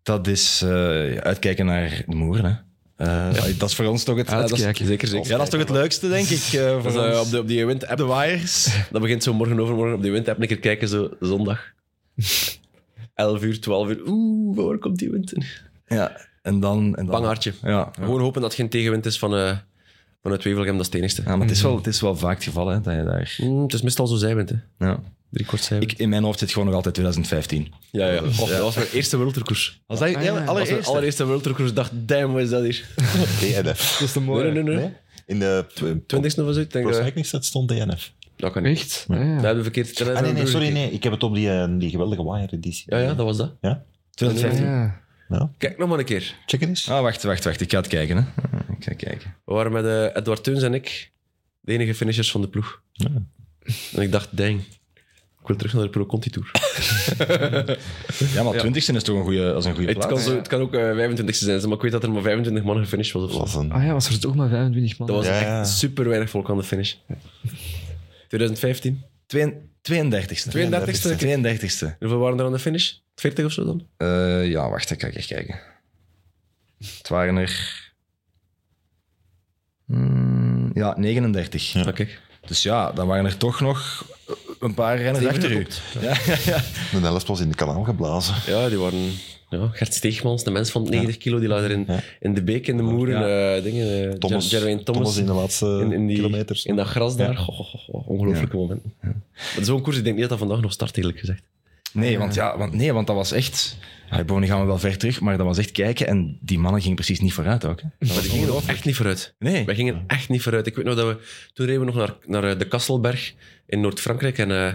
[0.04, 0.70] dat is eh,
[1.18, 2.46] uitkijken naar de moeren.
[2.46, 2.64] Hè.
[3.06, 4.30] Eh, Dat is voor ons toch het...
[4.30, 4.50] Uitkijken.
[4.50, 5.30] dat is- Zeker, zeker.
[5.30, 7.48] ja, dat is toch het leukste, denk ik, eh, voor Dat eh, op, de, op
[7.48, 7.98] die wind-app.
[7.98, 8.76] De wires.
[8.92, 11.72] Dat begint zo morgen overmorgen op die wind-app een keer kijken, zo zondag.
[13.16, 14.02] 11 uur, 12 uur.
[14.08, 15.44] Oeh, waar komt die wind in?
[15.88, 16.78] Ja, en dan...
[16.86, 17.54] En dan Bang hartje.
[17.62, 17.92] Ja, ja.
[18.00, 19.58] Gewoon hopen dat het geen tegenwind is van, eh
[20.22, 21.22] vanuit Wevelgem, dat is het enigste.
[21.26, 23.36] Ja, maar het is, wel, het is wel vaak het geval, hè, dat je daar...
[23.38, 24.56] Mm, het is meestal zo zijwind, hè.
[24.86, 25.00] Ja.
[25.30, 25.72] Drie kwart.
[25.80, 27.74] Ik, in mijn hoofd zit gewoon nog altijd 2015.
[27.92, 28.22] ja, ja.
[28.22, 29.82] Dat was mijn eerste wereldtourkoers.
[29.88, 30.32] Was dat Ah, ja.
[30.34, 30.92] Dat was allereerste?
[30.92, 31.64] allereerste.
[31.66, 32.86] Ik dacht, damn, wat is dat hier?
[33.42, 33.98] DNF.
[34.00, 34.52] Dat is te Nee, mooi.
[34.52, 34.76] nee, nee.
[34.76, 34.94] nee.
[35.26, 35.66] In de
[36.08, 36.60] Twintigste of zo.
[36.60, 36.96] Ik denk dat...
[36.96, 38.12] Cycling Stat stond DNF.
[38.36, 38.80] Dat kan niet.
[38.80, 39.06] Echt?
[39.10, 39.34] Ah, Dat ja.
[39.34, 39.98] hebben we verkeerd.
[39.98, 40.92] hebben Ah, nee, nee, sorry, nee.
[40.92, 42.84] Ik heb het op die, eh, die geweldige wire-editie.
[42.88, 43.54] Ja, ja, dat was dat.
[43.62, 43.84] Ja?
[44.14, 44.66] 2015.
[44.66, 45.04] Ja.
[45.30, 45.52] Ja.
[45.58, 46.36] Kijk nog maar een keer.
[46.46, 46.90] Check het eens.
[46.90, 47.62] Ah, wacht, wacht, wacht.
[47.62, 48.18] Ik ga het kijken.
[48.18, 48.24] Hè.
[48.78, 49.36] Ik ga kijken.
[49.46, 51.12] We waren met eh, Edward Teuns en ik
[51.62, 52.82] de enige finishers van de ploeg.
[52.92, 53.10] Ja.
[53.94, 54.62] En ik dacht, dang,
[55.46, 56.52] ik wil terug naar de Pro Conti Tour.
[58.34, 60.06] Ja, maar 20 is toch een goede, een goede Het plaats.
[60.08, 62.64] kan, zo, het kan ook eh 25e zijn, maar ik weet dat er maar 25
[62.64, 63.24] man gefinished was.
[63.32, 63.72] Of was een...
[63.72, 65.08] Ah ja, was er toch maar 25 man?
[65.08, 65.64] Dat was Ja, echt ja.
[65.64, 66.96] super weinig volk aan de finish.
[68.28, 69.02] 2015.
[69.26, 70.52] Twee- 32ste.
[70.52, 71.28] 32e.
[71.32, 71.98] 32e.
[72.00, 72.94] Hoeveel waren er aan de finish?
[73.16, 73.88] 40 of zo dan?
[73.98, 75.60] Eh, ja, wacht, ik ga even kijken.
[76.78, 77.84] Het waren er...
[79.86, 81.72] Hmm, ja, 39.
[81.72, 81.94] Ja.
[82.46, 84.06] Dus ja, dan waren er toch nog
[84.60, 85.68] een paar renners achter u.
[86.02, 86.62] Ja, ja, ja.
[86.92, 88.36] De helft was in de kanaal geblazen.
[88.48, 89.12] Ja, die waren...
[89.50, 92.00] Ja, Gert Steegmans, de mens van 90 kilo, die lag er in, Ja.
[92.20, 93.56] in de beek, in de moeren.
[93.58, 94.18] eh, dingen, eh,
[94.84, 96.66] Thomas, in de laatste in, in die, kilometers.
[96.66, 97.36] in dat gras daar.
[97.38, 98.94] Goh, goh, goh, goh, ongelooflijke momenten.
[99.62, 101.42] Zo'n koers, ik denk niet dat dat vandaag nog start, eerlijk gezegd.
[101.96, 103.78] Nee, want, ja, want, nee, want dat was echt...
[104.10, 106.08] Ja, nu gaan we wel ver terug, maar dat was echt kijken.
[106.08, 107.82] En die mannen gingen precies niet vooruit ook.
[107.82, 107.88] Hè.
[108.00, 108.78] Dat Maar was die gingen ook ongelooflijk.
[108.78, 109.36] echt niet vooruit.
[109.40, 109.66] Nee.
[109.66, 110.68] Wij gingen echt niet vooruit.
[110.68, 111.24] Ik weet nog dat we...
[111.54, 113.34] Toen reden we nog naar, naar eh, de Kasselberg
[113.66, 114.52] in Noord-Frankrijk en...
[114.52, 114.74] eh,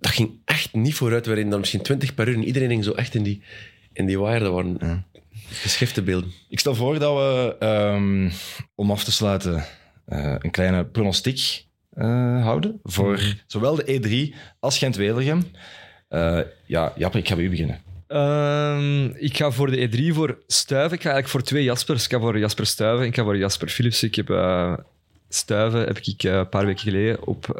[0.00, 1.26] dat ging echt niet vooruit.
[1.26, 3.42] We reden dan misschien 20 per uur en iedereen ging zo echt in die,
[3.92, 4.38] in die wire.
[4.38, 5.04] Dat waren
[5.50, 6.32] geschifte beelden.
[6.48, 8.30] Ik stel voor dat we, ehm,
[8.74, 9.64] om af te sluiten,
[10.06, 15.44] eh, een kleine pronostiek eh, houden voor zowel de E3 als Gent-Wevelgem.
[16.08, 17.80] Eh, ja, Jappe, ik ga bij u beginnen.
[18.06, 20.96] Ehm, ik ga voor de E3 voor Stuiven.
[20.96, 22.04] Ik ga eigenlijk voor twee Jaspers.
[22.04, 23.06] Ik ga voor Jasper Stuiven.
[23.06, 24.08] Ik ga voor Jasper Philipsen.
[24.08, 24.74] Ik heb eh,
[25.28, 27.50] Stuiven heb ik een paar weken geleden op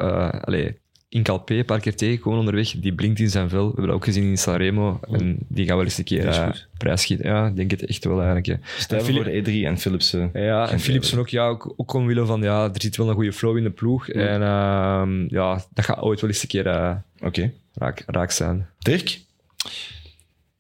[0.45, 0.81] allee,
[1.13, 2.71] in Calpe een paar keer tegengekomen onderweg.
[2.71, 3.61] Die blinkt in zijn vel.
[3.61, 5.01] We hebben dat ook gezien in Sanremo.
[5.11, 6.67] En die gaan wel eens een keer uh, goed.
[6.77, 7.27] prijsschieten.
[7.27, 8.47] Ja, ik denk het echt wel eigenlijk.
[8.47, 9.01] hè.
[9.01, 10.31] Voor de E3 en Philipsen.
[10.33, 13.33] Ja, en Philipsen ook, ja, ook, ook omwille van, ja, er zit wel een goede
[13.33, 14.09] flow in de ploeg.
[14.09, 17.53] En ehm, ja, dat gaat ooit wel eens een keer eh, Oké.
[17.75, 18.67] raak, raak zijn.
[18.79, 19.21] Dirk?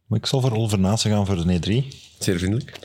[0.06, 1.96] Maar ik zal voor Oliver Naassen gaan voor de E3.
[2.18, 2.78] Zeer vriendelijk.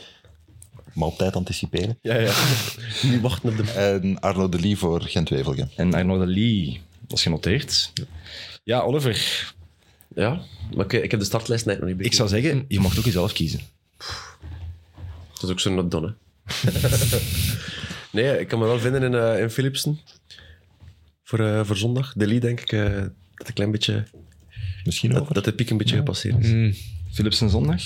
[0.94, 1.98] Maar op tijd anticiperen.
[2.02, 2.34] Ja, ja.
[3.12, 3.72] Niet wachten op de...
[3.72, 5.70] En Arno de Lee voor Gent-Wevelgem.
[5.76, 6.86] En Arnaud de Lee.
[7.08, 7.94] Dat is genoteerd.
[8.64, 9.54] Ja, Oliver.
[10.16, 10.42] Ja,
[10.76, 12.18] maar ik, ik heb de startlijst net nog niet Ik bekeken.
[12.18, 13.60] zou zeggen, je mocht ook jezelf kiezen.
[15.34, 16.72] Dat is ook zo not done, hè.
[18.22, 20.00] nee, ik kan me wel vinden in, eh, in Philipsen.
[21.24, 22.14] Voor, eh, voor zondag.
[22.16, 23.02] De lead, denk ik, eh,
[23.36, 24.04] dat een klein beetje...
[24.84, 25.34] Misschien Dat, over.
[25.34, 26.48] dat de piek een beetje gepasseerd is.
[26.48, 26.74] Mm.
[27.12, 27.82] Philipsen zondag.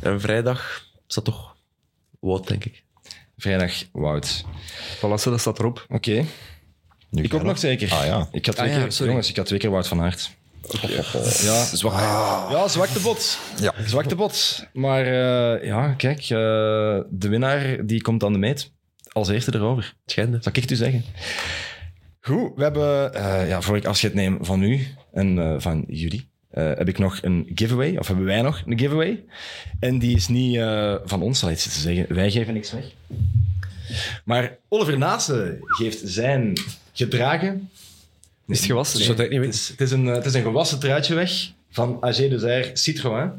[0.00, 1.56] En vrijdag staat toch
[2.20, 2.82] Wout, denk ik.
[3.38, 4.44] Vrijdag Wout.
[4.96, 5.86] Voilà, dat staat erop.
[5.88, 6.24] Oké.
[7.22, 7.92] Ik ook nog zeker.
[7.92, 8.28] Ah ja.
[8.32, 10.30] Ik had twee Ah ja, keer, jongens, ik had twee keer Wout van Aert.
[11.42, 11.92] Ja, zwak,
[12.50, 13.38] ja, zwakte bot.
[13.60, 13.74] Ja.
[13.86, 14.66] Zwakte bot.
[14.72, 16.28] Maar eh, ja, kijk, eh,
[17.10, 18.72] de winnaar die komt aan de meet.
[19.12, 19.94] Als eerste erover.
[20.06, 20.38] Schijnde.
[20.40, 21.04] Zal ik het u zeggen?
[22.20, 26.28] Goed, we hebben, eh, ja, voor ik afscheid neem van u en eh, van jullie,
[26.50, 29.24] eh, heb ik nog een giveaway, of hebben wij nog een giveaway.
[29.80, 32.14] En die is niet eh, van ons, zal ik iets te zeggen.
[32.14, 32.84] Wij geven niks weg.
[34.24, 36.52] Maar Oliver Naassen geeft zijn
[36.94, 37.70] gedragen...
[38.46, 38.98] Is het gewassen?
[38.98, 41.14] Dus dat ik niet Het is, het, is een, eh, het is een gewassen truitje
[41.14, 43.30] weg van AG Desert Citroën.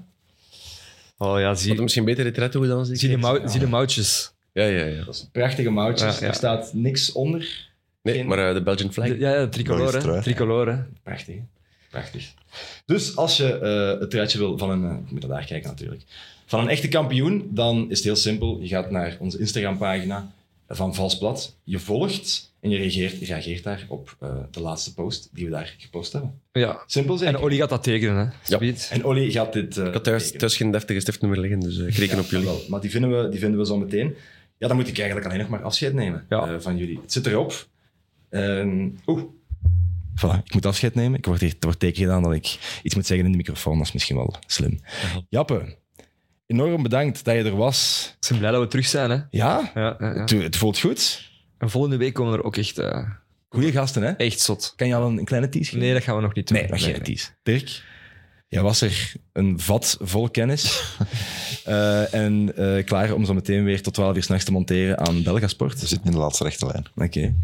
[1.18, 4.32] Oh ja, zie, het misschien beter retret doen dan zie, de, mou- zie de moutjes.
[4.52, 5.04] Ja, ja, ja.
[5.04, 6.14] Dat is prachtige moutjes.
[6.16, 6.28] Ja, ja.
[6.28, 7.70] Er staat niks onder.
[8.02, 9.08] Nee, Geen- maar eh, de Belgian flag.
[9.08, 10.22] De- ja, ja, tricolore.
[10.22, 10.86] Tricolore.
[11.04, 11.36] Prachtig.
[11.90, 12.34] Prachtig.
[12.86, 14.84] Dus als je eh, het truitje wil van een...
[14.90, 16.02] eh, ik moet naar daar kijken natuurlijk.
[16.46, 18.60] Van een echte kampioen, dan is het heel simpel.
[18.62, 20.32] Je gaat naar onze Instagram-pagina
[20.70, 21.56] van Valsplat.
[21.64, 25.76] Je volgt en je reageert, reageert daar op eh, de laatste post die we daar
[25.78, 26.40] gepost hebben.
[26.52, 26.84] Ja.
[26.86, 27.36] Simpel zeker.
[27.36, 28.56] En Olly gaat dat tekenen, hè.
[28.56, 28.90] Zoiets.
[28.90, 29.78] En Olly gaat dit...
[29.78, 32.46] eh, Ik had thuis, geen deftige stiftnummer liggen, dus eh, ik reken Ja, op jullie.
[32.46, 32.62] wel.
[32.68, 34.16] Maar die vinden, we, die vinden we zo meteen.
[34.58, 36.48] Ja, dan moet ik eigenlijk alleen nog maar afscheid nemen Ja.
[36.48, 37.00] eh, van jullie.
[37.02, 37.68] Het zit erop.
[38.30, 39.24] Ehm, Oeh.
[40.22, 41.18] Voilà, ik moet afscheid nemen.
[41.18, 43.78] Ik word, hier- er wordt teken gedaan dat ik iets moet zeggen in de microfoon.
[43.78, 44.80] Dat is misschien wel slim.
[45.30, 45.76] Jappe,
[46.46, 48.10] enorm bedankt dat je er was.
[48.22, 49.16] Ik ben blij dat we terug zijn, hè.
[49.16, 50.22] Ja, Ja, ja, ja.
[50.22, 51.34] Het, het voelt goed.
[51.58, 53.10] En volgende week komen er ook echt, eh,
[53.50, 54.12] Goeie gasten, hè?
[54.12, 54.74] echt zot.
[54.76, 55.86] Kan je al een, een kleine tease geven?
[55.86, 56.58] Nee, dat gaan we nog niet doen.
[56.58, 57.28] Nee, nog geen tease.
[57.44, 57.84] Dirk,
[58.48, 60.64] jij was er een vat vol kennis.
[61.66, 65.24] Eh, en eh, klaar om zo meteen weer tot 12 uur s'nachts te monteren aan
[65.24, 65.80] Belgasport.
[65.80, 66.86] We zitten in de laatste rechte lijn.
[66.96, 67.36] Oké.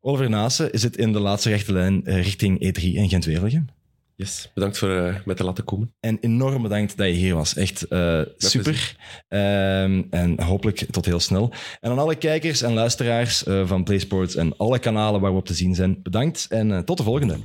[0.00, 3.66] Oliver Naassen is het in de laatste rechte lijn eh, richting E3 en Gent-Wevelgem.
[4.16, 4.50] Yes.
[4.54, 5.94] Bedankt voor eh, met te laten komen.
[6.00, 7.56] En enorm bedankt dat je hier was.
[7.56, 8.96] Echt eh, super.
[9.28, 11.52] Ehm, en hopelijk tot heel snel.
[11.80, 15.46] En aan alle kijkers en luisteraars eh, van PlaySports en alle kanalen waar we op
[15.46, 17.38] te zien zijn, bedankt en tot de volgende.